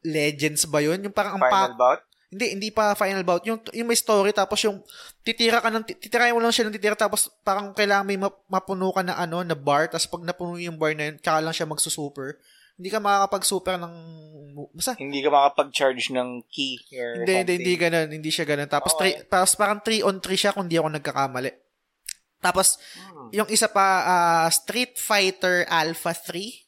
[0.02, 1.04] Legends ba yun?
[1.04, 2.02] Yung parang ang pa- Final bout?
[2.34, 3.46] Hindi, hindi pa final bout.
[3.46, 4.82] Yung, yung may story, tapos yung
[5.22, 8.90] titira ka ng, titirayan mo lang siya ng titira, tapos parang kailangan may map- mapuno
[8.90, 11.70] ka na ano, na bar, tapos pag napuno yung bar na yun, tsaka lang siya
[11.70, 12.42] magsusuper.
[12.74, 13.94] Hindi ka makakapag-super ng,
[14.74, 17.58] basta, Hindi ka makapag-charge ng key or hindi, hindi, something.
[17.62, 18.66] hindi ganun, hindi siya ganun.
[18.66, 19.00] Tapos, Okay.
[19.00, 21.54] three, tapos parang 3 on 3 siya kung di ako nagkakamali.
[22.42, 23.30] Tapos, Hmm.
[23.32, 26.63] yung isa pa, ah, Street Fighter Alpha 3.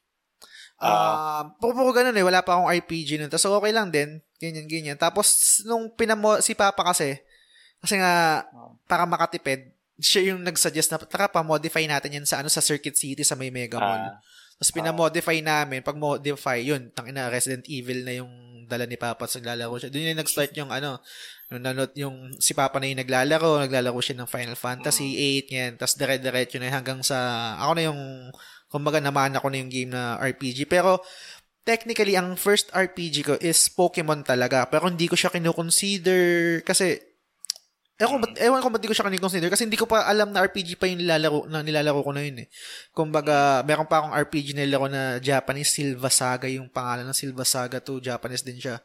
[0.75, 2.25] Ah, puro, puro ganun eh.
[2.25, 3.31] Wala pa akong RPG nun.
[3.31, 4.19] Tapos okay lang din.
[4.39, 4.97] Ganyan, ganyan.
[4.99, 7.15] Tapos, nung pinamo, si Papa kasi,
[7.79, 8.43] kasi nga,
[8.83, 12.99] para makatipid, siya yung nag-suggest na, tara pa, modify natin yan sa ano sa Circuit
[12.99, 14.11] City sa may Mega Mall.
[14.11, 14.19] Ah,
[14.59, 15.79] Tapos pinamodify namin.
[15.79, 18.31] Pag modify, yun, tangina, Resident Evil na yung
[18.67, 19.93] dala ni Papa sa naglalaro siya.
[19.93, 20.99] Doon yung nag-start yung ano,
[21.53, 25.15] yung, nanot, yung si Papa na yung naglalaro, naglalaro siya ng Final Fantasy
[25.47, 25.71] 8, yan.
[25.79, 27.17] Tapos dire-diretso na yun hanggang sa,
[27.61, 28.01] ako na yung,
[28.69, 30.69] kumbaga naman ako na yung game na RPG.
[30.69, 31.01] Pero,
[31.65, 34.69] technically, ang first RPG ko is Pokemon talaga.
[34.69, 37.01] Pero hindi ko siya kinukonsider kasi
[37.95, 40.35] Ewan ko, ba't, ewan ko ba't di ko siya consider kasi hindi ko pa alam
[40.35, 42.47] na RPG pa yung nilalaro, na nilalaro ko na yun eh.
[42.91, 47.47] Kumbaga, meron pa akong RPG na nilaro na Japanese, Silva Saga, yung pangalan ng Silva
[47.47, 48.83] Saga to, Japanese din siya.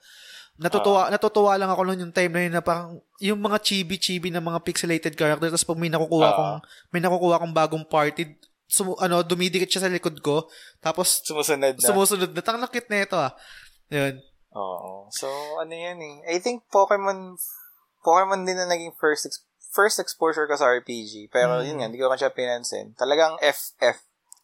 [0.62, 4.44] Natutuwa, natutuwa lang ako noon yung time na yun na parang yung mga chibi-chibi na
[4.44, 6.36] mga pixelated characters tapos pag may nakukuha Oo.
[6.36, 6.54] kong
[6.92, 8.36] may nakukuha kong bagong party
[8.70, 10.46] sumu, ano dumidikit siya sa likod ko
[10.78, 11.82] tapos Sumusunod na.
[11.82, 13.34] sumusunod na tang nakit na ito ah.
[13.88, 14.22] Yun.
[14.50, 15.10] Oo.
[15.10, 15.26] So,
[15.58, 16.16] ano yan eh.
[16.28, 17.34] I think Pokemon,
[18.00, 21.26] Pokemon din na naging first ex- first exposure ko sa RPG.
[21.28, 21.64] Pero Mm.
[21.64, 22.94] yun nga, hindi ko pa siya pinansin.
[22.94, 23.98] Talagang FF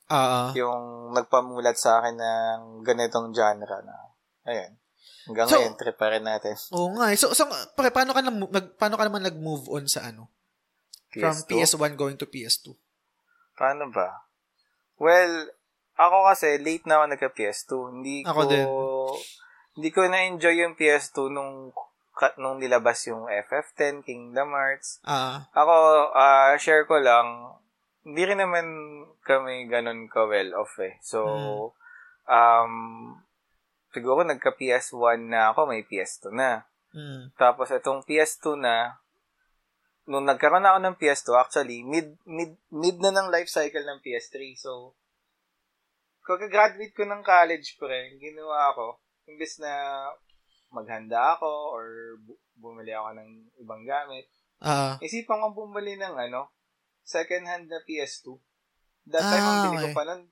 [0.07, 0.15] Ah.
[0.15, 0.51] ah.
[0.53, 3.97] yung nagpamulat sa akin ng ganitong genre na,
[4.45, 4.79] ayun.
[5.27, 6.55] Hanggang So- ngayon, trip pa rin natin.
[6.75, 7.11] Oo nga.
[7.11, 7.19] eh.
[7.19, 7.43] So, so
[7.75, 10.31] pare, paano ka na, nag, paano ka naman nag-move on sa ano?
[11.09, 12.71] From PS1 going to PS2?
[13.57, 14.29] Paano ba?
[15.01, 15.51] Well,
[15.97, 17.73] ako kasi late na ako nagka-PS2.
[17.97, 18.67] Hindi Ako ko din.
[19.77, 21.73] hindi ko na-enjoy yung PS2 nung
[22.41, 25.05] nung nilabas yung FF10, Kingdom Hearts.
[25.05, 25.45] Ah.
[25.53, 25.77] Ako,
[26.17, 27.61] ah, share ko lang,
[28.09, 28.65] hindi rin naman
[29.21, 30.97] kami ganun ka well off eh.
[31.05, 31.21] So,
[32.25, 32.73] um,
[33.93, 36.65] siguro nagka-PS1 na ako, may PS2 na.
[36.97, 37.37] Mm.
[37.37, 38.97] Tapos itong PS2 na,
[40.07, 44.55] nung nagkaroon ako ng PS2, actually, mid, mid, mid na ng life cycle ng PS3.
[44.55, 44.95] So,
[46.23, 50.07] kag-graduate ko ng college, pre, ginawa ko, imbes na
[50.71, 51.87] maghanda ako or
[52.23, 53.31] bu- bumili ako ng
[53.63, 54.27] ibang gamit,
[54.57, 54.97] Ah.
[55.05, 56.51] isipan ko bumili ng ano,
[57.05, 58.39] second hand na PS2.
[59.07, 60.23] That time ang Ah, bili ko pa nun,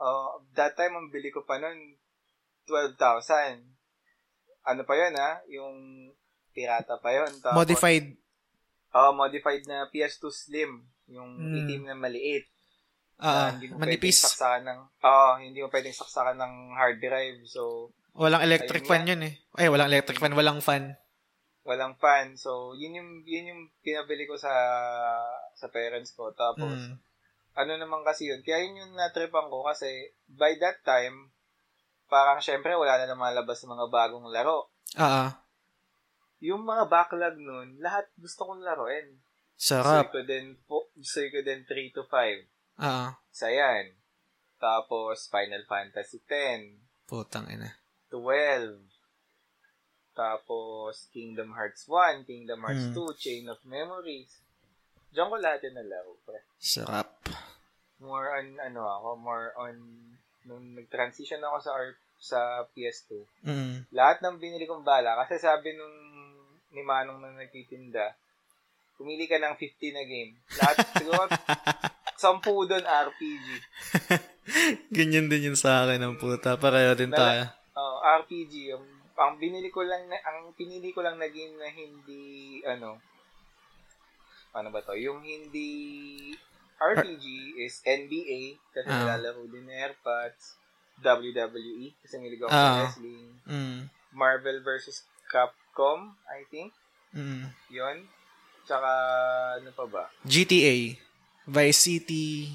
[0.00, 1.94] uh, that time ang bili ko pa nun,
[2.66, 3.62] 12,000.
[4.64, 5.44] Ano pa yun ha?
[5.46, 5.76] Yung
[6.50, 7.30] pirata pa yun.
[7.38, 8.16] Tapos, Modified.
[8.94, 10.72] Oh, modified na PS2 Slim.
[11.06, 11.56] Yung Hmm.
[11.60, 12.46] itim na maliit.
[13.14, 13.54] Ah.
[13.54, 14.18] hindi mo manipis.
[14.18, 17.38] pwedeng saksakan ng, oh, hindi mo pwedeng saksakan ng hard drive.
[17.46, 19.38] So, Walang electric fan yun eh.
[19.54, 20.98] Ay, walang electric fan, walang fan.
[21.62, 22.36] walang fan.
[22.36, 24.52] So, yun yung, yun yung pinabili ko sa,
[25.54, 26.28] sa parents ko.
[26.30, 26.98] Tapos, Mm.
[27.54, 28.42] ano naman kasi yun.
[28.42, 29.88] Kaya yun yung natripan ko kasi
[30.28, 31.32] by that time,
[32.04, 34.68] parang syempre wala na naman labas ng mga bagong laro.
[34.94, 35.02] Ah.
[35.08, 35.28] ah.
[36.40, 39.20] Yung mga backlog nun, lahat gusto kong laruin.
[39.54, 40.10] Sarap.
[40.10, 42.80] Gusto ko din, po, gusto ko din 3 to 5.
[42.80, 42.84] Ah.
[42.84, 43.10] ah.
[43.30, 43.94] Isa yan.
[44.58, 47.68] Tapos, Final Fantasy 10, Putang ina.
[48.08, 48.80] 12.
[50.14, 52.96] Tapos, Kingdom Hearts 1, Kingdom Hearts Hmm.
[52.96, 54.30] 2, Chain of Memories.
[55.10, 56.14] Diyan ko lahat yung nalaro.
[56.58, 57.10] Sarap.
[58.04, 59.76] more on ano ako, more on
[60.44, 62.40] nung nag-transition ako sa R- sa
[62.72, 63.24] PS2.
[63.46, 63.88] Mm.
[63.96, 66.13] Lahat ng binili kong bala kasi sabi nung
[66.74, 68.12] ni Manong na nagtitinda,
[68.98, 70.32] pumili ka ng 50 na game.
[70.58, 73.46] Lahat siguro 10 doon RPG.
[74.92, 76.58] Ganyan din yun sa akin ng puta.
[76.58, 77.48] Pareho din tayo.
[77.74, 78.74] Oh, RPG.
[78.74, 82.22] Ang, ang binili ko lang na, ang pinili ko lang na game na hindi
[82.62, 82.98] ano
[84.54, 84.94] ano ba to?
[84.94, 85.70] Yung hindi
[86.78, 88.98] RPG is NBA kasi Ah.
[89.02, 90.58] nilalaro din ng AirPods.
[91.02, 92.54] WWE kasi milig ako Ah.
[92.54, 93.34] sa wrestling.
[93.50, 93.90] Mm.
[94.14, 95.02] Marvel versus
[95.74, 96.70] Capcom, I think.
[97.10, 97.50] Mm.
[97.74, 98.06] Yon.
[98.62, 98.90] Tsaka,
[99.58, 100.06] ano pa ba?
[100.22, 100.94] GTA.
[101.50, 102.54] Vice City.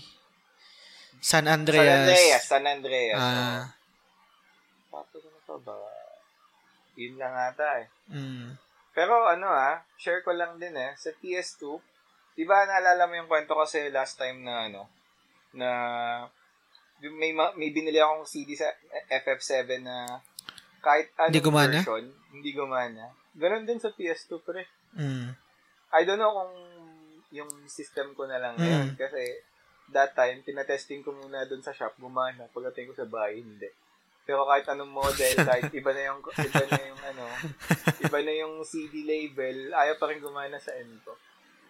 [1.20, 2.00] San San Andreas.
[2.08, 2.44] Andreas.
[2.48, 3.20] San Andreas.
[3.20, 3.76] Ah.
[4.96, 5.04] Oh.
[5.04, 5.76] Tapos ano pa ba?
[6.96, 7.88] Yun lang ata eh.
[8.08, 8.56] Mm.
[8.96, 11.76] Pero ano ah, share ko lang din eh, sa PS2,
[12.40, 14.88] di ba naalala mo yung kwento kasi last time na ano,
[15.52, 15.70] na
[17.04, 18.72] may, ma- may binili akong CD sa
[19.12, 20.24] FF7 na
[20.80, 21.78] kahit anong Hindi gumana?
[21.78, 23.06] version, hindi gumana.
[23.32, 24.64] Ganon din sa PS2 pre.
[24.94, 25.32] Mm.
[25.90, 26.54] I don't know kung
[27.32, 28.62] yung system ko na lang Mm.
[28.62, 29.22] ngayon kasi
[29.90, 32.46] that time, pinatesting ko muna dun sa shop, gumana.
[32.48, 33.66] Pagdating ko sa bahay, hindi.
[34.22, 37.26] Pero kahit anong model, kahit iba na yung, iba na yung ano,
[38.00, 41.18] iba na yung CD label, ayaw pa rin gumana sa end ko.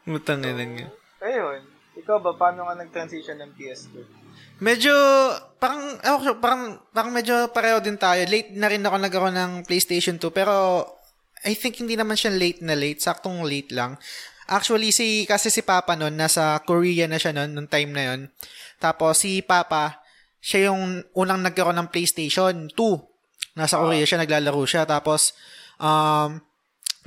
[0.05, 0.87] Mutang So, ina nga.
[1.21, 1.61] ayun.
[1.95, 4.03] Ikaw ba, paano ka nag-transition ng PS2?
[4.59, 4.95] Medyo,
[5.55, 8.19] parang, ako, parang, parang medyo pareho din tayo.
[8.27, 10.83] Late na rin ako nagkaroon ng PlayStation 2, pero
[11.47, 12.99] I think hindi naman siya late na late.
[12.99, 13.95] Saktong late lang.
[14.49, 18.19] Actually, si, kasi si Papa noon, nasa Korea na siya noon, nung time na yon
[18.81, 20.03] Tapos, si Papa,
[20.41, 23.55] siya yung unang nagkaroon ng PlayStation 2.
[23.55, 24.83] Nasa Korea siya, naglalaro siya.
[24.89, 25.37] Tapos,
[25.77, 26.41] um,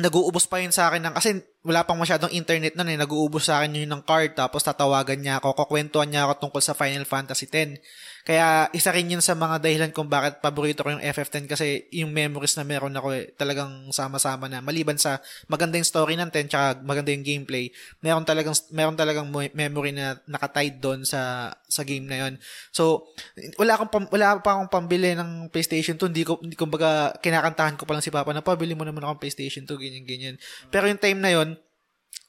[0.00, 3.62] nag-uubos pa yun sa akin ng, kasi wala pang masyadong internet nun eh, nag-uubos sa
[3.62, 7.46] akin yun ng card, tapos tatawagan niya ako, kukwentuhan niya ako tungkol sa Final Fantasy
[7.46, 7.78] 10.
[8.22, 12.14] Kaya isa rin yun sa mga dahilan kung bakit paborito ko yung FF10 kasi yung
[12.14, 14.62] memories na meron ako eh, talagang sama-sama na.
[14.62, 15.18] Maliban sa
[15.50, 20.22] maganda yung story ng 10 tsaka maganda yung gameplay, meron talagang meron talagang memory na
[20.30, 22.38] nakatied doon sa sa game na yon.
[22.70, 23.10] So,
[23.58, 26.14] wala akong pam, wala pa akong pambili ng PlayStation 2.
[26.14, 29.18] Hindi ko hindi kumbaga kinakantahan ko pa lang si Papa na pabili mo naman akong
[29.18, 30.34] PlayStation 2 ganyan ganyan.
[30.70, 31.58] Pero yung time na yon,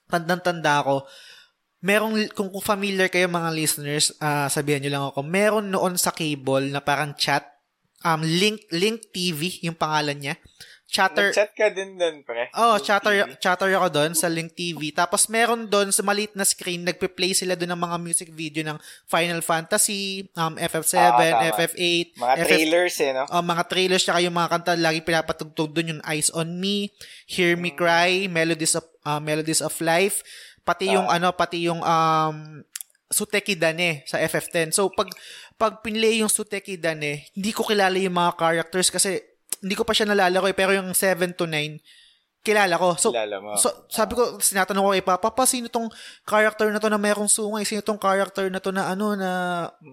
[0.09, 1.05] tandang-tanda ako,
[1.83, 6.15] merong, kung, kung familiar kayo mga listeners, uh, sabihan nyo lang ako, meron noon sa
[6.15, 7.43] cable na parang chat,
[8.07, 10.35] um, Link, Link TV, yung pangalan niya.
[10.93, 11.33] Chatter.
[11.33, 12.53] Nag-chat ka din doon, pre.
[12.53, 13.33] Oh, chatter, TV.
[13.41, 14.93] chatter ako doon sa Link TV.
[14.93, 18.77] Tapos meron doon sa maliit na screen, nagpe-play sila doon ng mga music video ng
[19.09, 22.13] Final Fantasy, um, FF7, ah, FF8.
[22.13, 23.25] Mga FF, trailers eh, no?
[23.33, 26.93] Oh, mga trailers, tsaka yung mga kanta, lagi pinapatugtog doon yung Eyes on Me,
[27.25, 27.77] Hear Me mm.
[27.81, 30.21] Cry, Melodies of, uh, Melodies of Life.
[30.63, 32.63] Pati yung uh, ano, pati yung um
[33.13, 34.73] Suteki Dane sa FF10.
[34.73, 35.11] So pag
[35.59, 39.21] pag pinlay yung Suteki Dane, hindi ko kilala yung mga characters kasi
[39.63, 41.79] hindi ko pa siya nalalaro eh, pero yung 7 to 9
[42.43, 42.99] kilala ko.
[42.99, 43.55] So, mo.
[43.55, 45.87] so sabi ko, sinatanong ko kay Papa, pa, sino tong
[46.27, 47.63] character na to na mayroong sungay?
[47.63, 49.31] Sino tong character na to na ano, na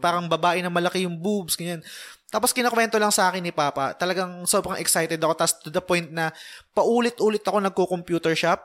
[0.02, 1.78] parang babae na malaki yung boobs, ganyan.
[2.26, 6.10] Tapos kinakwento lang sa akin ni Papa, talagang sobrang excited ako, tapos to the point
[6.10, 6.34] na
[6.74, 8.58] paulit-ulit ako nagko-computer shop,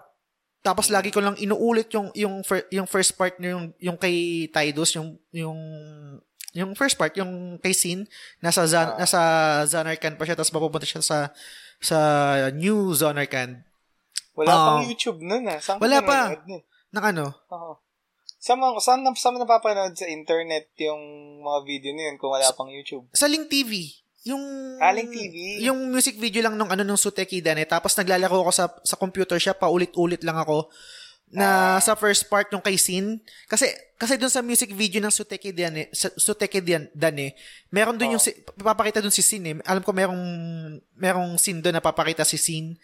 [0.66, 4.98] tapos lagi ko lang inuulit yung yung fir, yung first part yung yung kay Tidus,
[4.98, 5.60] yung yung
[6.56, 8.08] yung first part, yung kay Sin,
[8.40, 9.20] nasa Zan, uh, nasa
[9.68, 11.20] Zanarkand pa siya tapos mapupunta siya sa
[11.84, 11.98] sa
[12.56, 13.62] new Zanarkand.
[14.34, 15.60] Wala uh, pang YouTube noon ah.
[15.60, 16.32] Saan wala pa.
[16.96, 17.26] Nang ano?
[17.52, 17.76] Oo.
[17.76, 17.76] Uh-huh.
[18.40, 21.02] Saan, saan, saan napapanood sa internet yung
[21.42, 23.10] mga video na yun kung wala pang YouTube?
[23.12, 23.90] Sa Link TV.
[24.26, 24.42] Yung
[24.82, 25.62] Aling TV.
[25.62, 27.70] Yung music video lang nung ano nung Suteki Dan eh.
[27.70, 30.68] Tapos naglalaro ako sa sa computer siya, paulit-ulit lang ako
[31.30, 31.82] na ah.
[31.82, 33.22] sa first part yung kay Sin.
[33.46, 33.70] Kasi
[34.02, 37.32] kasi doon sa music video ng Suteki Dan eh, Suteki Dan, Dan eh,
[37.70, 38.14] meron doon oh.
[38.18, 38.24] yung
[38.58, 39.56] papakita doon si Sin eh.
[39.62, 40.24] Alam ko merong
[40.98, 42.76] merong scene doon na papakita si Sin.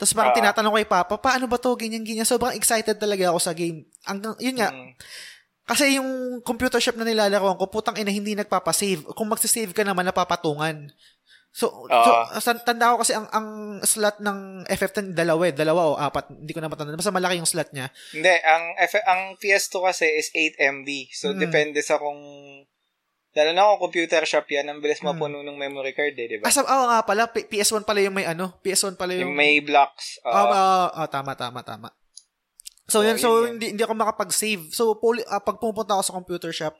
[0.00, 1.76] Tapos parang uh, tinatanong ko kay Papa, paano ba to?
[1.76, 2.24] Ganyan, ganyan.
[2.24, 3.84] Sobrang excited talaga ako sa game.
[4.08, 4.96] Ang, yun nga, mm.
[5.70, 9.06] Kasi yung computer shop na nilalaroan ko, putang ina, hindi nagpapasave.
[9.14, 10.90] Kung magsisave ka naman, napapatungan.
[11.50, 13.46] So, uh, so tanda ko kasi ang ang
[13.82, 16.94] slot ng FF10 dalawa eh, dalawa o apat, hindi ko na matanda.
[16.94, 17.90] Basta malaki yung slot niya.
[18.14, 20.88] Hindi, ang F ang PS2 kasi is 8 MB.
[21.10, 21.42] So hmm.
[21.42, 22.18] depende sa kung
[23.30, 25.14] Lalo na kung computer shop yan, ang bilis hmm.
[25.14, 26.50] mapuno ng memory card eh, di ba?
[26.50, 29.30] Asa, oh, nga pala, PS1 pala yung may ano, PS1 pala yung...
[29.30, 30.18] Yung may blocks.
[30.26, 31.94] Uh, oh, uh, oh, tama, tama, tama.
[32.90, 34.74] So, yun, so, yun, hindi, hindi ako makapag-save.
[34.74, 36.74] So, puli, uh, pag pumunta ako sa computer shop,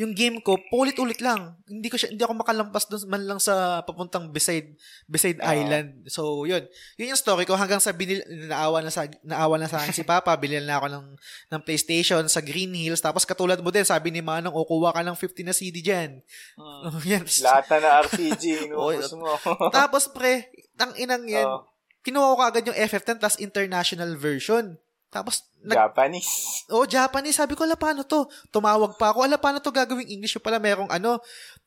[0.00, 1.60] yung game ko, paulit-ulit lang.
[1.68, 4.72] Hindi ko siya, hindi ako makalampas doon man lang sa papuntang beside,
[5.04, 6.08] beside uh, island.
[6.08, 6.64] So, yun.
[6.96, 10.00] Yun yung story ko hanggang sa binil, naawa na sa, naawa na sa akin si
[10.00, 11.06] Papa, bilhin na ako ng,
[11.52, 13.04] ng PlayStation sa Green Hills.
[13.04, 16.24] Tapos katulad mo din, sabi ni Manong, o kuha ka ng 50 na CD dyan.
[16.56, 17.28] Uh, yan.
[17.44, 19.36] Lahat na na RPG, inuubos mo.
[19.76, 20.48] tapos pre,
[20.80, 21.60] tang inang yan, uh,
[22.00, 24.80] kinuha ko agad yung FF10 plus international version.
[25.10, 26.64] Tapos, nag, Japanese.
[26.70, 27.36] Oh, Japanese.
[27.36, 28.30] Sabi ko, ala, paano to?
[28.54, 29.26] Tumawag pa ako.
[29.26, 30.38] Ala, paano to gagawing English?
[30.38, 31.18] Yung pala merong ano,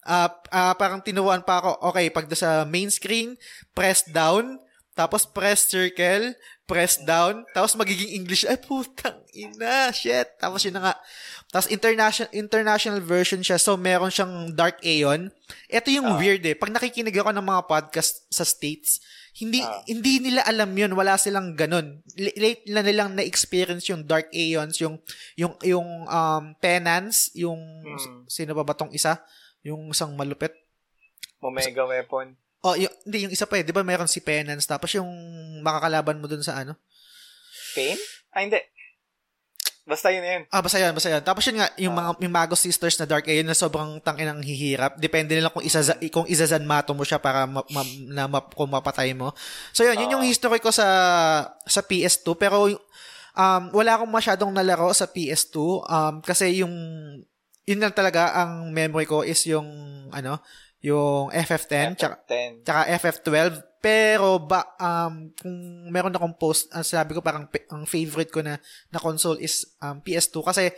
[0.08, 1.92] uh, uh, parang tinuruan pa ako.
[1.92, 3.36] Okay, pag sa main screen,
[3.76, 4.58] press down,
[4.96, 8.48] tapos press circle, press down, tapos magiging English.
[8.48, 10.40] Ay, putang ina, shit.
[10.40, 10.96] Tapos yun na nga.
[11.50, 13.62] Tapos international international version siya.
[13.62, 15.30] So meron siyang Dark Aeon.
[15.70, 16.58] Ito yung uh, weird eh.
[16.58, 18.98] Pag nakikinig ako ng mga podcast sa States,
[19.34, 22.06] hindi uh, hindi nila alam 'yun, wala silang ganun.
[22.18, 25.02] Late na nilang na-experience yung Dark Aeons, yung
[25.34, 28.30] yung yung um Penance, yung hmm.
[28.30, 29.26] sino ba ba tong isa?
[29.66, 30.54] Yung isang malupit.
[31.42, 32.38] Omega weapon.
[32.64, 33.82] Oh, yung, hindi yung isa pa eh, 'di ba?
[33.82, 35.10] Meron si Penance tapos yung
[35.66, 36.78] makakalaban mo dun sa ano?
[37.74, 37.98] Pain?
[38.34, 38.62] Ah, hindi.
[39.84, 40.44] Basta yun yun.
[40.48, 41.24] Ah, basta yun, basta yun.
[41.28, 44.40] Tapos yun nga, yung mga yung Mago Sisters na Dark Aeon na sobrang tangin ang
[44.40, 44.96] hihirap.
[44.96, 48.72] Depende nila kung isa kung izazan mato mo siya para ma, ma, na ma, kung
[48.72, 49.36] mapatay mo.
[49.76, 50.88] So yun, yun yung history ko sa
[51.68, 52.72] sa PS2 pero
[53.36, 56.72] um wala akong masyadong nalaro sa PS2 um kasi yung
[57.68, 59.68] yun lang talaga ang memory ko is yung
[60.16, 60.40] ano,
[60.80, 62.00] yung FF10, FF10.
[62.00, 62.16] Tsaka,
[62.64, 68.32] tsaka FF12 pero ba um kung meron akong post, uh, sabi ko parang ang favorite
[68.32, 68.56] ko na
[68.88, 70.72] na console is um, PS2 kasi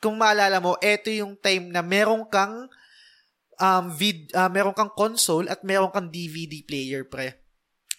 [0.00, 2.72] kung maalala mo, ito yung time na meron kang
[3.60, 7.36] um vid uh, meron kang console at meron kang DVD player pre.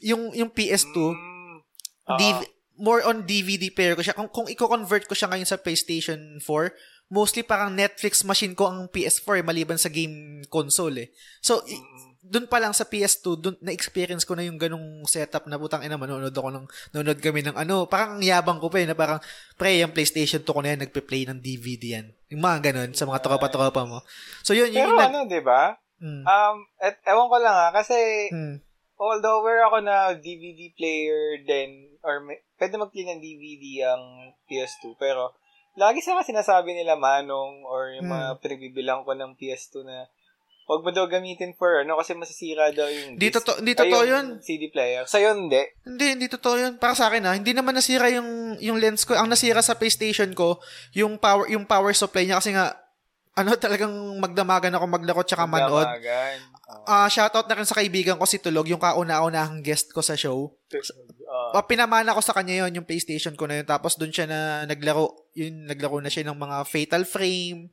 [0.01, 2.17] Yung yung PS2 mm, uh-huh.
[2.17, 2.39] DV,
[2.81, 4.17] more on DVD player ko siya.
[4.17, 8.87] Kung kung i-convert ko siya ngayon sa PlayStation 4, mostly parang Netflix machine ko ang
[8.87, 11.07] PS4 eh, maliban sa game console eh.
[11.43, 11.59] So,
[12.21, 15.87] mm dun pa lang sa PS2, dun, na-experience ko na yung ganung setup na butang
[15.87, 18.93] ina, manonood ako ng, nanonood kami ng ano, parang ang yabang ko pa eh, na
[18.93, 19.23] parang,
[19.55, 22.07] pre, yung PlayStation 2 ko na yan, nagpe-play ng DVD yan.
[22.35, 24.03] Yung mga ganun, sa mga tropa-tropa mo.
[24.43, 25.79] So yun, yun Pero yung nag- ano, di ba?
[25.99, 26.23] Hmm.
[26.27, 27.95] Um, et, ewan ko lang ha, kasi
[28.35, 28.59] Hmm.
[28.99, 34.99] although aware ako na DVD player din, or may, pwede mag-play ng DVD ang PS2,
[34.99, 35.39] pero
[35.79, 40.11] lagi sa akin sinasabi nila Manong or yung mga pinagbibilang ko ng PS2 na
[40.69, 44.05] huwag mo daw gamitin for ano kasi masisira daw yung Di disc- totoo- di totoo
[44.05, 44.37] yun.
[44.37, 45.01] CD player.
[45.03, 45.57] Sa'yo hindi.
[45.81, 46.73] Hindi, hindi totoo yun.
[46.77, 49.17] Para sa akin ha, hindi naman nasira yung yung lens ko.
[49.17, 50.61] Ang nasira sa PlayStation ko,
[50.93, 52.77] yung power yung power supply niya kasi nga
[53.33, 53.89] ano talagang
[54.19, 55.89] magdamagan ako maglaro tsaka manood.
[55.89, 56.37] Damagan.
[56.69, 56.85] Oh.
[56.85, 60.53] Ah, shoutout na rin sa kaibigan ko si Tulog, yung kauna-unahang guest ko sa show.
[60.69, 61.17] Uh,
[61.51, 63.65] Uh, pinamana ko sa kanya yon yung PlayStation ko na yun.
[63.65, 67.69] Tapos doon siya na naglaro, yun, naglaro na siya ng mga Fatal Frame,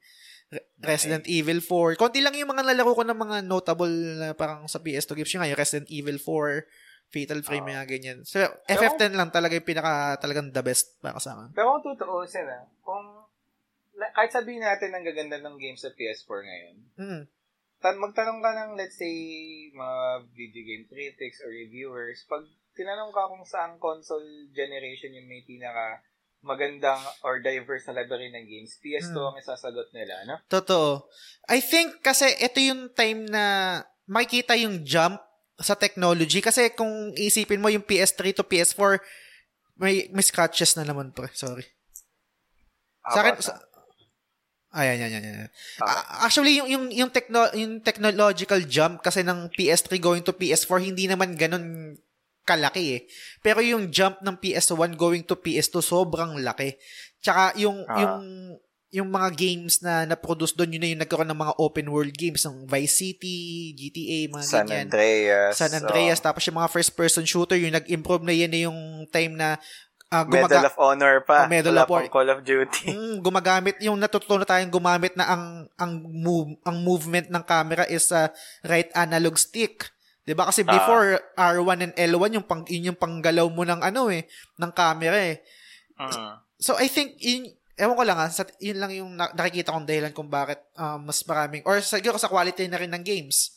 [0.46, 1.96] Re- Resident Evil 4.
[1.96, 5.32] Konti lang yung mga nalaro ko ng mga notable na parang sa PS2 games.
[5.32, 6.66] Yung nga, yung Resident Evil 4,
[7.06, 7.70] Fatal Frame, Ah.
[7.72, 8.18] mga ganyan.
[8.22, 11.50] So, FF10 lang talaga yung pinaka, talagang the best para sa akin.
[11.52, 13.26] Pero kung tutuusin ah, kung
[14.12, 17.22] kahit sabihin natin ang gaganda ng games sa PS4 ngayon, Mm.
[17.78, 19.14] tan magtanong ka ng, let's say,
[19.70, 19.98] mga
[20.30, 22.42] video game critics or reviewers, pag
[22.74, 26.02] tinanong ka kung saan console generation yung may pinaka
[26.46, 29.34] magandang or diverse na library ng games, PS2 Hmm.
[29.34, 30.38] ang isasagot nila, no?
[30.46, 31.10] Totoo.
[31.50, 35.18] I think kasi ito yung time na makikita yung jump
[35.58, 36.38] sa technology.
[36.38, 39.02] Kasi kung isipin mo yung PS3 to PS4,
[39.76, 41.28] may, may scratches na naman pre.
[41.34, 41.64] Sorry.
[43.06, 43.54] Sa akin, sa,
[44.74, 45.50] ayan, yan, yan, yan.
[45.80, 50.82] Ah, actually, yung, yung, yung, techno, yung technological jump kasi ng PS3 going to PS4,
[50.82, 51.96] hindi naman ganun
[52.46, 53.00] kalaki eh.
[53.42, 56.78] Pero yung jump ng PS1 going to PS2, sobrang laki.
[57.18, 57.98] Tsaka yung, Ah.
[57.98, 58.16] yung,
[58.88, 62.46] yung mga games na na-produce doon, yun na yung nagkaroon ng mga open world games,
[62.46, 63.36] ng Vice City,
[63.74, 64.86] GTA, mga San ganyan.
[64.86, 65.52] Andreas.
[65.52, 68.78] San Andreas, tapos yung mga first-person shooter, yung nag-improve na yan na yung
[69.10, 69.58] time na
[70.06, 71.44] ah, oh, Medal gumaga- of Honor pa.
[71.44, 72.08] Oh, Medal Wala of Honor.
[72.08, 72.86] Call of Duty.
[72.94, 75.44] Mm, gumagamit yung natutunan tayong gumamit na ang
[75.74, 78.30] ang move ang movement ng camera is sa
[78.62, 79.90] right analog stick.
[80.26, 80.74] 'Di ba kasi Ah.
[80.74, 81.06] before
[81.38, 84.26] R1 and L1 yung pang yun yung panggalaw mo ng ano eh
[84.58, 85.38] ng camera eh.
[85.96, 86.34] Mm.
[86.58, 89.86] So I think yun ewan ko lang ah, sa, yun lang yung na- nakikita kong
[89.86, 93.54] dahilan kung bakit ah, mas maraming or siguro sa quality na rin ng games.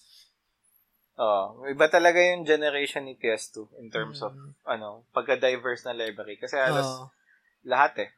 [1.19, 4.55] Oh, iba talaga yung generation ni PS2 in terms of Mm.
[4.63, 7.11] ano, pagka-diverse na library kasi halos Oo.
[7.67, 8.09] lahat eh.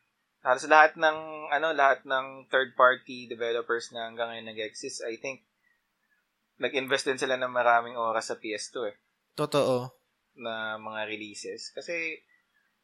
[0.46, 1.18] Halos lahat ng
[1.50, 5.42] ano, lahat ng third party developers na hanggang ngayon nag-exist, I think
[6.62, 8.96] nag-invest din sila ng maraming oras sa PS2 eh
[9.34, 9.90] totoo.
[10.34, 11.74] na mga releases.
[11.74, 12.22] Kasi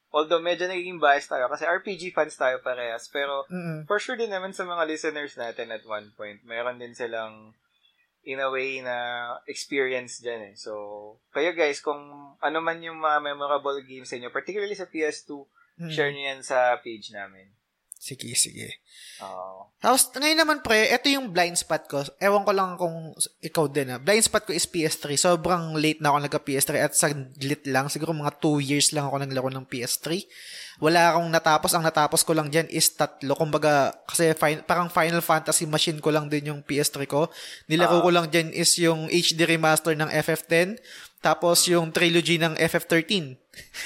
[0.10, 3.86] although medyo nagiging biased tayo kasi RPG fans tayo parehas, pero Mm.
[3.86, 7.54] for sure din naman sa mga listeners natin at one point, meron din silang
[8.24, 8.96] in a way na
[9.48, 10.56] experience dyan eh.
[10.56, 10.74] So,
[11.32, 12.02] kayo guys, kung
[12.38, 15.48] ano man yung mga memorable games sa inyo, particularly sa PS2,
[15.78, 15.88] Mm.
[15.88, 17.48] share nyo yan sa page namin.
[18.08, 18.80] Sige, sige.
[19.20, 19.68] Oo.
[19.78, 22.02] Tapos, ngayon naman pre, ito yung blind spot ko.
[22.18, 23.14] Ewan ko lang kung
[23.44, 24.00] ikaw din ah.
[24.02, 25.14] Blind spot ko is PS3.
[25.20, 27.86] Sobrang late na ako nagka-PS3 at saglit lang.
[27.92, 30.24] Siguro mga 2 years lang ako naglaro ng PS3.
[30.82, 31.72] Wala akong natapos.
[31.78, 33.38] Ang natapos ko lang dyan is tatlo.
[33.38, 37.30] Kumbaga, kasi fin- parang Final Fantasy machine ko lang din yung PS3 ko.
[37.70, 40.80] Nilaro ko lang dyan is yung HD remaster ng FF10.
[41.28, 43.36] Tapos yung trilogy ng FF13.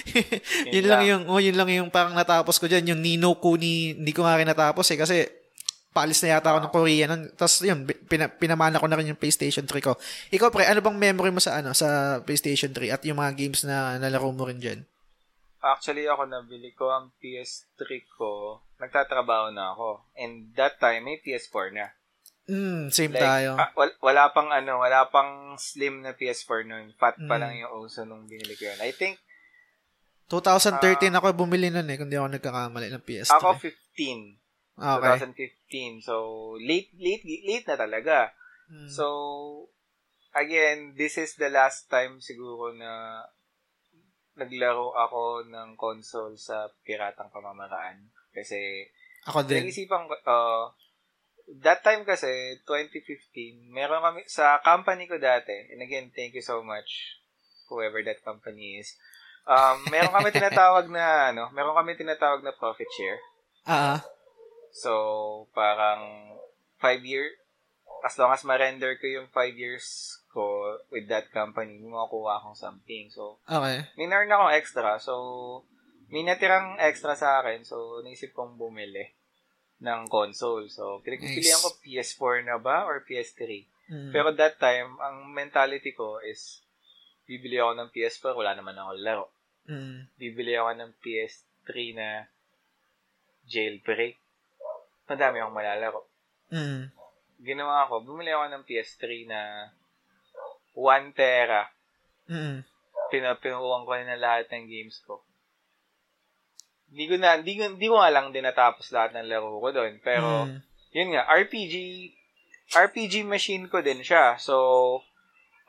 [0.77, 1.09] yun, lang lang.
[1.09, 2.93] yung, oh, yun lang yung parang natapos ko dyan.
[2.93, 4.97] Yung Nino Kuni, hindi ko nga rin natapos eh.
[5.01, 5.26] Kasi
[5.89, 7.23] paalis na yata ako ng Korea nun.
[7.34, 9.97] Tapos yun, pina, pinamana ko na rin yung PlayStation 3 ko.
[10.30, 13.65] Ikaw pre, ano bang memory mo sa ano sa PlayStation 3 at yung mga games
[13.65, 14.85] na nalaro mo rin dyan?
[15.61, 17.81] Actually, ako nabili ko ang PS3
[18.18, 18.61] ko.
[18.81, 20.09] Nagtatrabaho na ako.
[20.18, 21.93] And that time, may PS4 na.
[22.43, 23.53] Mm, same Like, tayo.
[23.53, 26.89] ah, wal- wala pang ano, wala pang slim na PS4 nun.
[26.95, 27.39] Fat pa Mm.
[27.39, 28.80] lang yung uso nung binili ko yun.
[28.80, 29.22] I think
[30.27, 33.35] 2013 ako bumili nun eh, kung di ako nagkakamali ng PS3.
[33.35, 34.39] ako 15.
[34.73, 35.27] okay.
[35.68, 35.99] 2015.
[36.01, 36.15] So,
[36.57, 38.31] late, late, late na talaga.
[38.68, 38.88] Mm.
[38.88, 39.05] So,
[40.34, 43.22] again, this is the last time siguro na
[44.34, 47.99] naglaro ako ng console sa piratang pamamaraan.
[48.31, 48.88] Kasi,
[49.22, 49.61] ako din.
[49.61, 50.72] nag-isipan ko, uh,
[51.59, 56.63] that time kasi, 2015, meron kami, sa company ko dati, and again, thank you so
[56.63, 57.19] much,
[57.67, 58.95] whoever that company is,
[59.43, 61.03] um, meron kami tinatawag na,
[61.35, 63.19] ano, meron kami tinatawag na profit share.
[63.67, 64.01] Ah, ah.
[64.71, 64.91] So,
[65.51, 66.31] parang,
[66.79, 67.27] five year,
[68.01, 72.57] as long as ma-render ko yung five years ko with that company, may makukuha akong
[72.57, 73.11] something.
[73.11, 73.85] So, okay.
[73.99, 74.97] may na akong extra.
[74.97, 75.67] So,
[76.09, 77.61] may natirang extra sa akin.
[77.67, 79.20] So, naisip kong bumili
[79.81, 80.69] ng console.
[80.69, 81.65] So, pinagpipilian Nice.
[81.65, 83.65] ko PS4 na ba or PS3?
[83.91, 84.11] Mm.
[84.13, 86.61] Pero that time, ang mentality ko is,
[87.25, 89.25] bibili ako ng PS4, wala naman ako laro.
[89.65, 90.07] Mm.
[90.15, 92.07] Bibili ako ng PS3 na
[93.49, 94.21] jailbreak.
[95.09, 96.01] Madami akong malalaro.
[96.53, 96.93] Mm.
[97.41, 99.41] Ginawa ko, bumili ako ng PS3 na
[100.77, 101.67] 1 tera.
[102.29, 102.63] Mm.
[103.11, 105.25] Pinapinukuhan ko na lahat ng games ko.
[106.91, 109.72] Hindi ko na, hindi ko, hindi ko nga lang din natapos lahat ng laro ko
[109.72, 109.95] doon.
[110.03, 110.59] Pero, Mm.
[110.91, 111.76] yun nga, RPG,
[112.72, 114.35] RPG machine ko din siya.
[114.35, 114.55] So,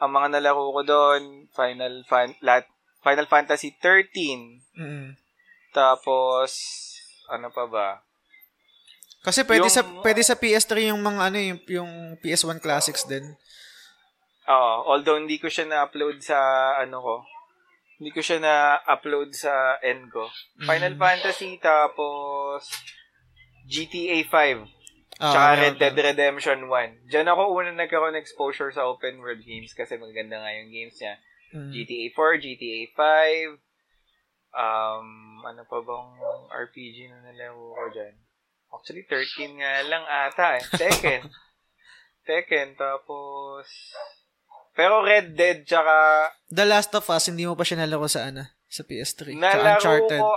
[0.03, 2.67] ang mga nalaro ko doon, Final, Fan, lahat,
[3.07, 4.63] Final Fantasy 13.
[4.75, 5.15] Mm.
[5.71, 6.51] Tapos,
[7.31, 7.89] ano pa ba?
[9.23, 13.23] Kasi pwede Yung- sa pwede sa PS3 yung mga ano yung, yung PS1 classics din.
[14.51, 16.35] Oo, although hindi ko siya na-upload sa,
[16.83, 17.15] ano ko,
[17.99, 20.29] hindi ko siya na-upload sa end ko.
[20.63, 21.01] Final Mm.
[21.01, 22.69] Fantasy, tapos,
[23.69, 24.67] GTA 5.
[25.23, 25.97] Ah, Tsaka meron Red Dead.
[26.03, 27.07] Redemption 1.
[27.13, 31.15] Diyan ako una nagkaroon exposure sa open world games kasi maganda nga yung games niya.
[31.53, 31.71] Mm.
[31.71, 33.61] GTA 4, GTA 5,
[34.57, 35.09] um,
[35.45, 36.11] ano pa bang
[36.49, 38.15] RPG na nalaro ko dyan?
[38.73, 40.65] Actually, 13 nga lang ata eh.
[40.65, 41.23] Tekken.
[42.27, 43.69] Tekken, tapos...
[44.73, 45.93] Pero Red Dead, tsaka
[46.49, 49.33] The Last of Us, hindi mo pa siya nalaro sa ano, sa PS3.
[49.33, 50.21] Sa nalaro Uncharted.
[50.21, 50.33] ko...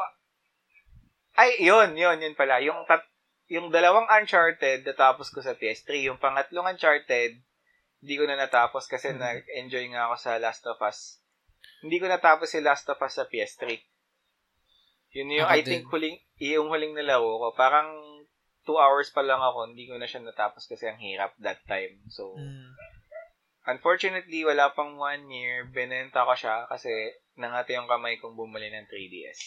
[1.35, 2.59] Ay, yun, yun, yun pala.
[2.59, 3.03] Yung, tat,
[3.47, 6.07] yung dalawang Uncharted, natapos ko sa PS3.
[6.07, 7.39] Yung pangatlong Uncharted,
[7.99, 9.19] hindi ko na natapos kasi Hmm.
[9.19, 11.19] nag-enjoy nga ako sa Last of Us.
[11.81, 13.75] Hindi ko natapos si Last of Us sa PS3.
[15.11, 15.67] Yun yung, Ako I din.
[15.69, 17.47] think, huling, yung huling nalaro ko.
[17.51, 17.87] Parang
[18.63, 21.99] two hours pa lang ako, hindi ko na siya natapos kasi ang hirap that time.
[22.09, 22.71] So, Mm.
[23.65, 26.89] Unfortunately, wala pang one year, binenta ko siya kasi
[27.37, 29.39] nangati yung kamay kong bumili ng 3DS.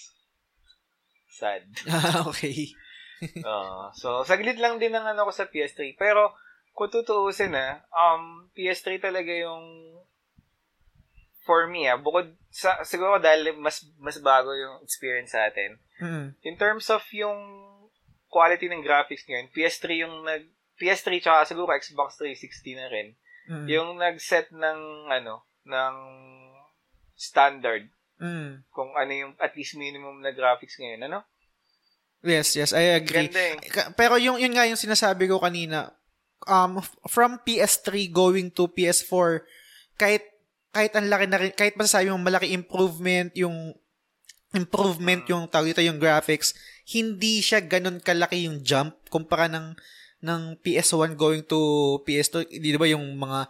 [1.28, 1.64] Sad.
[1.88, 2.74] Ah, okay.
[3.50, 3.90] Oo.
[3.94, 5.98] so, saglit lang din ang ano ko sa PS3.
[5.98, 6.34] Pero,
[6.74, 9.98] kung tutuusin na, um, PS3 talaga yung
[11.42, 15.80] for me, ah, bukod sa, siguro dahil mas, mas bago yung experience sa atin.
[15.96, 16.26] Mm.
[16.44, 17.40] In terms of yung
[18.28, 20.44] quality ng graphics ngayon, PS3 yung nag,
[20.76, 23.16] PS3 tsaka siguro Xbox 360 na rin,
[23.48, 23.66] Mm.
[23.66, 25.94] yung nag-set ng, ano, ng
[27.16, 27.88] standard
[28.18, 28.66] Mm.
[28.74, 31.22] kung ano yung at least minimum na graphics ngayon, ano?
[32.18, 33.30] Yes, yes, I agree.
[33.30, 33.94] Ganda eh.
[33.94, 35.94] Pero yung yun nga yung sinasabi ko kanina,
[36.50, 39.46] um from PS3 going to PS4,
[39.94, 40.26] kahit
[40.74, 43.70] kahit ang laki na rin, kahit masasabi mo malaki improvement yung
[44.50, 46.58] improvement yung tawag dito yung graphics,
[46.90, 49.78] hindi siya ganun kalaki yung jump kumpara ng
[50.18, 51.58] ng PS1 going to
[52.02, 53.46] PS2, di ba yung mga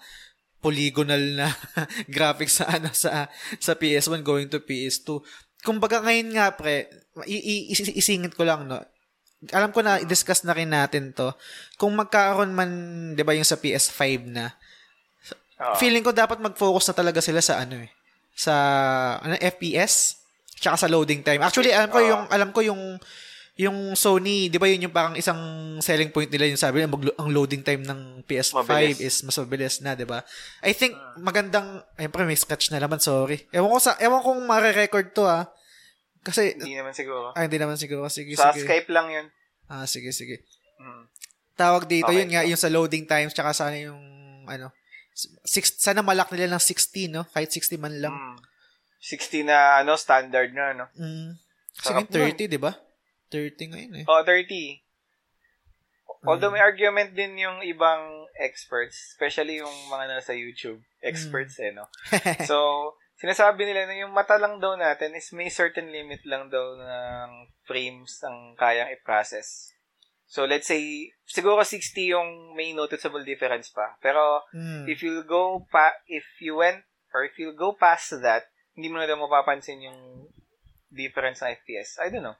[0.59, 1.49] polygonal na
[2.15, 5.23] graphics sa ano sa sa PS1 going to PS2.
[5.63, 6.91] Kumbaga ngayon nga pre,
[7.25, 8.79] i- i- isi- isingit ko lang no.
[9.55, 11.31] Alam ko na i-discuss na rin natin to.
[11.79, 12.71] Kung magkakaroon man,
[13.15, 14.51] 'di ba, yung sa PS5 na.
[15.59, 15.75] Oo.
[15.79, 17.91] Feeling ko dapat mag-focus na talaga sila sa ano eh.
[18.35, 18.55] Sa
[19.19, 20.19] ano FPS
[20.59, 21.39] tsaka sa loading time.
[21.39, 22.07] Actually, alam ko Oo.
[22.07, 22.83] yung alam ko yung
[23.59, 25.35] yung Sony, 'di ba yun yung parang isang
[25.83, 29.03] selling point nila yung sabi nila mag- ang loading time ng PS5 Mabilis.
[29.03, 30.23] is mas mabilis na, 'di ba?
[30.63, 31.67] I think magandang
[31.99, 33.51] ay pre may scratch na naman, sorry.
[33.51, 35.51] Ewan ko sa ewan kung mare-record to ah.
[36.21, 37.35] Kasi Hindi naman siguro.
[37.35, 38.63] ay hindi naman siguro sige Sa sige.
[38.63, 39.27] Skype lang yun.
[39.67, 40.47] Ah sige sige.
[40.79, 41.11] Mm.
[41.55, 42.23] Tawag dito Okay.
[42.23, 43.99] yun nga yung sa loading times tsaka sana yung
[44.47, 44.71] ano
[45.43, 48.15] six, sana malak nila ng 60 no kahit 60 man lang.
[48.15, 48.39] Mm.
[49.01, 50.85] 60 na ano standard na ano.
[50.95, 51.35] Mm.
[51.75, 52.73] Kasi Sarap ngayon 30, di ba?
[53.31, 54.05] 30 ngayon eh.
[54.09, 54.83] Oh, 30.
[56.27, 61.87] Although may argument din yung ibang experts, especially yung mga nasa YouTube experts eh, no?
[62.51, 62.57] So,
[63.17, 67.31] sinasabi nila na yung mata lang daw natin is may certain limit lang daw ng
[67.63, 69.71] frames ang kayang i-process.
[70.27, 73.97] So, let's say, siguro 60 yung may noticeable difference pa.
[74.03, 74.85] Pero, Mm.
[74.91, 76.85] if you go pa, if you went,
[77.15, 78.45] or if you go past that,
[78.77, 80.29] hindi mo na daw mapapansin yung
[80.93, 81.97] difference ng FPS.
[82.03, 82.37] I don't know.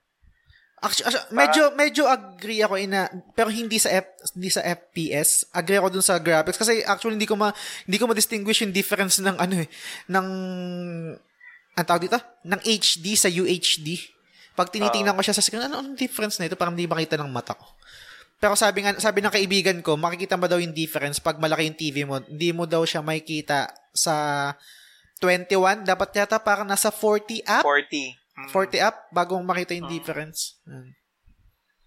[0.79, 5.51] Actually, actually, medyo medyo agree ako ina pero hindi sa F, hindi sa FPS.
[5.51, 7.51] Agree ako dun sa graphics kasi actually hindi ko ma
[7.83, 9.69] hindi ko ma-distinguish yung difference ng ano eh
[10.07, 10.27] ng
[11.79, 14.19] ang tawag dito ng HD sa UHD.
[14.59, 16.59] Pag tinitingnan ko siya sa screen, ano anong difference na ito?
[16.59, 17.63] Parang hindi makita ng mata ko.
[18.39, 21.79] Pero sabi nga, sabi ng kaibigan ko, makikita mo daw yung difference pag malaki yung
[21.79, 22.19] TV mo.
[22.23, 24.15] Hindi mo daw siya makikita sa
[25.23, 25.87] 21.
[25.87, 27.63] Dapat yata parang nasa 40 up.
[27.63, 28.15] 40.
[28.39, 28.51] Mm.
[28.55, 30.63] 40 up bago mo makita yung difference.
[30.63, 30.95] Mm.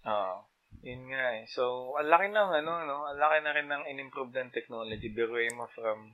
[0.04, 0.36] Oo.
[0.82, 1.44] Yun nga eh.
[1.48, 3.06] So, ang laki ng ano, no?
[3.08, 5.08] Ang laki na rin ng in-improve ng technology.
[5.08, 6.12] Biruin mo from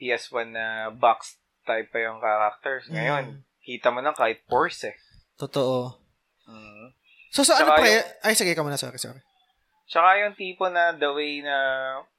[0.00, 2.88] PS1 na box type pa yung characters.
[2.88, 4.96] Ngayon, kita mo na kahit Force eh.
[5.36, 6.00] Totoo.
[6.48, 6.96] Mm.
[7.34, 8.00] So, sa ano pre?
[8.00, 8.80] yung- Ay, sige ka muna.
[8.80, 9.20] Sorry, sorry.
[9.90, 11.56] Tsaka yung tipo na the way na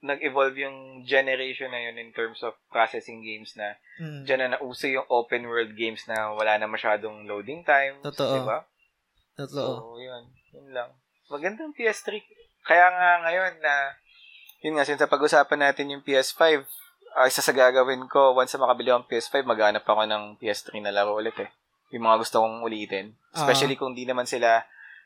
[0.04, 0.78] nag-evolve yung
[1.08, 4.28] generation na yun in terms of processing games na Mm.
[4.28, 7.96] dyan na nauso yung open world games na wala na masyadong loading time.
[8.04, 8.44] Totoo.
[8.44, 8.58] Diba?
[9.40, 9.72] Totoo.
[9.72, 10.28] So, yun.
[10.52, 10.92] Yun lang.
[11.32, 12.20] Magandang PS3.
[12.60, 13.74] Kaya nga ngayon na,
[14.60, 16.68] yun nga, since pag-usapan natin yung PS5,
[17.16, 20.92] uh, isa sa gagawin ko, once na makabili akong PS5, maghanap ako ng PS3 na
[20.92, 21.48] laro ulit eh.
[21.88, 23.16] Yung mga gusto kong ulitin.
[23.32, 24.60] Especially kung di naman sila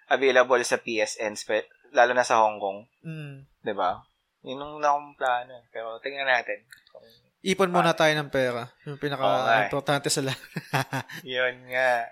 [0.06, 1.66] available sa PSN, spe-
[1.97, 2.85] lalo na sa Hong Kong.
[3.01, 3.48] Mm.
[3.64, 4.05] 'di ba?
[4.44, 5.51] Yun yung na akong plano.
[5.51, 5.64] eh.
[5.68, 6.60] Pero tingnan natin.
[6.86, 8.68] Kung- Ipon muna tayo ng pera.
[8.85, 9.02] Yung nga eh.
[9.02, 10.43] pinaka-importante sa lahat.
[11.24, 12.10] Yun nga.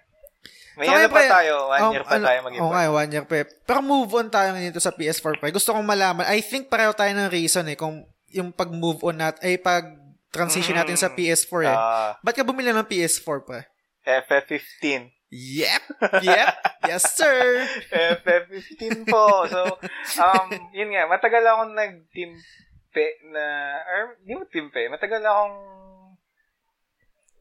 [0.74, 1.55] May So, ano pa tayo.
[1.69, 3.35] One Um, year pa ano- tayo mag Oo nga, eh, one year pa.
[3.36, 3.47] eh.
[3.47, 5.51] Pero move on tayo dito sa PS4 pre.
[5.51, 9.39] Gusto kong malaman, I think pareho tayo ng reason eh, kung yung pag-move on natin,
[9.40, 11.15] ay pag-transition natin sa Mm.
[11.15, 11.70] PS4 eh.
[11.73, 13.62] Ah, Ba't ka bumili ng PS4 pre?
[14.05, 15.11] FF15.
[15.35, 15.85] Yep!
[16.23, 16.55] Yep!
[16.86, 17.66] yes, sir!
[18.23, 19.51] FF15 po.
[19.51, 19.82] So,
[20.23, 23.44] um, yun nga, matagal akong nag-timpe na,
[23.82, 25.59] or, di mo timpe, matagal akong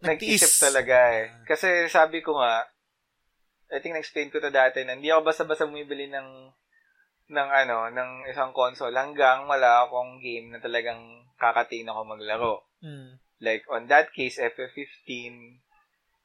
[0.01, 1.25] nag-isip talaga eh.
[1.45, 2.65] Kasi sabi ko nga,
[3.69, 6.49] I think na-explain ko to dati na hindi ako basta-basta bumibili ng
[7.33, 12.55] ng ano, ng isang console hanggang wala akong game na talagang kakatiin ako maglaro.
[12.83, 13.17] Mm.
[13.39, 15.62] Like, on that case, FF15,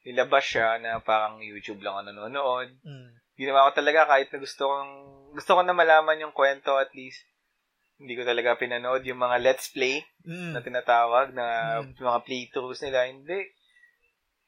[0.03, 3.09] nilabas siya na parang YouTube lang ako nanonood Mm.
[3.35, 4.93] ginawa ko talaga kahit na gusto kong
[5.33, 7.23] gusto ko na malaman yung kwento at least
[7.99, 10.55] hindi ko talaga pinanood yung mga let's play Mm.
[10.55, 11.47] na tinatawag na
[11.81, 11.99] Mm.
[11.99, 13.43] mga playthroughs nila hindi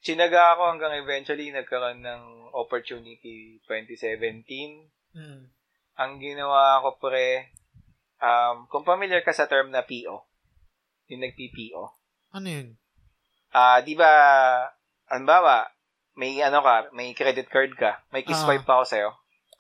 [0.01, 2.23] chinaga ako hanggang eventually nagkaroon ng
[2.53, 5.51] opportunity 2017 Mm.
[5.97, 7.51] ang ginawa ko pre
[8.17, 10.25] um, kung familiar ka sa term na PO
[11.09, 11.83] yung nag-PPO
[12.33, 12.79] Ano yun?
[13.51, 14.09] ah di ba
[15.11, 15.67] halimbawa
[16.15, 18.47] may ano ka may credit card ka may kiss Ah.
[18.47, 19.11] swipe pa ako sa'yo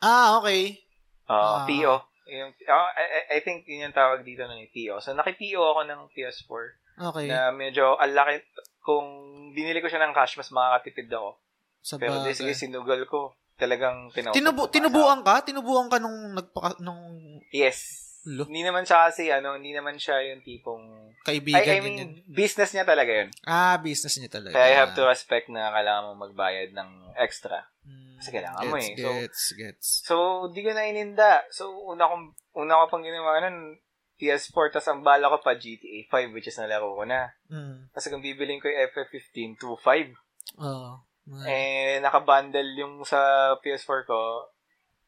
[0.01, 0.81] Ah, okay.
[1.29, 1.69] Oo, Ah.
[1.69, 1.95] PO.
[2.25, 4.97] Yung, oh, I, I- think yun yung tawag dito ng PO.
[4.97, 6.65] So, naki-PO ako ng PS4
[7.13, 7.29] Okay.
[7.29, 8.41] na medyo ang laki.
[8.81, 9.05] Kung
[9.53, 11.37] binili ko siya ng cash, mas makakatipid ako.
[11.85, 12.33] Sa Pero bagay.
[12.33, 13.37] sige, sinugal ko.
[13.61, 14.33] Talagang tinaw.
[14.33, 15.45] Tinubu tinubuan ka?
[15.45, 18.00] Tinubuan ka nung nagpaka nung Yes.
[18.29, 18.45] Lo.
[18.45, 21.17] Hindi naman siya kasi, ano, hindi naman siya yung tipong...
[21.25, 22.13] kaibigan I, I mean, yun.
[22.29, 23.29] business niya talaga yun.
[23.49, 24.61] Ah, business niya talaga.
[24.61, 27.65] Kaya I have to respect na kailangan mo magbayad ng extra.
[27.89, 28.93] Mm, Kasi kailangan mo eh.
[28.93, 29.89] So, Gets, gets.
[30.05, 30.15] So,
[30.53, 31.49] di ko na ininda.
[31.49, 33.81] So, una kong, una ko pang ginawa nun,
[34.21, 37.33] PS4, tas ang bala ko pa GTA 5, which is nalaro ko na.
[37.49, 37.89] Mm.
[37.89, 40.61] Kasi kung bibiling ko yung FF15, 2.5.
[40.61, 41.09] Oo.
[41.49, 44.53] Eh, nakabundle yung sa PS4 ko,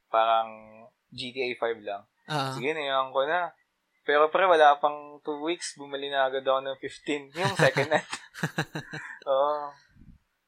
[0.08, 0.48] parang
[1.12, 2.08] GTA 5 lang.
[2.32, 2.56] Ah.
[2.56, 3.52] Sige, nayan ko na.
[4.08, 7.28] Pero pre, wala pang 2 weeks, bumili na agad ako ng 15.
[7.38, 8.08] Yung second hand.
[9.30, 9.68] Oo.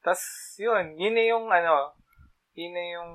[0.01, 0.21] Tas,
[0.57, 0.97] yun.
[0.97, 1.93] Yun na yung, ano,
[2.53, 3.11] yun na yung,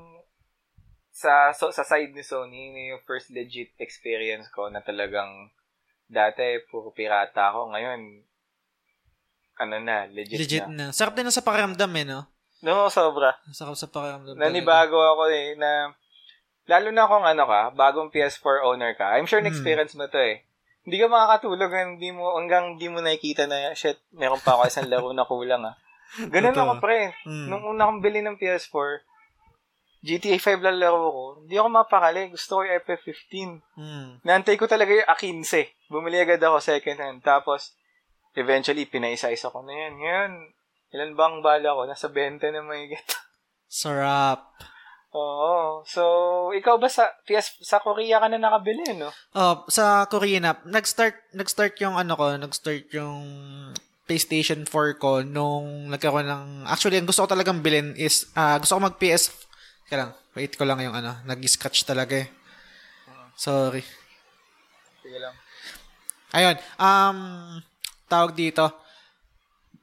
[1.10, 5.52] sa so, sa side ni Sony, yun na yung first legit experience ko na talagang
[6.10, 7.70] dati, puro pirata ako.
[7.70, 8.00] Ngayon,
[9.60, 10.90] ano na, legit, Legit na.
[10.90, 10.96] na.
[10.96, 12.26] Sarap din na sa pakiramdam eh, no?
[12.64, 13.36] No, sobra.
[13.52, 14.34] Sarap sa pakiramdam.
[14.34, 14.42] talaga.
[14.48, 15.92] Nanibago ako eh, na,
[16.70, 19.50] lalo na kung ano ka, bagong PS4 owner ka, I'm sure Hmm.
[19.50, 20.46] na-experience mo to eh.
[20.86, 24.88] Hindi ka makakatulog hindi mo, hanggang hindi mo nakikita na, shit, meron pa ako isang
[24.88, 25.74] laro na kulang ah.
[26.18, 26.64] Ganun Totoo.
[26.66, 27.14] ako pre.
[27.22, 27.46] Mm.
[27.46, 29.06] Nung una kong bili ng PS4,
[30.02, 32.32] GTA 5 lang laro ko, hindi ako mapakali.
[32.32, 33.62] Gusto ko yung FF15.
[33.78, 34.08] Mm.
[34.24, 35.70] Naantay ko talaga yung A15.
[35.86, 37.20] Bumili agad ako second hand.
[37.22, 37.76] Tapos,
[38.34, 39.92] eventually, pinaisa-isa ko na yan.
[40.00, 40.32] Ngayon,
[40.96, 41.86] ilan ba ang bala ko?
[41.86, 43.06] Nasa 20 na may get.
[43.70, 44.50] Sarap.
[45.10, 45.82] Oo.
[45.90, 46.02] So,
[46.54, 49.10] ikaw ba sa PS sa Korea ka na nakabili, no?
[49.34, 53.18] Oh, sa Korean app, nag-start nag-start yung ano ko, nag-start yung
[54.06, 58.74] PlayStation 4 ko nung nagkaroon ng actually ang gusto ko talagang bilhin is ah, gusto
[58.78, 59.30] ko mag PS
[59.86, 62.30] Kaya lang, wait ko lang yung ano, nag-scratch talaga eh.
[63.34, 63.82] Sorry.
[65.02, 65.34] Sige lang.
[66.30, 67.18] Ayun, um,
[68.06, 68.70] tawag dito.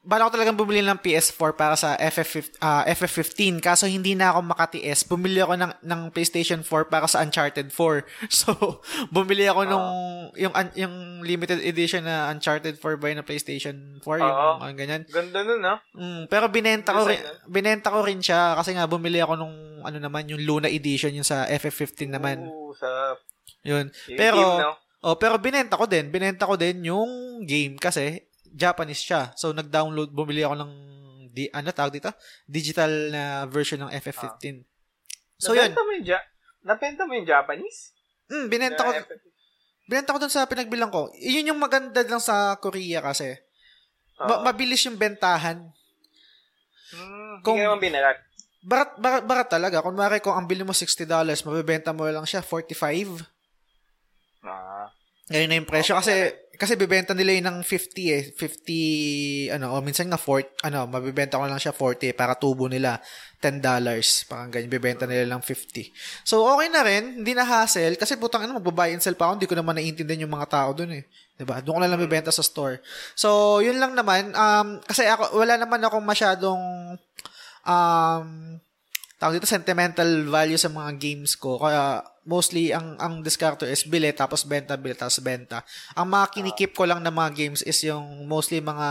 [0.08, 4.40] Bala ko talagang bumili ng PS4 para sa FF15, ah, FF15 kaso hindi na ako
[4.48, 5.04] makatiis.
[5.04, 8.08] Bumili ako ng, ng PlayStation 4 para sa Uncharted 4.
[8.40, 8.80] So,
[9.12, 9.88] bumili ako nung
[10.40, 10.96] yung un- yung
[11.28, 14.52] limited edition na Uncharted 4 by na PlayStation 4, yung Oo.
[14.64, 15.04] ano ganyan.
[15.12, 15.76] Ganda nun, no?
[15.92, 17.20] Mm, pero binenta ko rin,
[17.52, 21.28] binenta ko rin siya kasi nga bumili ako nung ano naman yung Luna edition yung
[21.28, 22.48] sa FF15 naman.
[22.48, 22.88] Oo, sa
[23.68, 23.92] Yun.
[24.08, 24.72] yung Pero team, no?
[25.04, 26.10] Oh, pero binenta ko din.
[26.10, 29.32] Binenta ko din yung game kasi Japanese siya.
[29.34, 30.72] So, nag-download, bumili ako ng,
[31.30, 32.10] di, ano tawag dito?
[32.44, 34.64] Digital na version ng FF15.
[35.38, 35.72] So, yun.
[35.72, 36.26] Mo yung, ja-
[36.62, 37.94] nabenta mo yung Japanese?
[38.28, 39.88] Mm, binenta ko, Na FF15?
[39.88, 41.08] binenta ko dun sa pinagbilang ko.
[41.14, 43.38] Yun yung maganda lang sa Korea kasi.
[44.18, 44.44] Ma- Oo.
[44.44, 45.62] mabilis yung bentahan.
[46.90, 48.18] Hmm, Kung- hindi naman binarat.
[48.60, 49.80] Barat, barat, barat talaga.
[49.80, 51.08] Kung mara kung ang bili mo $60,
[51.42, 53.24] mabibenta mo lang siya 45.
[54.42, 54.92] Ah.
[55.28, 58.24] Ngayon na yung presyo kasi kasi bibenta nila yun ng 50 eh.
[58.34, 62.98] 50 ano, o minsan nga 40 ano, mabibenta ko lang siya 40 para tubo nila
[63.38, 63.62] $10.
[64.26, 66.26] Parang ganyan bibenta nila lang 50.
[66.26, 69.34] So okay na rin, hindi na hassle kasi putang ano magbabuy and sell pa ako,
[69.38, 71.04] hindi ko naman naiintindihan yung mga tao doon eh.
[71.38, 71.62] 'Di ba?
[71.62, 72.82] Doon ko na lang bibenta sa store.
[73.14, 76.98] So, yun lang naman um kasi ako wala naman akong masyadong
[77.62, 78.28] um
[79.18, 81.58] tawag dito sentimental value sa mga games ko.
[81.62, 85.64] Kaya mostly ang ang discard is bili tapos benta, bili tapos benta.
[85.96, 88.88] Ang mga kinikip ko lang na mga games is yung mostly mga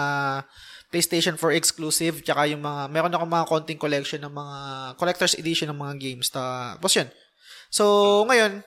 [0.89, 4.59] PlayStation 4 exclusive tsaka yung mga meron ako mga konting collection ng mga
[4.97, 7.09] collector's edition ng mga games tapos yun.
[7.69, 7.85] So
[8.25, 8.65] ngayon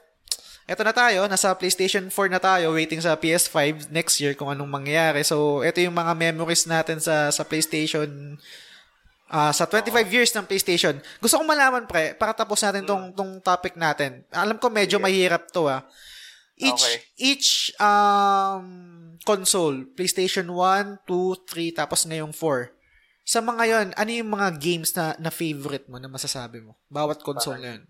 [0.69, 4.69] eto na tayo, nasa PlayStation 4 na tayo, waiting sa PS5 next year kung anong
[4.69, 5.25] mangyayari.
[5.25, 8.37] So, ito yung mga memories natin sa sa PlayStation
[9.29, 10.97] Ah, sa 25 years ng PlayStation.
[11.21, 14.25] Gusto kong malaman pre, para tapos natin tong tong topic natin.
[14.33, 15.85] Alam ko medyo mahirap 'to ah.
[16.57, 16.97] Each Okay.
[17.15, 18.65] each um
[19.21, 22.73] console, PlayStation 1, 2, 3 tapos ngayong 4.
[23.21, 26.73] Sa mga 'yon, ano yung mga games na na favorite mo na masasabi mo?
[26.89, 27.83] Bawat console na 'yon.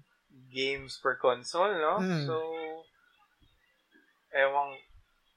[0.51, 2.03] Games per console, no?
[2.03, 2.27] Hmm.
[2.27, 2.35] So,
[4.35, 4.75] ewang,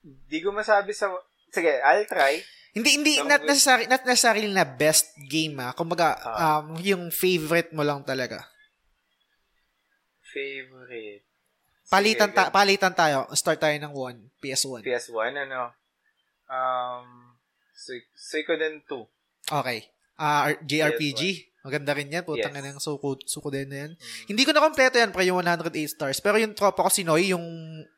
[0.02, 1.14] di ko masabi sa,
[1.54, 2.42] sige, I'll try.
[2.72, 5.72] Hindi hindi Pero not necessarily not necessarily na best game ah.
[5.72, 6.58] Kumbaga Ah.
[6.58, 8.48] um yung favorite mo lang talaga.
[10.22, 11.28] Favorite.
[11.84, 13.28] Palitan ta- palitan tayo.
[13.32, 14.80] Start tayo ng 1, PS1.
[14.80, 15.76] PS1, ano?
[16.48, 17.36] Um,
[17.74, 19.04] Sui- Suikoden 2.
[19.44, 19.92] Okay.
[20.16, 21.51] Ah, R- JRPG.
[21.62, 22.26] Maganda rin yan.
[22.26, 22.66] Putang Yes.
[22.68, 23.92] ng suko, suko din na yan.
[23.94, 24.26] Mm.
[24.28, 26.18] Hindi ko na kompleto yan, pre, yung 108 stars.
[26.18, 27.42] Pero yung tropa ko si Noy, yung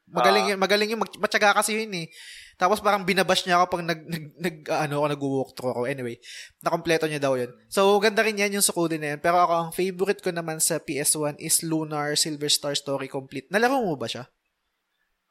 [0.06, 0.50] magaling, Ah.
[0.52, 2.12] yun, magaling yung mag- matyaga kasi yun eh.
[2.54, 5.82] Tapos parang binabash niya ako pag nag, nag, nag ano ako, nag-walk through ako.
[5.88, 6.20] Anyway,
[6.60, 7.50] nakompleto niya daw yun.
[7.66, 9.20] So, ganda rin yan, yung Sukoden na yan.
[9.20, 13.50] Pero ako, ang favorite ko naman sa PS1 is Lunar Silver Star Story Complete.
[13.50, 14.28] Nalaro mo ba siya?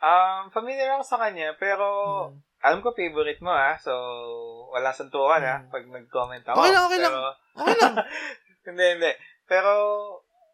[0.03, 1.87] Um, familiar ako sa kanya, pero
[2.27, 2.43] Hmm.
[2.63, 3.75] Alam ko favorite mo, ha?
[3.75, 3.91] So,
[4.71, 5.55] wala santukan, ha?
[5.59, 5.69] Hmm.
[5.69, 6.57] Pag nag-comment ako.
[6.57, 7.11] Okay lang, okay lang.
[7.11, 7.23] Pero,
[7.53, 7.93] Okay lang.
[8.71, 9.11] hindi, hindi.
[9.45, 9.71] Pero,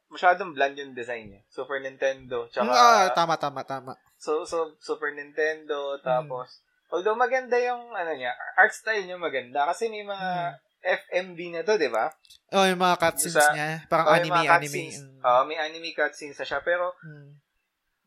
[0.10, 1.42] masyadong bland yung design niya.
[1.48, 2.66] Super Nintendo, tsaka...
[2.68, 3.94] ah, tama, tama, tama.
[4.18, 6.04] So, so Super Nintendo, Hmm.
[6.04, 11.62] tapos, although maganda yung, ano niya, art style niya maganda, kasi may mga FMV na
[11.62, 12.10] to, di ba?
[12.50, 13.86] Oh, yung mga cutscenes Sa- niya.
[13.86, 14.50] Parang Oh, anime, anime.
[14.66, 14.98] cutscenes.
[15.06, 15.22] Mm.
[15.22, 17.30] Oo, may anime cutscenes na siya, pero, Mm.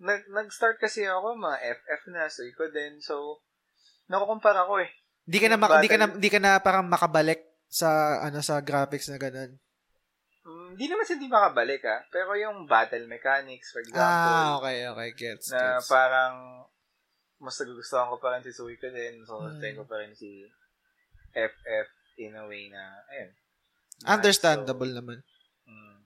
[0.02, 3.38] nag, nag-start kasi ako, mga FF na, so ko din, so,
[4.12, 4.92] nakukumpara ko eh.
[5.24, 7.88] Di ka na, mak- di ka na, di ka na parang makabalik sa,
[8.20, 9.56] ano, sa graphics na ganun.
[10.42, 14.84] Mm, Hindi naman sa hindi makabalik ah, pero yung battle mechanics, for example, Ah, okay,
[14.84, 15.08] okay.
[15.14, 15.86] Gets, na gets.
[15.86, 16.66] parang,
[17.38, 19.56] mas nagugustuhan ko pa rin si Suiko din, so, Hmm.
[19.56, 19.74] mm.
[19.74, 20.42] ko pa rin si
[21.30, 23.30] FF in a way na, ayun.
[24.04, 25.22] Understandable naman.
[25.64, 25.96] Mm.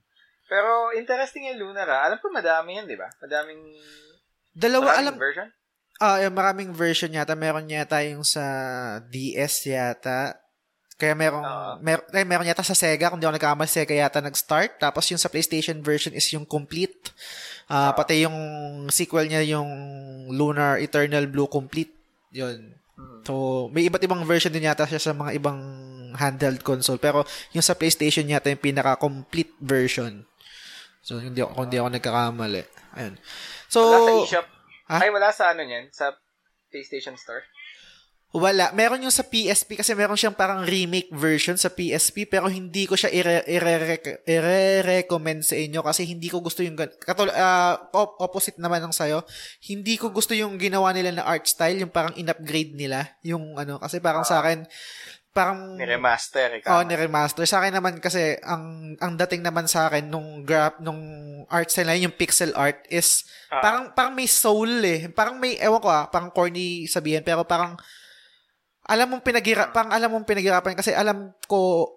[0.46, 2.02] Pero interesting yung Lunar ah.
[2.06, 3.08] Alam ko madami yan, di ba?
[3.18, 3.72] Madaming,
[4.52, 5.48] Dalawa, alam, version?
[6.00, 7.32] Ah, yung maraming version yata.
[7.36, 8.44] Meron yata yung sa
[9.08, 10.36] DS yata.
[10.96, 11.72] Kaya merong, Oo.
[11.84, 14.80] mer- eh, meron yata sa Sega, kung di ako nagkamali, Sega yata nag-start.
[14.80, 17.12] Tapos yung sa PlayStation version is yung complete.
[17.68, 18.00] Ah, Oo.
[18.00, 18.38] pati yung
[18.88, 19.68] sequel niya, yung
[20.32, 21.92] Lunar Eternal Blue Complete.
[22.32, 22.72] Yun.
[22.96, 23.20] Mm.
[23.28, 25.60] So, may iba't ibang version din yata siya sa mga ibang
[26.16, 26.96] handheld console.
[26.96, 30.24] Pero yung sa PlayStation yata yung pinaka-complete version.
[31.04, 32.62] So, hindi ako, kung hindi ako nagkakamali.
[32.96, 33.14] Ayun.
[33.68, 34.46] So, Wala sa eShop.
[34.86, 35.02] Ha?
[35.02, 35.90] Ay, wala sa ano niyan?
[35.90, 36.14] Sa
[36.70, 37.42] PlayStation Store?
[38.36, 38.68] wala.
[38.76, 42.92] Meron yung sa PSP kasi meron siyang parang remake version sa PSP pero hindi ko
[42.92, 48.20] siya ire- ire- ire-recommend sa inyo kasi hindi ko gusto yung gan- katul ah, op-
[48.20, 49.24] opposite naman ng sayo.
[49.64, 53.80] Hindi ko gusto yung ginawa nila na art style, yung parang in-upgrade nila, yung ano
[53.80, 54.68] kasi parang sa akin
[55.36, 56.80] parang Ni-remaster, ikaw.
[56.80, 57.44] Oh, ni-remaster.
[57.44, 60.96] Sa akin naman kasi ang ang dating naman sa akin nung graph nung
[61.52, 63.60] art style na yun, yung pixel art is Ah.
[63.62, 65.06] parang parang may soul eh.
[65.12, 67.76] Parang may ewan ko ah, parang corny sabihin pero parang
[68.86, 71.90] alam mong pinaghirap, parang alam mong pinaghirapan kasi alam ko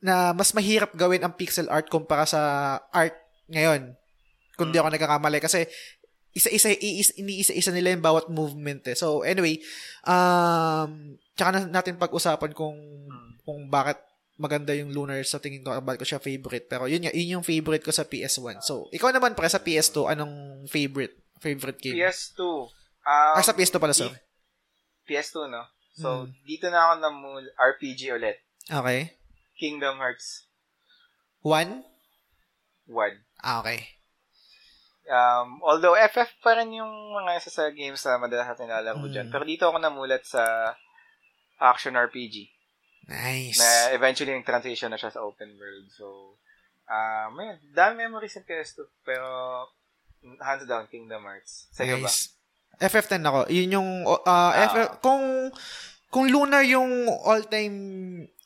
[0.00, 2.40] na mas mahirap gawin ang pixel art kumpara sa
[2.94, 3.16] art
[3.48, 3.92] ngayon.
[4.56, 5.68] Kung di ako nagkakamali kasi
[6.32, 8.96] isa-isa iis, iniisa-isa nila yung bawat movement eh.
[8.96, 9.60] So anyway,
[10.04, 12.76] um tsaka na natin pag-usapan kung
[13.44, 14.00] kung bakit
[14.36, 16.66] maganda yung Lunar sa tingin ko bakit ko siya favorite.
[16.66, 18.60] Pero yun nga, yun yung favorite ko sa PS1.
[18.60, 20.34] So, ikaw naman pre sa PS2, anong
[20.66, 21.96] favorite favorite game?
[21.96, 22.40] PS2.
[23.06, 24.16] Um, ah, sa PS2 pala, sorry.
[25.06, 25.62] PS2, no?
[25.96, 26.32] So, Hmm.
[26.44, 28.36] dito na ako namul RPG ulit.
[28.66, 29.16] Okay.
[29.56, 30.44] Kingdom Hearts
[31.40, 31.86] One?
[32.84, 33.22] 1.
[33.40, 33.80] Ah, okay.
[35.06, 39.12] Um, although FF pa rin yung mga isa sa games na madalas natin lalaro Mm.
[39.14, 39.28] dyan.
[39.30, 40.42] Pero dito ako namulat sa
[41.60, 42.50] action RPG.
[43.06, 43.62] Nice.
[43.62, 45.86] Na eventually yung transition na siya sa open world.
[45.94, 46.34] So,
[46.90, 48.86] um, ayun, dami memories ng PS2.
[49.06, 49.26] Pero,
[50.42, 51.70] hands down, Kingdom Hearts.
[51.70, 52.10] Sa'yo ba?
[52.10, 52.34] nice.
[52.76, 53.40] FF10 ako.
[53.48, 55.48] Yun yung, uh, FF, kung,
[56.12, 57.78] kung Lunar yung all-time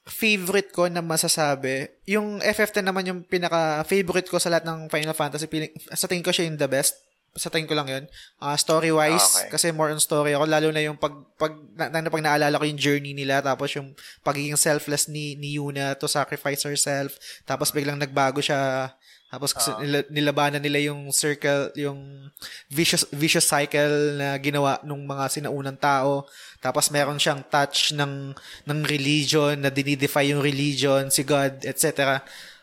[0.07, 5.47] favorite ko na masasabi, yung FF10 naman yung pinaka-favorite ko sa lahat ng Final Fantasy.
[5.47, 6.99] Piling, sa tingin ko siya yung the best.
[7.39, 8.05] Sa tingin ko lang yun.
[8.43, 9.51] Uh, story-wise, Okay.
[9.55, 10.51] kasi more on story ako.
[10.51, 13.95] Lalo na yung pag, pag, na, na, pag naalala ko yung journey nila, tapos yung
[14.27, 17.15] pagiging selfless ni, ni Yuna to sacrifice herself,
[17.47, 18.91] tapos biglang nagbago siya,
[19.31, 22.27] tapos kasi nila, nilabanan nila yung circle, yung
[22.67, 26.27] vicious vicious cycle na ginawa nung mga sinaunang tao.
[26.59, 28.35] Tapos meron siyang touch ng
[28.67, 32.19] ng religion na dinidefy yung religion, si God, etc.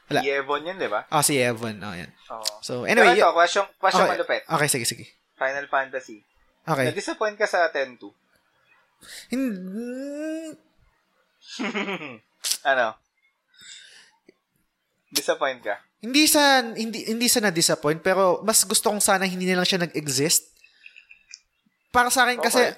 [0.07, 0.23] Wala.
[0.23, 1.03] Yevon yun, di ba?
[1.11, 1.83] Ah, si Evan.
[1.83, 2.07] Oh, yan.
[2.31, 2.47] Oo.
[2.63, 3.11] So, Anyway.
[3.11, 4.13] Pero ito, question, question okay.
[4.15, 4.41] malupit.
[4.47, 5.05] Okay, sige, sige.
[5.35, 6.23] Final Fantasy.
[6.63, 6.91] Okay.
[6.91, 8.07] Na-disappoint ka sa 10-2.
[9.29, 10.55] Hindi,
[12.71, 12.87] ano?
[15.09, 15.75] Disappoint ka?
[15.97, 19.81] hindi sa hindi hindi sa na-disappoint pero mas gusto kong sana hindi na lang siya
[19.81, 20.53] nag-exist.
[21.89, 22.77] Para sa akin kasi Okay.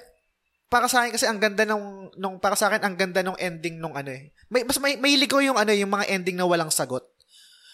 [0.72, 3.76] para sa akin kasi ang ganda nung nung para sa akin ang ganda nung ending
[3.76, 4.32] nung ano eh.
[4.48, 7.04] May mas may may ligaw yung ano yung mga ending na walang sagot.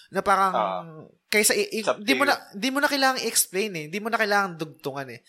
[0.09, 0.85] Na parang Ah.
[1.27, 3.87] kaysa i- i- di mo na di mo na kailangang i-explain eh.
[3.87, 5.21] Di mo na kailangang dugtungan eh.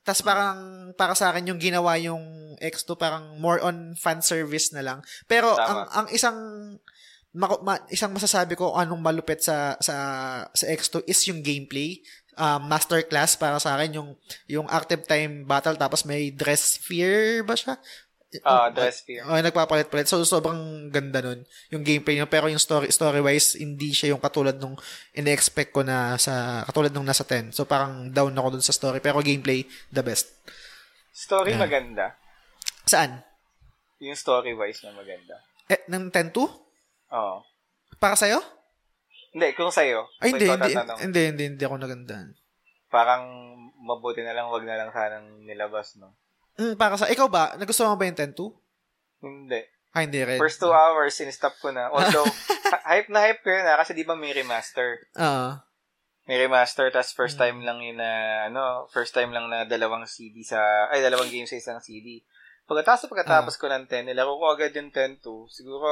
[0.00, 0.58] Tapos parang
[0.92, 2.20] para sa akin yung ginawa yung
[2.58, 4.98] X2 parang more on fan service na lang.
[5.24, 5.64] Pero Tama.
[5.64, 6.38] ang ang isang
[7.32, 9.96] mako- ma- isang masasabi ko anong malupit sa sa
[10.46, 11.98] sa X2 is yung gameplay.
[12.34, 14.10] Um, masterclass para sa akin yung
[14.46, 17.78] yung active time battle tapos may dress sphere ba siya?
[18.42, 19.22] Ah, Dress Fear.
[19.22, 20.10] Oh, nagpapalit-palit.
[20.10, 21.46] So, sobrang ganda nun.
[21.70, 22.26] Yung gameplay niya.
[22.26, 24.74] Pero yung story, story-wise, hindi siya yung katulad nung
[25.14, 27.54] in-expect ko na sa, katulad nung nasa 10.
[27.54, 28.98] So, parang down ako dun sa story.
[28.98, 29.62] Pero gameplay,
[29.94, 30.34] the best.
[31.14, 31.62] Story Yeah.
[31.62, 32.18] maganda.
[32.88, 33.22] Saan?
[34.02, 35.38] Yung story-wise na maganda.
[35.70, 36.50] Eh, ng 10-2?
[37.14, 37.36] Oo.
[38.02, 38.42] Para sa'yo?
[39.34, 40.10] Hindi, kung sa'yo.
[40.18, 42.34] Ay, hindi, hindi, hindi, hindi, hindi ako nagandaan.
[42.90, 43.22] Parang
[43.82, 46.14] mabuti na lang, wag na lang sanang nilabas, no?
[46.54, 47.58] Mm, para sa, ikaw ba?
[47.58, 48.54] Nagustuhan mo ba yung 10-2?
[49.24, 49.60] Hindi.
[49.94, 50.38] Ah, hindi rin.
[50.38, 51.86] First two hours, in-stop ko na.
[51.90, 52.26] Although,
[52.90, 55.06] hype na hype ko yun na kasi di ba may remaster.
[55.14, 55.62] Ah,
[56.24, 57.44] May remaster, tas first Hmm.
[57.52, 58.10] time lang yun na,
[58.48, 60.56] ano, first time lang na dalawang CD sa,
[60.88, 62.24] ay, dalawang game sa isang CD.
[62.64, 65.52] Pagkatapos pagkatapos ko ng 10, nilaro ko agad yung 10-2.
[65.52, 65.88] Siguro,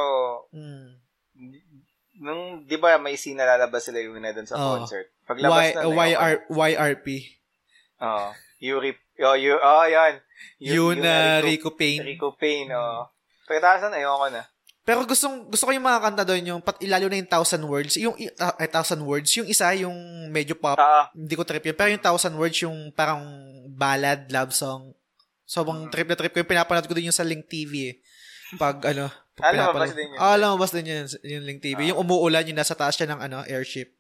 [0.57, 0.89] mm.
[2.25, 4.81] nung, di ba may scene na lalabas sila yung na doon sa Oo.
[4.81, 5.13] concert.
[5.29, 7.07] Paglabas Y, na, na YR, YRP.
[8.01, 8.29] Oo.
[8.57, 10.15] Yuri, oh, you, oh, yan.
[10.59, 12.03] Yun na Rico Payne.
[12.07, 13.11] Rico Payne, oh.
[13.45, 14.43] Pagkatapos na, ayoko na.
[14.83, 17.95] Pero gustong gusto ko yung mga kanta doon yung pat ilalo na yung Thousand Words,
[18.03, 19.95] yung ah, eh, Thousand Words, yung isa yung
[20.27, 21.79] medyo pop, Ah, hindi ko trip yun.
[21.79, 23.23] Pero yung Thousand Words yung parang
[23.71, 24.91] ballad love song.
[25.47, 27.97] Sobrang trip na trip ko yung pinapanood ko din yung sa Link TV eh.
[28.59, 29.07] Pag ano,
[29.39, 30.19] pag Ah, pinapanood- din yun.
[30.19, 31.79] Ah, lumabas din yun, yung Link TV.
[31.95, 33.95] Yung umuulan, yung nasa taas siya ng ano, airship.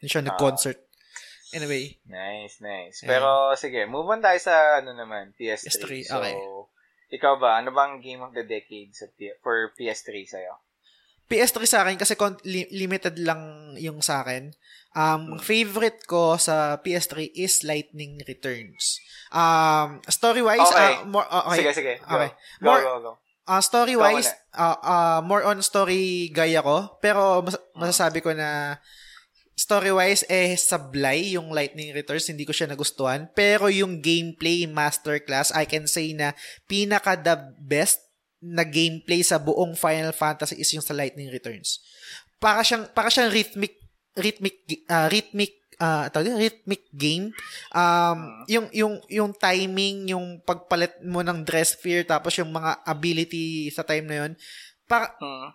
[0.00, 0.78] Yung siya nag-concert.
[1.50, 3.00] Anyway, nice, nice.
[3.00, 3.08] Yeah.
[3.10, 5.64] Pero, sige, move on tayo sa, ano naman, PS3.
[5.64, 6.34] PS3, So, okay.
[7.10, 9.08] ikaw ba, ano bang game of the decade sa,
[9.40, 10.54] for PS3 sa'yo?
[11.26, 13.40] PS3 sa akin kasi con- li- limited lang
[13.76, 14.52] yung sa akin.
[14.92, 15.38] Um, Hmm.
[15.38, 18.96] favorite ko sa PS3 is Lightning Returns.
[19.28, 20.92] Um, story-wise, Okay.
[20.94, 21.60] ah, more, ah, okay.
[21.60, 21.92] Sige, sige.
[22.00, 22.08] Go.
[22.10, 22.30] Okay.
[22.58, 23.12] Go, More- go, go.
[23.44, 26.96] Ah, story-wise, Ikaw ah ah, more on story guy ako.
[26.98, 27.80] Pero mas- Hmm.
[27.80, 28.76] masasabi ko na
[29.58, 32.30] story-wise, eh, sablay yung Lightning Returns.
[32.30, 33.26] Hindi ko siya nagustuhan.
[33.34, 36.30] Pero yung gameplay masterclass, I can say na
[36.70, 37.98] pinaka the best
[38.38, 41.82] na gameplay sa buong Final Fantasy is yung sa Lightning Returns.
[42.38, 43.82] Para siyang, para siyang rhythmic,
[44.14, 47.34] rhythmic, ah, rhythmic, ah, tawag rhythmic game.
[47.74, 53.74] Um, yung, yung, yung timing, yung pagpalit mo ng dress fear, tapos yung mga ability
[53.74, 54.32] sa time na yun,
[54.86, 55.50] para, Hmm.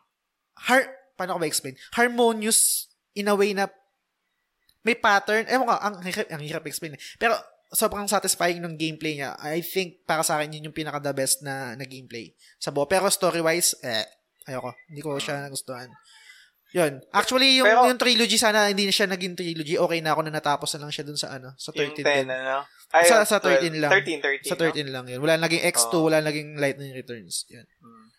[0.68, 1.80] har paano ko ba explain?
[1.96, 3.72] Harmonious in a way na
[4.84, 5.48] may pattern.
[5.48, 6.96] Ewan ko, ang hirap, ang hirap explain.
[6.96, 7.02] eh.
[7.18, 7.34] Pero
[7.74, 9.34] sobrang satisfying ng gameplay niya.
[9.42, 12.86] I think para sa akin yun yung pinaka the best na, na gameplay sa buo.
[12.86, 14.06] Pero story-wise, eh,
[14.46, 14.76] ayoko.
[14.88, 15.90] Hindi ko siya nagustuhan.
[16.74, 17.02] Yun.
[17.14, 19.78] Actually, yung, Pero- yung trilogy, sana hindi na siya naging trilogy.
[19.78, 22.26] Okay na ako na natapos na lang siya dun sa ano, sa Yung 13 10,
[22.26, 22.28] din.
[22.34, 22.66] ano?
[22.90, 23.92] Sa- yung sa 13 lang.
[23.94, 24.50] 13, 13.
[24.50, 25.22] Sa 13 lang yun.
[25.22, 26.10] Wala naging X2, Oo.
[26.10, 27.46] wala naging Lightning Returns.
[27.50, 27.66] Yun.
[27.78, 28.10] Hmm.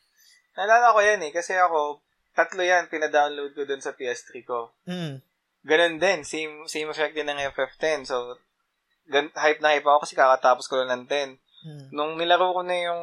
[0.55, 1.99] Naalala ko yan eh, kasi ako,
[2.31, 4.71] tatlo yan, pinadownload ko dun sa PS3 ko.
[4.87, 5.19] Mm.
[5.65, 8.05] Ganun din, same, same effect din ng FF10.
[8.05, 8.37] So,
[9.07, 11.41] gan- hype na hype ako kasi kakatapos ko lang ng 10.
[11.65, 11.85] Mm.
[11.91, 13.03] Nung nilaro ko na yung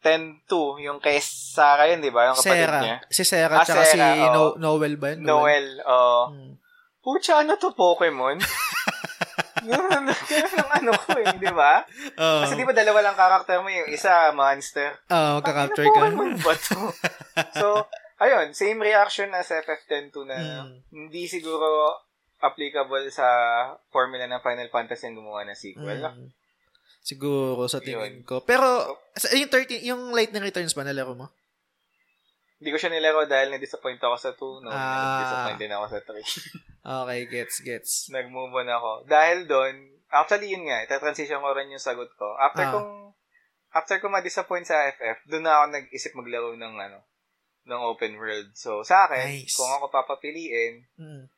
[0.00, 0.46] 10-2,
[0.80, 2.30] yung kay Sarah yun, di ba?
[2.30, 2.82] Yung kapatid Sarah.
[2.82, 2.96] niya.
[3.08, 4.34] Si Sarah, Ah, tsaka si Sarah, oo.
[4.34, 5.22] no- Noel ba yun?
[5.22, 6.30] Noel, oh.
[6.30, 6.54] Mm.
[6.98, 8.42] Pucha, ano to, Pokemon?
[9.58, 11.82] Ganun ang ano ko eh, di ba?
[12.14, 12.40] Oo.
[12.42, 14.98] Kasi di ba dalawa lang karakter mo, yung isa, monster.
[15.08, 15.98] Oo, kakapture Ano ka.
[16.00, 16.78] Pokemon ba to?
[17.58, 17.66] so,
[18.18, 20.76] ayun, same reaction as FF10-2 na Mm.
[20.88, 21.94] hindi siguro
[22.38, 23.26] applicable sa
[23.88, 25.98] formula ng Final Fantasy ang gumawa ng sequel.
[25.98, 26.30] Mm.
[27.00, 28.42] Siguro sa tingin ko.
[28.42, 28.66] Pero,
[29.12, 31.26] sa- yung 13, yung Lightning Returns ba nalaro mo?
[32.58, 34.60] Hindi ko siya nilaro dahil na-disappoint ako sa 2.
[34.60, 34.82] No, Ah.
[35.16, 36.26] na-disappoint din ako sa 3.
[36.80, 37.92] Okay, gets, gets.
[38.08, 39.04] Nag-move on ako.
[39.04, 39.76] Dahil doon,
[40.08, 42.32] actually yun nga, ita-transition ko rin yung sagot ko.
[42.34, 42.72] After Ah.
[42.72, 43.12] kong,
[43.70, 47.04] after ko ma-disappoint sa FF, doon na ako nag-isip maglaro ng ano,
[47.68, 48.48] ng open world.
[48.52, 49.52] So, sa akin, Nice.
[49.54, 51.28] kung ako papapiliin, Mm.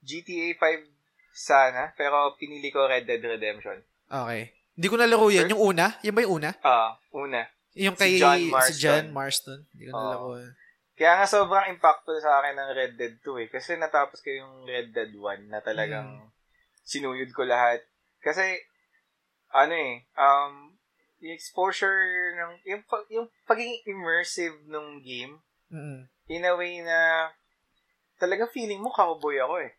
[0.00, 0.88] GTA 5
[1.30, 3.78] sana, pero pinili ko Red Dead Redemption.
[4.08, 4.54] Okay.
[4.72, 5.50] Hindi ko nalaro yan.
[5.50, 5.94] Yung una?
[6.00, 6.50] Yan ba yung una?
[6.62, 7.44] Ah, una.
[7.74, 8.78] Yung Si kay John si Marston.
[8.78, 9.60] John Marston.
[9.70, 10.00] Hindi ko Oo.
[10.00, 10.52] nalaro yan.
[10.98, 13.48] Kaya nga sobrang impactful sa akin ng Red Dead 2 eh.
[13.48, 16.30] Kasi natapos ko yung Red Dead 1 na talagang Hmm.
[16.82, 17.82] sinuyod ko lahat.
[18.18, 18.42] Kasi,
[19.52, 20.74] ano eh, um,
[21.18, 21.98] yung exposure
[22.34, 26.08] ng, yung, yung pagiging immersive ng game, Mm.
[26.32, 27.28] in a way na
[28.16, 29.72] talagang feeling mo cowboy ako eh.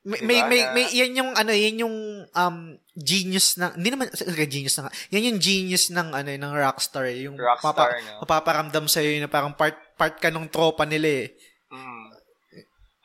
[0.00, 0.26] May, Diba?
[0.26, 1.96] may, may, Na- may, yan yung, ano, yan yung,
[2.26, 2.56] um,
[2.96, 4.08] genius ng, hindi naman,
[4.48, 4.90] genius na.
[5.12, 7.28] Yan yung genius ng, ano, ng Rockstar, eh.
[7.28, 8.24] Yung Rockstar, no?
[8.24, 11.36] mapaparamdam sa'yo na parang part, part ka nung tropa nila, eh.
[11.68, 12.16] Mm.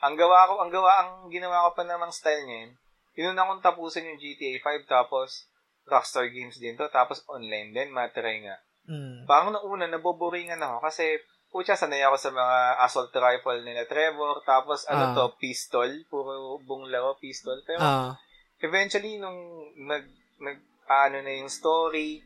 [0.08, 2.72] Ang gawa ko, ang gawa, ang ginawa ko pa namang style niya yun,
[3.16, 5.48] inuna kong tapusin yung GTA 5 tapos
[5.86, 8.58] Rockstar Games din to, tapos online din, matry nga.
[8.86, 9.26] Mm.
[9.26, 14.42] Parang nung una, naboboringan ako kasi Pucha, sanay ako sa mga assault rifle nila Trevor.
[14.44, 15.14] Tapos, ano Ah.
[15.14, 15.88] to, pistol.
[16.10, 17.62] Puro buong laro, pistol.
[17.64, 18.12] Pero, Ah,
[18.60, 20.04] eventually, nung nag,
[20.42, 22.20] nag, ano na yung story,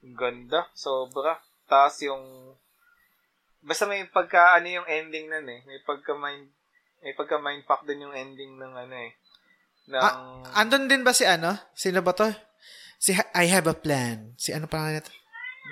[0.00, 1.36] ganda, sobra.
[1.68, 2.56] Tapos yung,
[3.60, 5.60] basta may pagka, ano yung ending nun eh.
[5.68, 6.48] May pagka mind,
[7.04, 9.12] may pagka mind fuck din yung ending ng ano eh.
[9.92, 10.02] Ng,
[10.56, 11.52] andun din ba si ano?
[11.76, 12.32] Sino ba to?
[13.00, 14.36] Si Ha- I Have a Plan.
[14.36, 15.08] Si ano pa nito?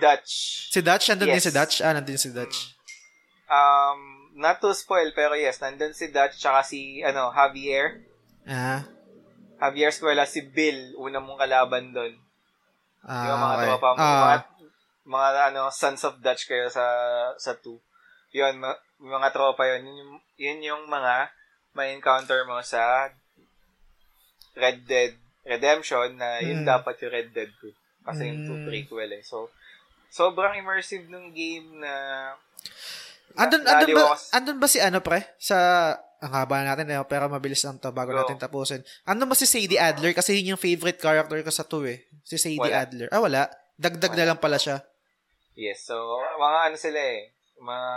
[0.01, 0.33] Dutch.
[0.73, 1.13] Si Dutch?
[1.13, 1.45] Andun din Yes.
[1.45, 1.75] si Dutch?
[1.81, 2.73] Ah, nandun si Dutch.
[3.45, 4.01] Um,
[4.33, 8.01] not to spoil, pero yes, nandun si Dutch, tsaka si, ano, Javier.
[8.45, 8.85] Ah,
[9.59, 12.15] Javier Escuela, si Bill, una mong kalaban doon.
[13.01, 13.67] ah yung mga okay.
[13.67, 14.37] tropa mo, Ah, mga,
[15.07, 16.85] mga ano, Sons of Dutch kayo sa
[17.37, 17.77] sa 2.
[18.33, 19.85] Yun, ma- mga tropa yun.
[19.85, 21.33] Yun yung, yun yung mga
[21.73, 23.09] may encounter mo sa
[24.55, 25.15] Red Dead
[25.49, 26.69] Redemption na yun Mm.
[26.69, 27.73] dapat yung Red Dead 2.
[28.05, 28.67] Kasi yung 2 Mm.
[28.67, 29.25] prequel eh.
[29.25, 29.49] So,
[30.09, 31.93] sobrang immersive nung game na
[33.35, 35.25] andun, na- andun, ba, andun ba si ano pre?
[35.37, 35.57] Sa,
[36.19, 38.19] ang haba natin eh, pero mabilis lang to bago Go.
[38.19, 38.81] natin tapusin.
[39.05, 40.13] Andun ba si Sadie Adler?
[40.13, 41.99] Kasi yun yung favorite character ko sa 2 eh.
[42.23, 42.83] Si Sadie Wala.
[42.83, 43.09] Adler.
[43.09, 43.49] Ah, wala.
[43.75, 44.29] Dagdag na Wala.
[44.35, 44.83] lang pala siya.
[45.55, 45.95] Yes, so
[46.35, 47.89] mga ano sila eh, mga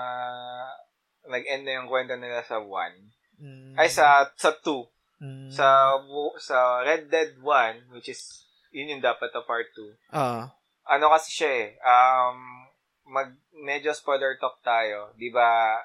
[1.27, 2.93] nag-end na yung kwento nila sa 1.
[3.37, 3.73] Mm.
[3.73, 4.85] Ay, sa sa 2.
[5.21, 5.53] Mm.
[5.53, 6.01] Sa
[6.41, 8.41] sa Red Dead 1, which is
[8.73, 10.09] yun yung dapat na part 2.
[10.09, 10.49] Ah.
[10.89, 12.65] Ano kasi siya eh, um,
[13.05, 15.13] mag, medyo spoiler talk tayo.
[15.13, 15.77] Di ba,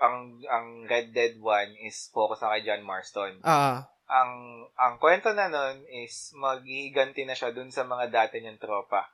[0.00, 3.38] ang, ang Red Dead 1 is focus na kay John Marston.
[3.46, 3.86] Ah.
[4.10, 9.06] Ang, ang kwento na nun is maghiganti na siya dun sa mga dati niyang tropa.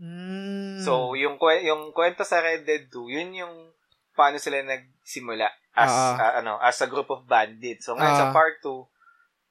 [0.00, 0.80] Mm.
[0.82, 3.54] So, yung, yung kwento sa Red Dead 2, yun yung
[4.14, 6.14] paano sila nagsimula as Ah.
[6.14, 7.90] ah, ano as a group of bandits.
[7.90, 8.34] So, ngayon sa Ah.
[8.34, 8.93] part 2,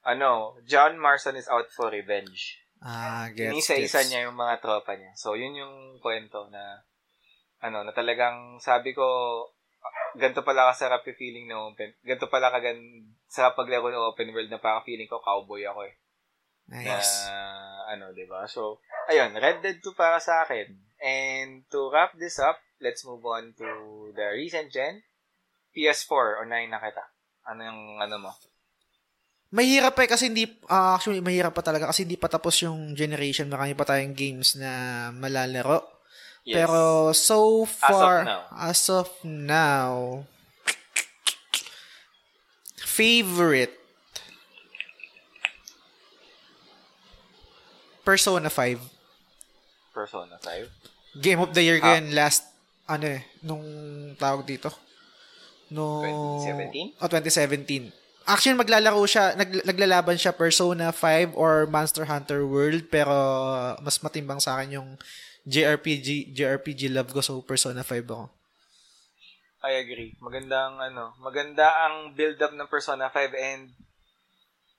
[0.04, 2.60] ano, John Marston is out for revenge.
[2.84, 4.10] ah, gets, Inisa-isa gets.
[4.12, 5.16] niya yung mga tropa niya.
[5.16, 6.84] So, yun yung kwento na
[7.64, 9.04] ano, na talagang sabi ko
[10.16, 11.96] ganito pala kasarap yung feeling na open.
[12.04, 12.76] Ganito pala kagan
[13.26, 15.96] sa paglaro ng open world na parang feeling ko cowboy ako eh.
[16.68, 17.28] Na, Nice.
[17.90, 18.48] ano, 'di ba?
[18.48, 20.72] So, ayun, Red Dead 2 para sa akin.
[21.00, 23.68] And to wrap this up, let's move on to
[24.12, 25.04] the recent gen.
[25.72, 27.04] PS4 o 9 na kita.
[27.48, 28.32] Ano yung ano mo?
[29.54, 32.98] Mahirap pa eh kasi hindi, ah, actually mahirap pa talaga kasi hindi pa tapos yung
[32.98, 33.46] generation.
[33.46, 35.86] Marami pa tayong games na malalaro.
[36.44, 36.58] Yes.
[36.58, 38.44] Pero so far, now.
[38.58, 40.26] as of now,
[42.76, 43.80] favorite
[48.04, 48.84] Persona 5.
[49.96, 50.68] Persona 5.
[51.24, 52.04] Game of the year Ah.
[52.12, 52.44] last,
[52.84, 53.64] ano eh, nung
[54.20, 54.68] tawag dito.
[55.72, 56.04] No,
[56.44, 57.00] 2017?
[57.00, 58.03] Oh, 2017.
[58.24, 63.12] Actually, maglalaro siya, nag, naglalaban siya Persona 5 or Monster Hunter World, pero
[63.84, 64.90] mas matimbang sa akin yung
[65.44, 68.26] JRPG, JRPG love ko, so Persona 5 ako.
[69.64, 70.12] I agree.
[70.20, 73.72] Magandang ano, maganda ang build-up ng Persona 5 and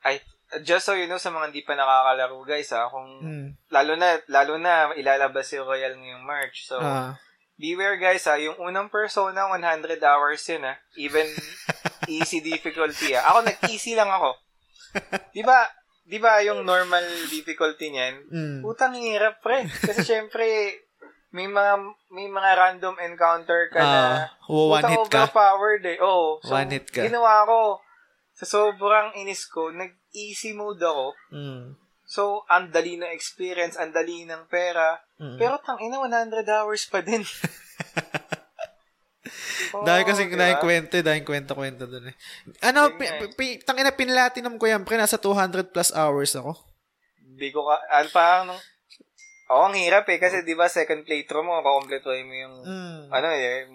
[0.04, 0.20] I
[0.60, 3.48] just so you know sa mga hindi pa nakakalaro guys ha, kung Hmm.
[3.72, 6.68] lalo na lalo na ilalabas si Royal ngayong March.
[6.68, 7.16] So Ah.
[7.54, 10.74] Beware guys ha, yung unang Persona 100 hours yun ha.
[10.96, 11.26] Even
[12.10, 13.30] easy difficulty ha.
[13.30, 14.34] Ako nag-easy lang ako.
[15.30, 15.66] 'Di ba?
[16.04, 18.14] 'Di ba yung normal difficulty niyan?
[18.28, 18.58] Mm.
[18.62, 19.66] Putang hirap pre.
[19.66, 20.46] Kasi syempre
[21.34, 21.72] may mga
[22.14, 25.26] may mga random encounter ka na Ah, one hit ka.
[25.26, 25.98] overpowered eh.
[25.98, 26.38] Oo.
[26.38, 27.02] So, One hit ka.
[27.02, 27.82] Ginawa ko.
[28.34, 31.10] Sa sobrang inis ko, nag-easy mode ako.
[31.34, 31.74] Mm.
[32.06, 35.00] So, ang dali ng experience, ang dali ng pera.
[35.14, 35.38] Mm.
[35.38, 37.22] Pero tang ina 100 hours pa din.
[39.86, 40.62] dahil kasi Oo, dahil diba?
[40.62, 42.16] kwento, dahil kwento-kwento dun eh.
[42.66, 43.30] Ano, pi, eh.
[43.34, 46.58] pi, tangina pinlatinum ko yan, pre, nasa 200 plus hours ako.
[47.22, 48.62] Hindi ko ka, ano parang nung,
[49.44, 50.16] Oo, ang hirap eh.
[50.16, 53.00] Kasi di ba second playthrough mo, kakompletuhin mo yung, Mm.
[53.12, 53.68] ano eh,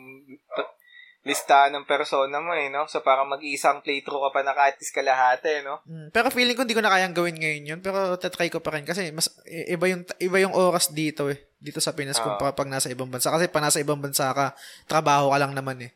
[1.30, 2.84] listahan ng persona mo eh, no?
[2.86, 5.80] So, parang mag-iisang playthrough ka pa na kahit is kalahati, no?
[5.84, 7.80] Mm, Pero feeling ko hindi ko na kayang gawin ngayon yun.
[7.80, 11.38] Pero tatry ko pa rin kasi mas iba yung iba yung oras dito eh.
[11.56, 12.26] Dito sa Pinas Ah.
[12.26, 13.30] kumpara pag nasa ibang bansa.
[13.30, 15.92] Kasi pa nasa ibang bansa ka, trabaho ka lang naman eh.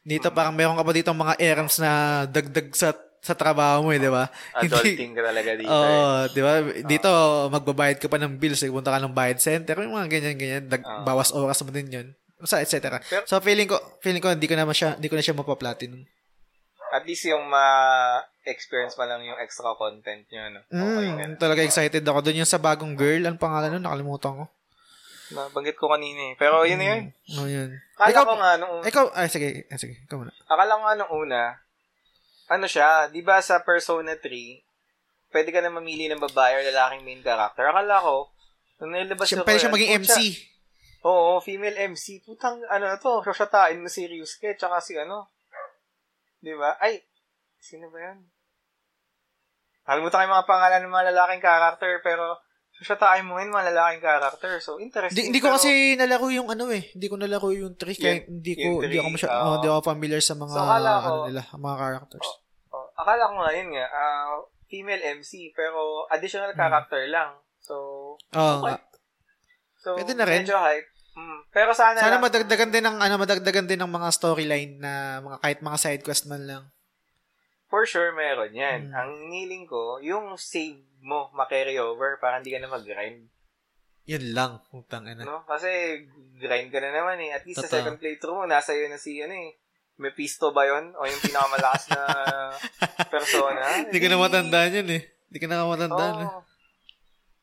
[0.00, 0.34] Dito Mm.
[0.34, 1.90] parang meron ka pa dito mga errands na
[2.26, 4.28] dagdag sa sa trabaho mo eh, di ba?
[4.52, 6.28] Adulting ka talaga dito Oo, eh.
[6.28, 6.52] di ba?
[6.84, 7.08] Dito,
[7.48, 10.84] magbabayad ka pa ng bills, eh, punta ka ng bayad center, yung mga ganyan-ganyan, dag-
[10.84, 11.00] Ah.
[11.00, 12.08] bawas oras mo din yun.
[12.40, 12.98] So, et cetera.
[13.00, 16.02] Pero- so, feeling ko, feeling ko, hindi ko na siya, hindi ko na siya mapaplatinum.
[16.90, 20.60] At least yung ma-experience pa lang yung extra content nyo, no?
[20.64, 21.38] Okay, Mm, ganun.
[21.38, 22.18] talaga excited ako.
[22.20, 24.44] Doon yung sa bagong girl, ang pangalan nun, nakalimutan ko.
[25.34, 26.34] Nabanggit ko kanina eh.
[26.36, 27.02] Pero yun na yun.
[27.34, 27.70] Oh, yun.
[27.96, 30.30] Akala ikaw, ko nga nung, ikaw, ay, sige, ay, sige, ikaw muna.
[30.44, 31.42] akala ko nga nung una,
[32.46, 34.60] ano siya, di ba sa Persona 3,
[35.32, 37.64] pwede ka na mamili ng babae or lalaking main character.
[37.64, 38.28] Akala ko,
[38.78, 40.18] nung nilabas Siya, ko pwede siya maging MC.
[41.04, 42.24] Oo, female MC.
[42.24, 45.36] Putang, ano na to, sasyatain mo si Ryusuke, tsaka si ano.
[46.40, 46.76] Di ba?
[46.76, 47.04] Ay,
[47.56, 48.24] sino ba yan?
[49.84, 52.40] Kalimutan ko yung mga pangalan ng mga lalaking character, pero
[52.74, 54.56] sasyatain mo yun mga lalaking character.
[54.58, 55.28] So, interesting.
[55.28, 56.88] Hindi, ko pero- kasi nalaro yung ano eh.
[56.90, 59.44] Hindi ko nalaro yung 3 kaya Yung- hindi ko hindi ako masya, ah.
[59.44, 62.28] oh, hindi ako familiar sa mga So, ko- ano nila, mga characters.
[62.72, 66.58] Oh, akala ko nga yun nga, ah, female MC, pero additional Hmm.
[66.58, 67.36] character lang.
[67.60, 67.76] So,
[68.16, 68.72] Oo okay.
[68.72, 68.80] nga.
[69.76, 70.40] so Pwede na rin.
[70.40, 70.88] medyo hype.
[71.14, 71.40] Mm.
[71.48, 75.38] Pero sana, Sana lang, madagdagan din ng ano, madagdagan din ng mga storyline na mga
[75.38, 76.64] kahit mga side quest man lang.
[77.64, 78.90] for sure meron yan.
[78.90, 78.94] Mm.
[78.94, 83.26] Ang niling ko, yung save mo makarry over para hindi ka na mag-grind.
[84.04, 85.22] Yun lang, putang ina.
[85.22, 85.42] No?
[85.42, 86.02] Kasi
[86.36, 87.32] grind ka na naman eh.
[87.32, 87.74] At least sa Totoo.
[87.74, 89.58] second playthrough mo, nasa iyo na si ano eh.
[89.96, 90.92] Mephisto ba yun?
[90.92, 92.02] O yung pinakamalakas na
[93.14, 93.86] persona?
[93.86, 95.02] Hindi ko na matandaan yun eh.
[95.26, 96.28] Hindi ko na matandaan eh.
[96.28, 96.40] Oo.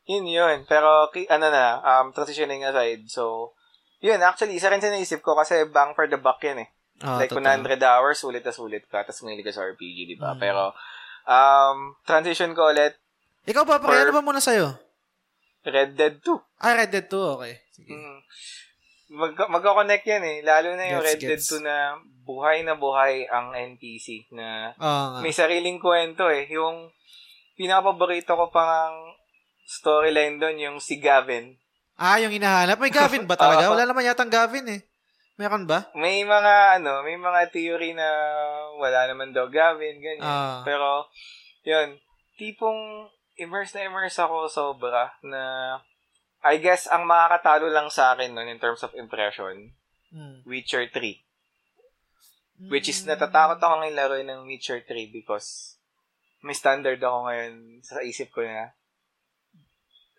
[0.06, 0.58] Yun yun.
[0.64, 3.04] Pero, ki- ano na, um, transitioning aside.
[3.06, 3.52] So,
[4.02, 6.68] yun, actually, isa rin sa naisip ko kasi bang for the buck yan eh.
[7.02, 7.42] Ah, like, totoo.
[7.42, 10.34] 100 hours, sulit na sulit ka, tapos mahilig ka sa RPG, di ba?
[10.34, 10.40] Mm.
[10.42, 10.74] Pero,
[11.26, 12.98] um, transition ko ulit,
[13.42, 14.70] Ikaw pa, For- ano ba muna sa'yo?
[15.66, 16.62] Red Dead 2.
[16.62, 17.54] Ah, Red Dead 2, okay.
[17.74, 17.90] Sige.
[17.94, 18.18] Mm.
[19.12, 20.38] Mag magko-connect yan eh.
[20.40, 21.52] Lalo na yung Gets, Red Dead gets.
[21.58, 25.20] 2 na buhay na buhay ang NPC na nga.
[25.20, 26.48] may sariling kwento eh.
[26.54, 26.88] Yung
[27.58, 29.12] pinakapaborito ko pang
[29.68, 31.58] storyline doon, yung si Gavin.
[32.02, 32.82] Ah, yung hinahanap.
[32.82, 33.70] May Gavin ba talaga?
[33.72, 34.82] Wala naman yatang Gavin eh.
[35.38, 35.86] Meron ba?
[35.94, 38.04] May mga, ano, may mga theory na
[38.76, 40.26] wala naman daw Gavin, ganyan.
[40.26, 40.60] Ah.
[40.66, 41.06] Pero,
[41.62, 41.96] yun,
[42.36, 43.06] tipong
[43.38, 45.42] immerse na immerse ako sobra na
[46.42, 49.70] I guess ang makakatalo lang sa akin nun in terms of impression,
[50.12, 50.44] Hmm.
[50.44, 51.24] Witcher 3.
[52.68, 55.80] Which is natatakot ako ngayon laruin ng Witcher 3 because
[56.44, 58.76] may standard ako ngayon sa isip ko na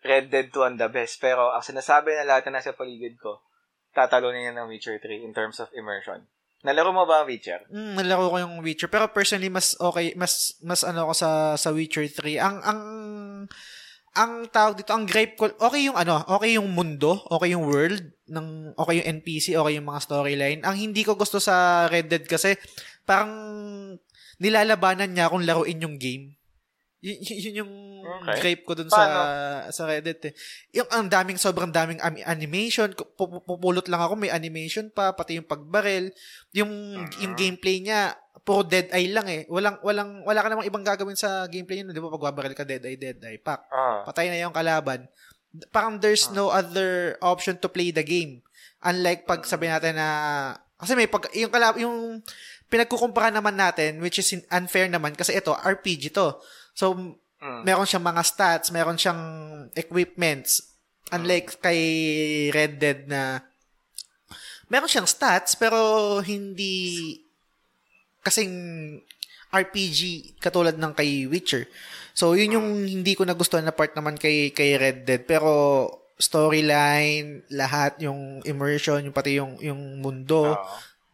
[0.04, 1.16] Red Dead 2 ang the best.
[1.18, 3.40] Pero ang sinasabi na lahat na nasa paligid ko,
[3.96, 6.28] tatalo na yan ng Witcher 3 in terms of immersion.
[6.64, 7.64] Nalaro mo ba ang Witcher?
[7.72, 11.68] Mm, nalaro ko yung Witcher pero personally mas okay mas mas ano ako sa sa
[11.72, 12.40] Witcher 3.
[12.40, 12.80] Ang ang
[14.14, 17.98] ang tawag dito, ang gripe ko, okay yung ano, okay yung mundo, okay yung world,
[18.30, 20.62] ng, okay yung NPC, okay yung mga storyline.
[20.62, 22.54] Ang hindi ko gusto sa Red Dead kasi,
[23.02, 23.34] parang
[24.38, 26.38] nilalabanan niya kung laruin yung game.
[27.04, 27.72] Y- y- yun yung
[28.04, 28.36] Okay.
[28.40, 29.12] gripe ko dun Paano?
[29.68, 30.32] sa sa Reddit eh.
[30.72, 35.12] Yung ang daming sobrang daming am- animation, pu- pu- pupulot lang ako may animation pa
[35.12, 36.08] pati yung pagbarel,
[36.56, 36.72] yung
[37.20, 39.44] yung gameplay niya puro dead eye lang eh.
[39.48, 42.12] Walang walang wala ka namang ibang gagawin sa gameplay niya, 'di ba?
[42.12, 43.68] Pagbabarel ka dead eye, dead eye, pak.
[43.68, 44.04] Ah.
[44.04, 45.04] Patay na yung kalaban.
[45.70, 48.40] Parang there's no other option to play the game.
[48.80, 50.08] Unlike pag sabi natin na
[50.76, 52.20] kasi may pag yung kalab yung
[52.68, 56.36] pinagkukumpara naman natin which is unfair naman kasi ito RPG to.
[56.74, 57.60] So Mm.
[57.60, 59.22] meron siyang mga stats, meron siyang
[59.76, 60.64] equipments.
[61.12, 61.80] Unlike kay
[62.48, 63.44] Red Dead na
[64.66, 65.76] meron siyang stats pero
[66.24, 67.12] hindi
[68.24, 68.52] kasing
[69.52, 71.68] RPG katulad ng kay Witcher.
[72.16, 75.52] So yun yung hindi ko nagustuhan na part naman kay kay Red Dead pero
[76.16, 80.64] storyline, lahat yung immersion, yung pati yung yung mundo, Ah.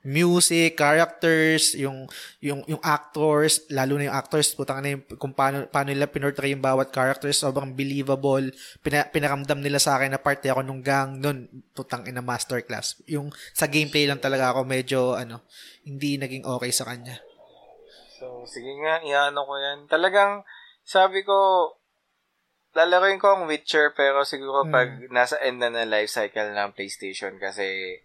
[0.01, 2.09] Music, characters, yung
[2.41, 6.57] yung yung actors, lalo na yung actors, putang na yung kung paano paano nila pinortray
[6.57, 8.49] yung bawat characters, sobrang believable.
[8.81, 13.01] Pina, pinaramdam nila sa akin na parte ako nung gang noon, putang ina masterclass.
[13.13, 15.45] Yung sa gameplay lang talaga ako medyo ano,
[15.85, 17.21] hindi naging okay sa kanya.
[18.21, 19.89] So, sige nga, iano ko yan.
[19.89, 20.45] Talagang,
[20.85, 21.33] sabi ko,
[22.77, 24.73] lalaroin ko ang Witcher pero siguro Hmm.
[24.73, 27.99] pag nasa end na ng life cycle ng PlayStation kasi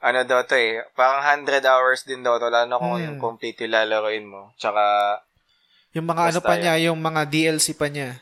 [0.00, 3.04] ano daw to eh, parang 100 hours din daw to, lalo kung Hmm.
[3.06, 4.52] yung complete yung lalaroin mo.
[4.56, 4.80] Tsaka,
[5.92, 6.60] Yung mga ano pa yun.
[6.62, 8.16] niya, yung mga DLC pa niya.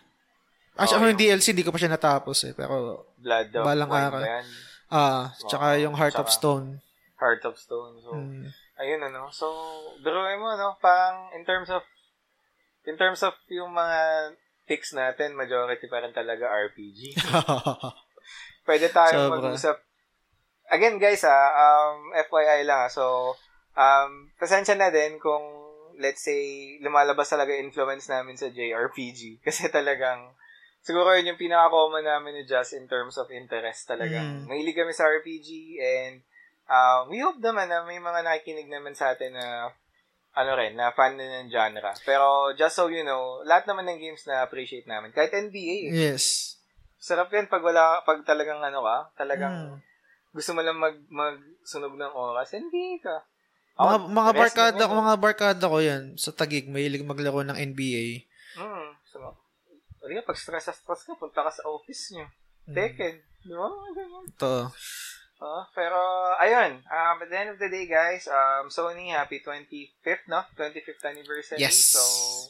[0.74, 2.52] Actually, ako yung yung- DLC, di ko pa siya natapos eh.
[2.52, 4.22] Pero, Blood of Balang araw.
[4.88, 6.66] ah, tsaka Oo, yung Heart of tsaka- Stone.
[7.16, 7.94] Heart of Stone.
[8.00, 8.46] So, Mm.
[8.78, 9.26] ayun ano.
[9.28, 9.46] So,
[9.98, 10.78] biruin mo, no?
[10.78, 11.82] Parang, in terms of,
[12.84, 13.98] in terms of yung mga
[14.64, 17.12] picks natin, majority pa rin talaga RPG.
[18.64, 19.34] Pwede tayong Sobra.
[19.40, 19.76] mag-usap.
[20.68, 22.86] Again, guys, ah, um, FYI lang.
[22.86, 22.90] ah.
[22.92, 23.34] So,
[23.72, 25.42] um, pasensya na din kung,
[25.96, 29.38] let's say, lumalabas talaga influence namin sa JRPG.
[29.46, 30.32] Kasi talagang,
[30.84, 34.44] siguro yun yung pinaka-common namin ni Just in terms of interest talagang.
[34.44, 34.46] Mm.
[34.46, 36.22] Mahilig kami sa RPG and
[36.68, 39.72] um, we hope naman na may mga nakikinig naman sa atin na
[40.38, 41.90] ano rin, na fan din ng genre.
[42.06, 45.10] Pero just so you know, lahat naman ng games na appreciate namin.
[45.10, 46.14] Kahit NBA, eh.
[46.14, 46.54] yes.
[47.00, 49.87] Sarap yan pag wala, pag talagang ano ka, talagang Mm.
[50.32, 53.16] Gusto mo lang mag, magsunog ng oras, NBA ka.
[53.78, 57.54] Mga, Ako, mga rest barkada, naman, mga barkada ko yan sa Tagig, mahilig maglaro ng
[57.54, 58.26] NBA.
[58.58, 59.22] Hmm, so,
[60.02, 62.26] Ano pag stress sa stress ka, punta ka sa office nyo.
[62.66, 62.74] Mm.
[62.74, 63.14] Tekken.
[63.46, 63.68] Di ba?
[64.26, 64.54] Ito.
[65.38, 65.98] Ah, pero,
[66.42, 66.82] ayun.
[66.82, 70.42] Um, at the end of the day, guys, um, Sony, happy 25th, no?
[70.58, 71.62] 25th anniversary.
[71.62, 71.94] Yes.
[71.94, 72.02] So,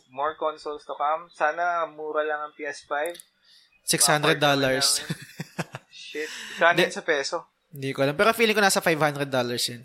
[0.09, 1.29] more consoles to come.
[1.29, 3.13] Sana mura lang ang PS5.
[3.85, 4.41] $600.
[4.41, 5.05] dollars.
[5.93, 6.33] Shit.
[6.57, 7.58] Yun sa peso?
[7.73, 8.17] Hindi ko alam.
[8.17, 9.29] Pero feeling ko nasa $500
[9.73, 9.83] yun.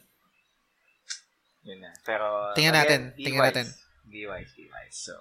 [1.63, 1.91] Yun na.
[2.03, 3.67] Pero, Tingnan natin, be tingnan natin.
[4.07, 5.07] Be wise, be wise.
[5.07, 5.15] So,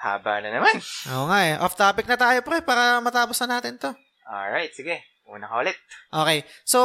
[0.00, 0.80] haba na naman.
[1.12, 1.54] Oo nga eh.
[1.60, 3.92] Off topic na tayo pre para matapos na natin to.
[4.24, 5.04] Alright, sige.
[5.28, 5.76] Una ka ulit.
[6.08, 6.48] Okay.
[6.64, 6.80] So,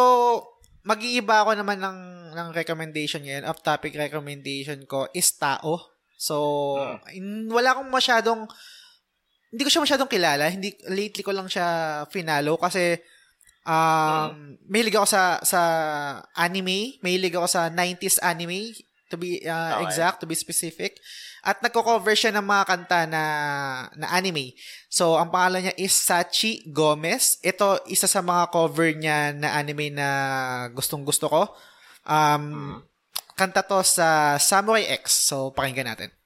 [0.84, 2.00] mag-iiba ako naman ng,
[2.36, 3.48] ng recommendation ngayon.
[3.48, 5.96] Off topic recommendation ko is Tao.
[6.20, 6.36] So,
[7.16, 8.48] in, wala akong masyadong
[9.56, 10.52] hindi ko siya masyadong kilala.
[10.52, 13.00] Hindi lately ko lang siya finalo kasi
[13.66, 15.62] um mahilig ako sa sa
[16.34, 18.74] anime, mahilig ako sa 90s anime
[19.10, 19.86] to be uh, Okay.
[19.90, 20.98] exact, to be specific.
[21.46, 23.24] At nagko-cover siya ng mga kanta na
[23.94, 24.58] na anime.
[24.90, 27.38] So, ang pangalan niya is Sachi Gomez.
[27.46, 30.08] Ito, isa sa mga cover niya na anime na
[30.74, 31.42] gustong-gusto ko.
[32.06, 32.82] Um,
[33.38, 35.30] Kanta to sa Samurai X.
[35.30, 36.25] So, pakinggan natin.「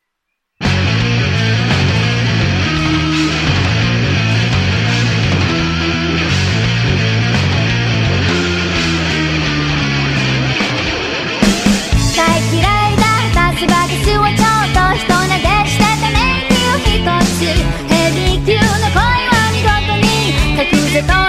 [12.52, 13.10] 嫌いだ。
[13.30, 17.06] ったスバキスをちょっと人投げしてたね息を一
[17.38, 17.46] つ。
[17.88, 18.62] ヘビー級の
[18.94, 20.08] 恋は見事に。
[20.58, 21.29] 角瀬と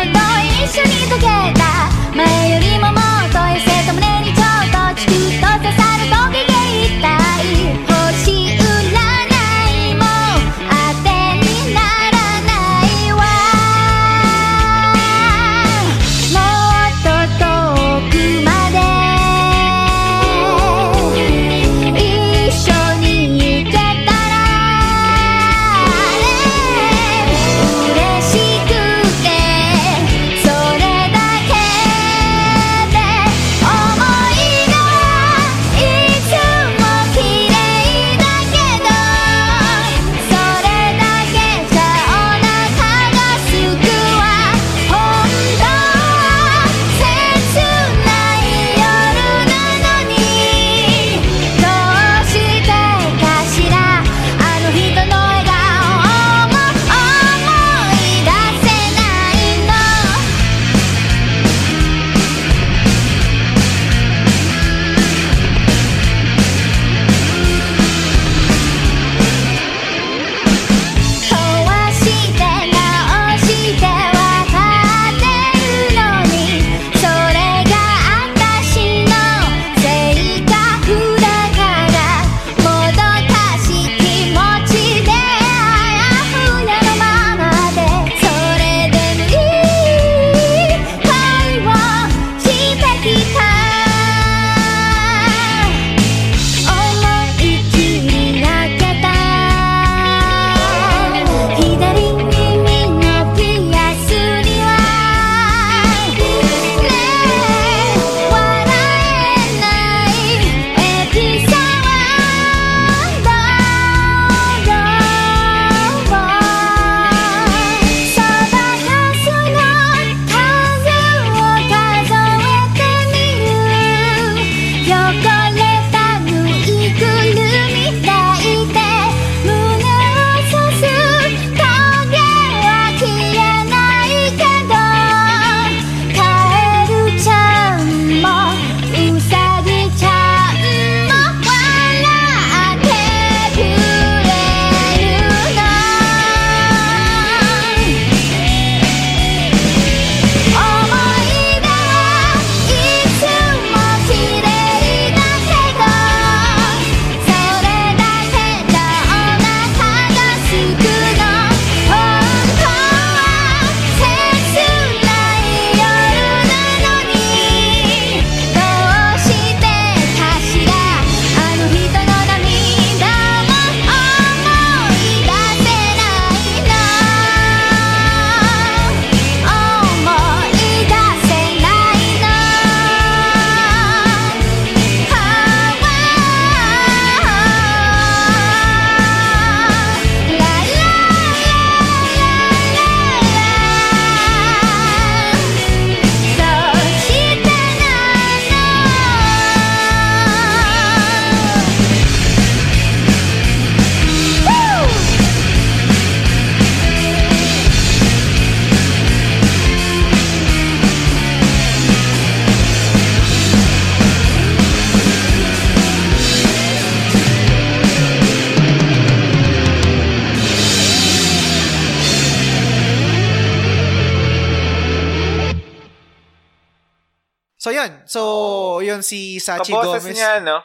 [229.50, 230.14] Sachi Kaboses Gomez.
[230.14, 230.58] niya, no?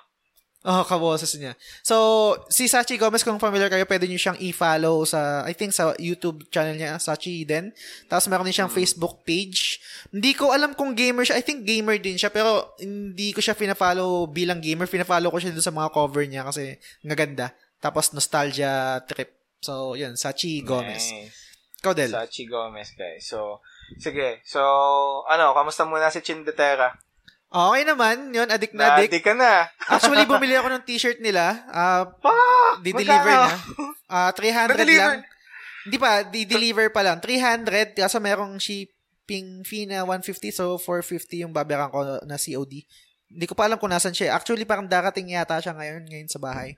[0.66, 1.54] Oh, kaboses niya.
[1.86, 1.96] So,
[2.50, 6.50] si Sachi Gomez, kung familiar kayo, pwede niyo siyang i-follow sa, I think, sa YouTube
[6.50, 7.70] channel niya, Sachi din.
[8.10, 9.78] Tapos meron din siyang Facebook page.
[10.10, 11.38] Hindi ko alam kung gamer siya.
[11.38, 14.90] I think gamer din siya, pero hindi ko siya fina-follow bilang gamer.
[14.90, 17.54] Fina-follow ko siya dun sa mga cover niya kasi maganda.
[17.78, 19.38] Tapos nostalgia trip.
[19.62, 21.14] So, yun, Sachi Gomez.
[21.14, 21.46] Nice.
[21.78, 22.10] Ikaw, Del.
[22.10, 23.22] Sachi Gomez, guys.
[23.30, 23.62] So,
[24.02, 24.42] sige.
[24.50, 24.66] So,
[25.30, 26.90] ano, kamusta muna si Chindetera?
[27.56, 29.16] Okay naman, yun, addict na addict.
[29.16, 29.72] Na-addict ka na.
[29.96, 31.64] Actually, bumili ako ng t-shirt nila.
[31.72, 32.84] Ah, Fuck!
[32.84, 33.56] di-deliver na.
[34.12, 35.00] Ah, 300 Na-deliver?
[35.00, 35.24] lang.
[35.88, 37.24] Hindi pa, di-deliver pa lang.
[37.24, 42.84] 300, kaso merong shipping fee na 150, so 450 yung babayaran ko na COD.
[43.32, 44.36] Hindi ko pa alam kung nasan siya.
[44.36, 46.76] Actually, parang darating yata siya ngayon, ngayon sa bahay.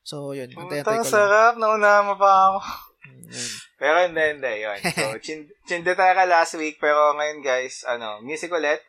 [0.00, 0.48] So, yun.
[0.48, 1.12] Antay-antay ko lang.
[1.12, 1.54] sarap.
[1.58, 2.58] Naunahan mo pa ako.
[3.26, 3.50] Yun.
[3.82, 4.52] Pero hindi, hindi.
[4.64, 4.78] Yun.
[4.80, 6.78] So, Chin- Chindetera last week.
[6.78, 8.80] Pero ngayon, guys, ano, music ulit.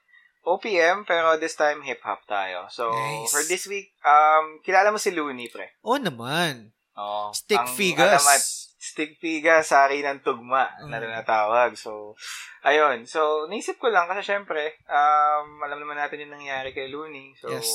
[0.48, 2.72] OPM, pero this time hip-hop tayo.
[2.72, 3.28] So, Nice.
[3.28, 5.76] for this week, um, kilala mo si Looney, pre.
[5.84, 6.72] Oo naman.
[6.95, 7.36] Oo.
[7.36, 8.18] Stick Ang figures.
[8.18, 8.41] alamat,
[8.78, 11.03] Stick Figas, Sari ng Tugma, na Mm.
[11.03, 11.76] tinatawag.
[11.76, 12.15] So,
[12.64, 13.03] ayun.
[13.03, 17.36] So, naisip ko lang kasi syempre, um, alam naman natin yung nangyari kay Looney.
[17.36, 17.68] So, Yes.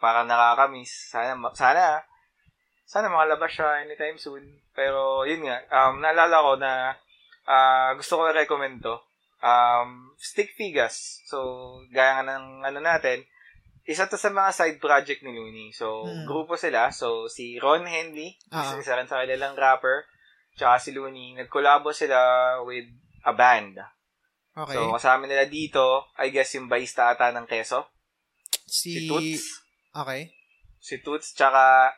[0.00, 1.12] parang nakakamiss.
[1.12, 2.00] Sana, ma- sana,
[2.86, 4.42] sana makalabas siya anytime soon.
[4.72, 6.72] Pero, yun nga, um, naalala ko na
[7.44, 8.96] ah, gusto ko i-recommend to.
[9.44, 11.20] Um, Stick Figas.
[11.28, 11.36] So,
[11.92, 13.20] gaya nga ng ano natin,
[13.84, 15.68] isa to sa mga side project ni Looney.
[15.76, 16.24] So, Mm.
[16.24, 16.88] grupo sila.
[16.88, 18.72] So, si Ron Henley, Ah.
[18.80, 20.08] isa, rin sa kanilang rapper,
[20.56, 22.16] tsaka si Looney, nagkolabo sila
[22.64, 22.88] with
[23.28, 23.76] a band.
[24.56, 24.72] Okay.
[24.80, 27.90] So, kasama nila dito, I guess yung baista ata ng keso.
[28.64, 28.96] si...
[28.96, 29.44] Si Toots.
[29.92, 30.32] Okay.
[30.80, 31.92] Si Toots, tsaka,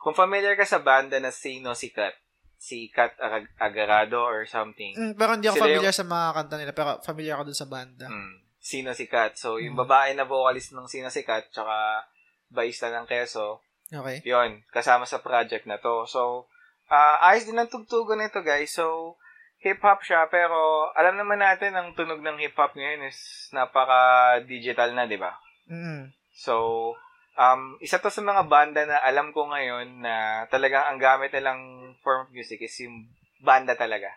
[0.00, 2.16] kung familiar ka sa banda na Sino si Kat,
[2.62, 4.94] si Kat Ag- Agarado or something.
[4.94, 7.66] Mm, pero hindi ako Sila familiar sa mga kanta nila, pero familiar ako dun sa
[7.66, 8.06] banda.
[8.06, 8.34] Mm.
[8.62, 9.34] Sino si Kat.
[9.34, 9.82] So, yung Mm.
[9.82, 12.06] babae na vocalist ng Sino si Kat, tsaka
[12.46, 13.58] baista ng keso,
[13.90, 14.22] Okay.
[14.24, 16.06] yon kasama sa project na to.
[16.06, 16.46] So,
[16.86, 18.70] ah ayos din ang tugtugon nito, guys.
[18.70, 19.18] So,
[19.58, 20.54] hip-hop siya, pero
[20.94, 23.18] alam naman natin ang tunog ng hip-hop ngayon is
[23.50, 25.34] napaka-digital na, di ba?
[25.66, 26.14] Mm.
[26.32, 26.94] So,
[27.34, 30.14] um, isa to sa mga banda na alam ko ngayon na
[30.48, 31.60] talagang ang gamit nilang
[32.00, 34.12] form of music is yung banda talaga.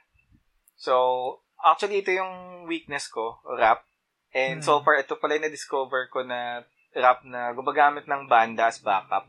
[0.75, 0.93] So,
[1.57, 3.83] actually, ito yung weakness ko, rap.
[4.31, 4.67] And Hmm.
[4.67, 6.61] so far, ito pala yung na-discover ko na
[6.91, 9.27] rap na gumagamit ng banda as backup.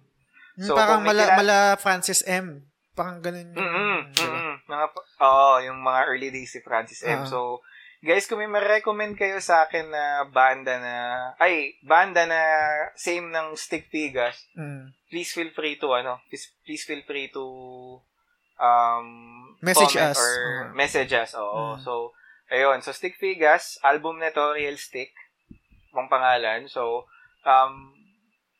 [0.56, 2.66] Mm, So, parang kung may mala, kilala- mala Francis M.
[2.96, 3.52] Parang ganun.
[3.52, 4.54] Mm-mm, mm-mm.
[4.64, 4.84] Mga,
[5.20, 7.22] oo, yung mga early days si Francis M.
[7.22, 7.28] Ah.
[7.28, 7.60] So,
[8.02, 10.94] guys, kung may ma-recommend kayo sa akin na banda na,
[11.40, 12.40] ay, banda na
[12.94, 14.92] same ng Stick Figas, Mm.
[15.08, 17.44] please feel free to, ano, please, please feel free to,
[18.60, 19.08] um,
[19.64, 20.18] Message us.
[20.20, 20.74] Or Oo.
[20.76, 21.76] message us, oo.
[21.76, 21.80] Mm.
[21.80, 22.12] So,
[22.52, 22.78] ayun.
[22.84, 25.16] So, Stick Figas, album na to, Real Stick,
[25.96, 26.68] ang pangalan.
[26.68, 27.08] So,
[27.42, 27.96] um,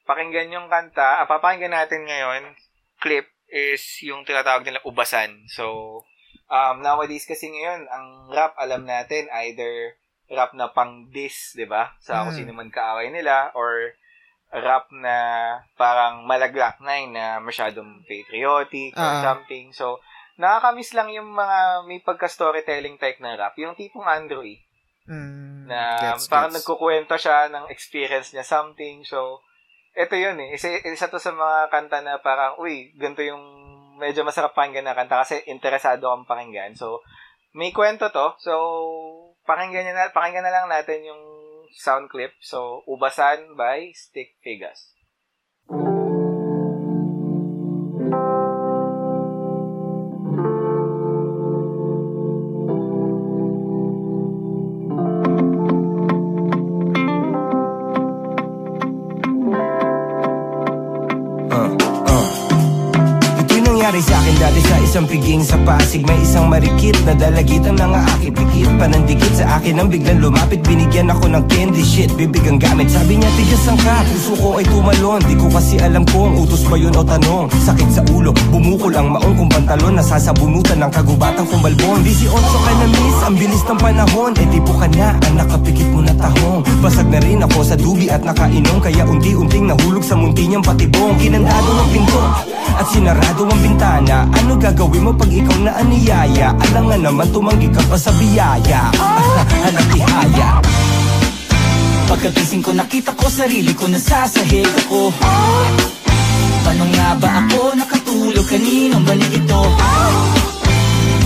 [0.09, 2.57] pakinggan yung kanta, ah, papakinggan natin ngayon,
[2.99, 5.47] clip, is yung tinatawag nila ubasan.
[5.47, 6.03] So,
[6.49, 9.95] um, nowadays kasi ngayon, ang rap, alam natin, either
[10.27, 11.95] rap na pang diss, di ba?
[12.03, 12.39] Sa kung Mm.
[12.39, 13.95] sino man kaaway nila, or
[14.51, 15.17] rap na
[15.75, 19.23] parang malaglak na yun, na masyadong patriotic or Ah.
[19.23, 19.71] something.
[19.75, 19.99] So,
[20.39, 23.55] nakakamiss lang yung mga may pagka-storytelling type na rap.
[23.59, 24.63] Yung tipong Andrew E
[25.07, 25.67] Mm.
[25.67, 26.63] na Gets, parang gets.
[26.63, 29.03] nagkukwento siya ng experience niya something.
[29.07, 29.43] So,
[29.95, 30.55] eto yun eh.
[30.55, 33.43] Isa, isa to sa mga kanta na parang, uy, ganito yung
[34.01, 36.73] medyo masarap pakinggan na kanta kasi interesado kang pakinggan.
[36.77, 37.05] So,
[37.57, 38.37] may kwento to.
[38.41, 38.53] So,
[39.49, 41.23] pakinggan, na, pakinggan na lang natin yung
[41.77, 42.33] sound clip.
[42.41, 44.96] So, Ubasan by Stick Figas.
[64.97, 66.09] Isang piging sa Pasig.
[66.09, 70.25] May isang marikit na dalagit ang nangaakit Pikit pa ng dikit sa akin ang biglang
[70.25, 70.65] lumapit.
[70.65, 72.89] Binigyan ako ng candy shit, bibig ang gamit.
[72.89, 75.21] Sabi niya tigas ang ka, puso ko ay tumalon.
[75.29, 77.53] Di ko kasi alam kung utos ba yun o tanong.
[77.69, 80.01] Sakit sa ulo, bumukol ang maong kong pantalon.
[80.01, 84.33] Nasasabunutan ng kagubatang kumalbon 18 ka na miss, ang bilis ng panahon.
[84.41, 86.65] E tipo ka na, ang nakapikit mo na tahong.
[86.81, 88.81] Basag na rin ako sa dubi at nakainom.
[88.81, 91.21] Kaya unti-unting nahulog sa munti niyang patibong.
[91.21, 94.29] Kinandado ng pinto at sinarado ang bintana.
[94.37, 96.55] Ano gagawin mo pag ikaw na aniyaya?
[96.71, 98.95] Alangan naman tumanggi ka pa sa biyaya.
[99.65, 100.51] Halatihaya
[102.07, 105.11] Pagkagising ko nakita ko sarili ko nasasahig ako.
[106.63, 109.63] Paano nga ba ako nakatulog kaninong balik ito?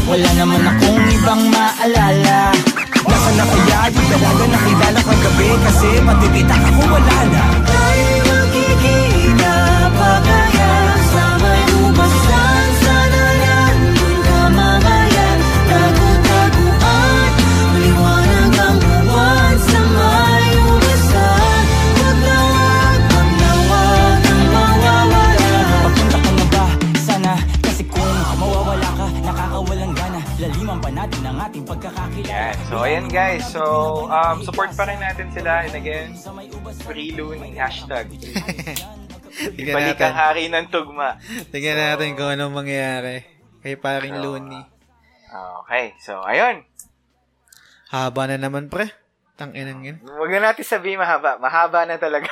[0.08, 2.56] Wala naman akong ibang maalala.
[3.00, 3.78] Nasa na kaya?
[3.90, 6.26] Yung dalaga nakilala kagabi Kasi pati
[34.08, 35.66] um, support pa rin natin sila.
[35.66, 36.16] And again,
[36.86, 38.08] free loon hashtag.
[39.40, 40.12] Natin.
[40.12, 41.16] hari ng tugma.
[41.48, 43.24] Tingnan natin kung anong mangyayari.
[43.64, 44.62] Kay paring So, Looney.
[45.64, 45.84] Okay.
[46.02, 46.66] So, ayun.
[47.88, 48.92] Haba na naman, pre.
[49.40, 49.96] Tang inang yun.
[50.04, 51.40] Huwag na natin sabihin mahaba.
[51.40, 52.28] Mahaba na talaga.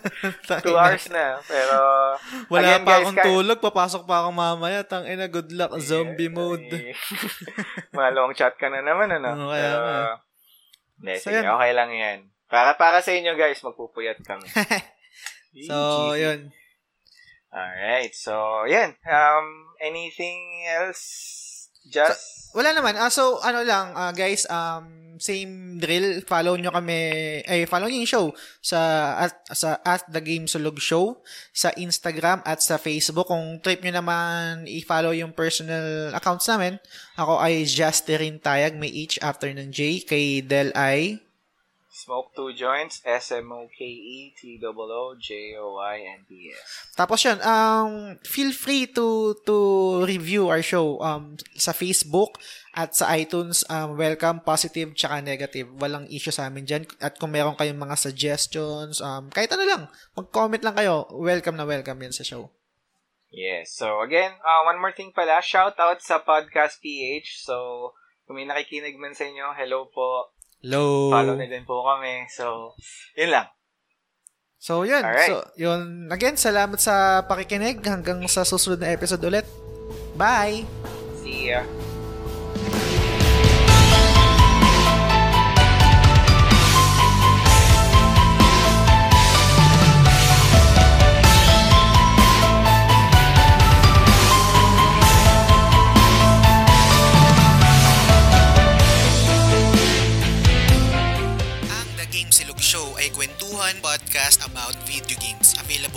[0.64, 1.36] Two hours na.
[1.44, 1.76] Pero,
[2.48, 3.58] Wala again, pa guys, akong tulog.
[3.60, 4.80] Papasok pa ako mamaya.
[4.80, 5.76] Tang ina, good luck.
[5.76, 6.64] Zombie mode.
[6.72, 6.96] Eh,
[7.96, 9.36] Mga long chat ka na naman, ano?
[9.36, 10.29] Oo, kaya Pero.
[11.00, 12.18] Hindi, So, sige, okay lang yan.
[12.50, 14.46] Para para sa inyo guys, magpupuyat kami.
[15.66, 16.54] So, yun.
[17.50, 18.94] Alright, so, yan.
[19.02, 21.66] Um, anything else?
[21.90, 22.98] Just, Wala naman.
[22.98, 26.24] Ah, so, ano lang, ah, guys, um, same drill.
[26.24, 26.98] Follow nyo kami,
[27.44, 28.26] ay, follow nyo yung show
[28.58, 28.78] sa,
[29.28, 31.20] at, sa at The Game Sulog Show
[31.52, 33.28] sa Instagram at sa Facebook.
[33.28, 36.80] Kung trip nyo naman i-follow yung personal accounts namin,
[37.14, 41.29] ako ay Justerin Tayag, may H after ng J, kay Del I.
[42.10, 43.78] smoke two joints, E S-M-O-K-E-T-O-O-J-O-Y-N-T-S.
[46.98, 49.54] Tapos yun, um, feel free to to
[50.02, 52.42] review our show um, sa Facebook
[52.74, 53.62] at sa iTunes.
[53.70, 55.70] Um, welcome, positive, tsaka negative.
[55.78, 56.82] Walang issue sa amin dyan.
[56.98, 59.86] At kung meron kayong mga suggestions, um, kahit ano lang,
[60.18, 61.06] mag-comment lang kayo.
[61.14, 62.50] Welcome na welcome yan sa show.
[63.30, 63.78] Yes.
[63.78, 65.38] So, again, uh, one more thing pala.
[65.38, 67.46] Shout out sa Podcast PH.
[67.46, 67.94] So,
[68.26, 70.34] kung may nakikinig man sa inyo, hello po.
[70.60, 71.08] Hello.
[71.08, 72.28] Follow na din po kami.
[72.28, 72.76] So,
[73.16, 73.48] yun lang.
[74.60, 75.00] So, yun.
[75.00, 75.32] Alright.
[75.32, 76.12] So, yun.
[76.12, 77.80] Again, salamat sa pakikinig.
[77.80, 79.48] Hanggang sa susunod na episode ulit.
[80.20, 80.68] Bye!
[81.24, 81.64] See ya.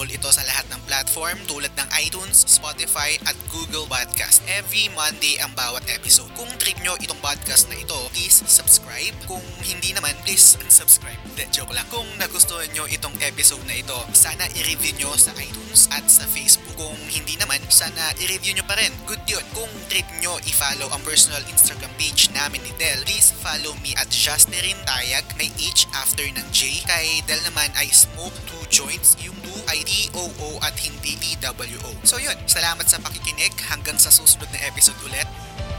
[0.03, 4.45] Available ito sa lahat platform tulad ng iTunes, Spotify at Google Podcast.
[4.45, 6.29] Every Monday ang bawat episode.
[6.37, 9.17] Kung trip nyo itong podcast na ito, please subscribe.
[9.25, 11.17] Kung hindi naman, please unsubscribe.
[11.33, 11.89] De, joke lang.
[11.89, 16.77] Kung nagustuhan nyo itong episode na ito, sana i-review nyo sa iTunes at sa Facebook.
[16.77, 18.93] Kung hindi naman, sana i-review nyo pa rin.
[19.09, 19.41] Good yun.
[19.57, 24.13] Kung trip nyo i-follow ang personal Instagram page namin ni Del, please follow me at
[24.13, 25.25] Justerin Tayag.
[25.41, 26.85] May H after ng J.
[26.85, 29.17] Kay Del naman ay Smoke 2 Joints.
[29.25, 31.95] Yung 2 ay D-O-O at hindi PWO.
[32.03, 33.55] So yun, salamat sa pakikinig.
[33.71, 35.27] Hanggang sa susunod na episode ulit.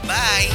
[0.09, 0.49] Bye!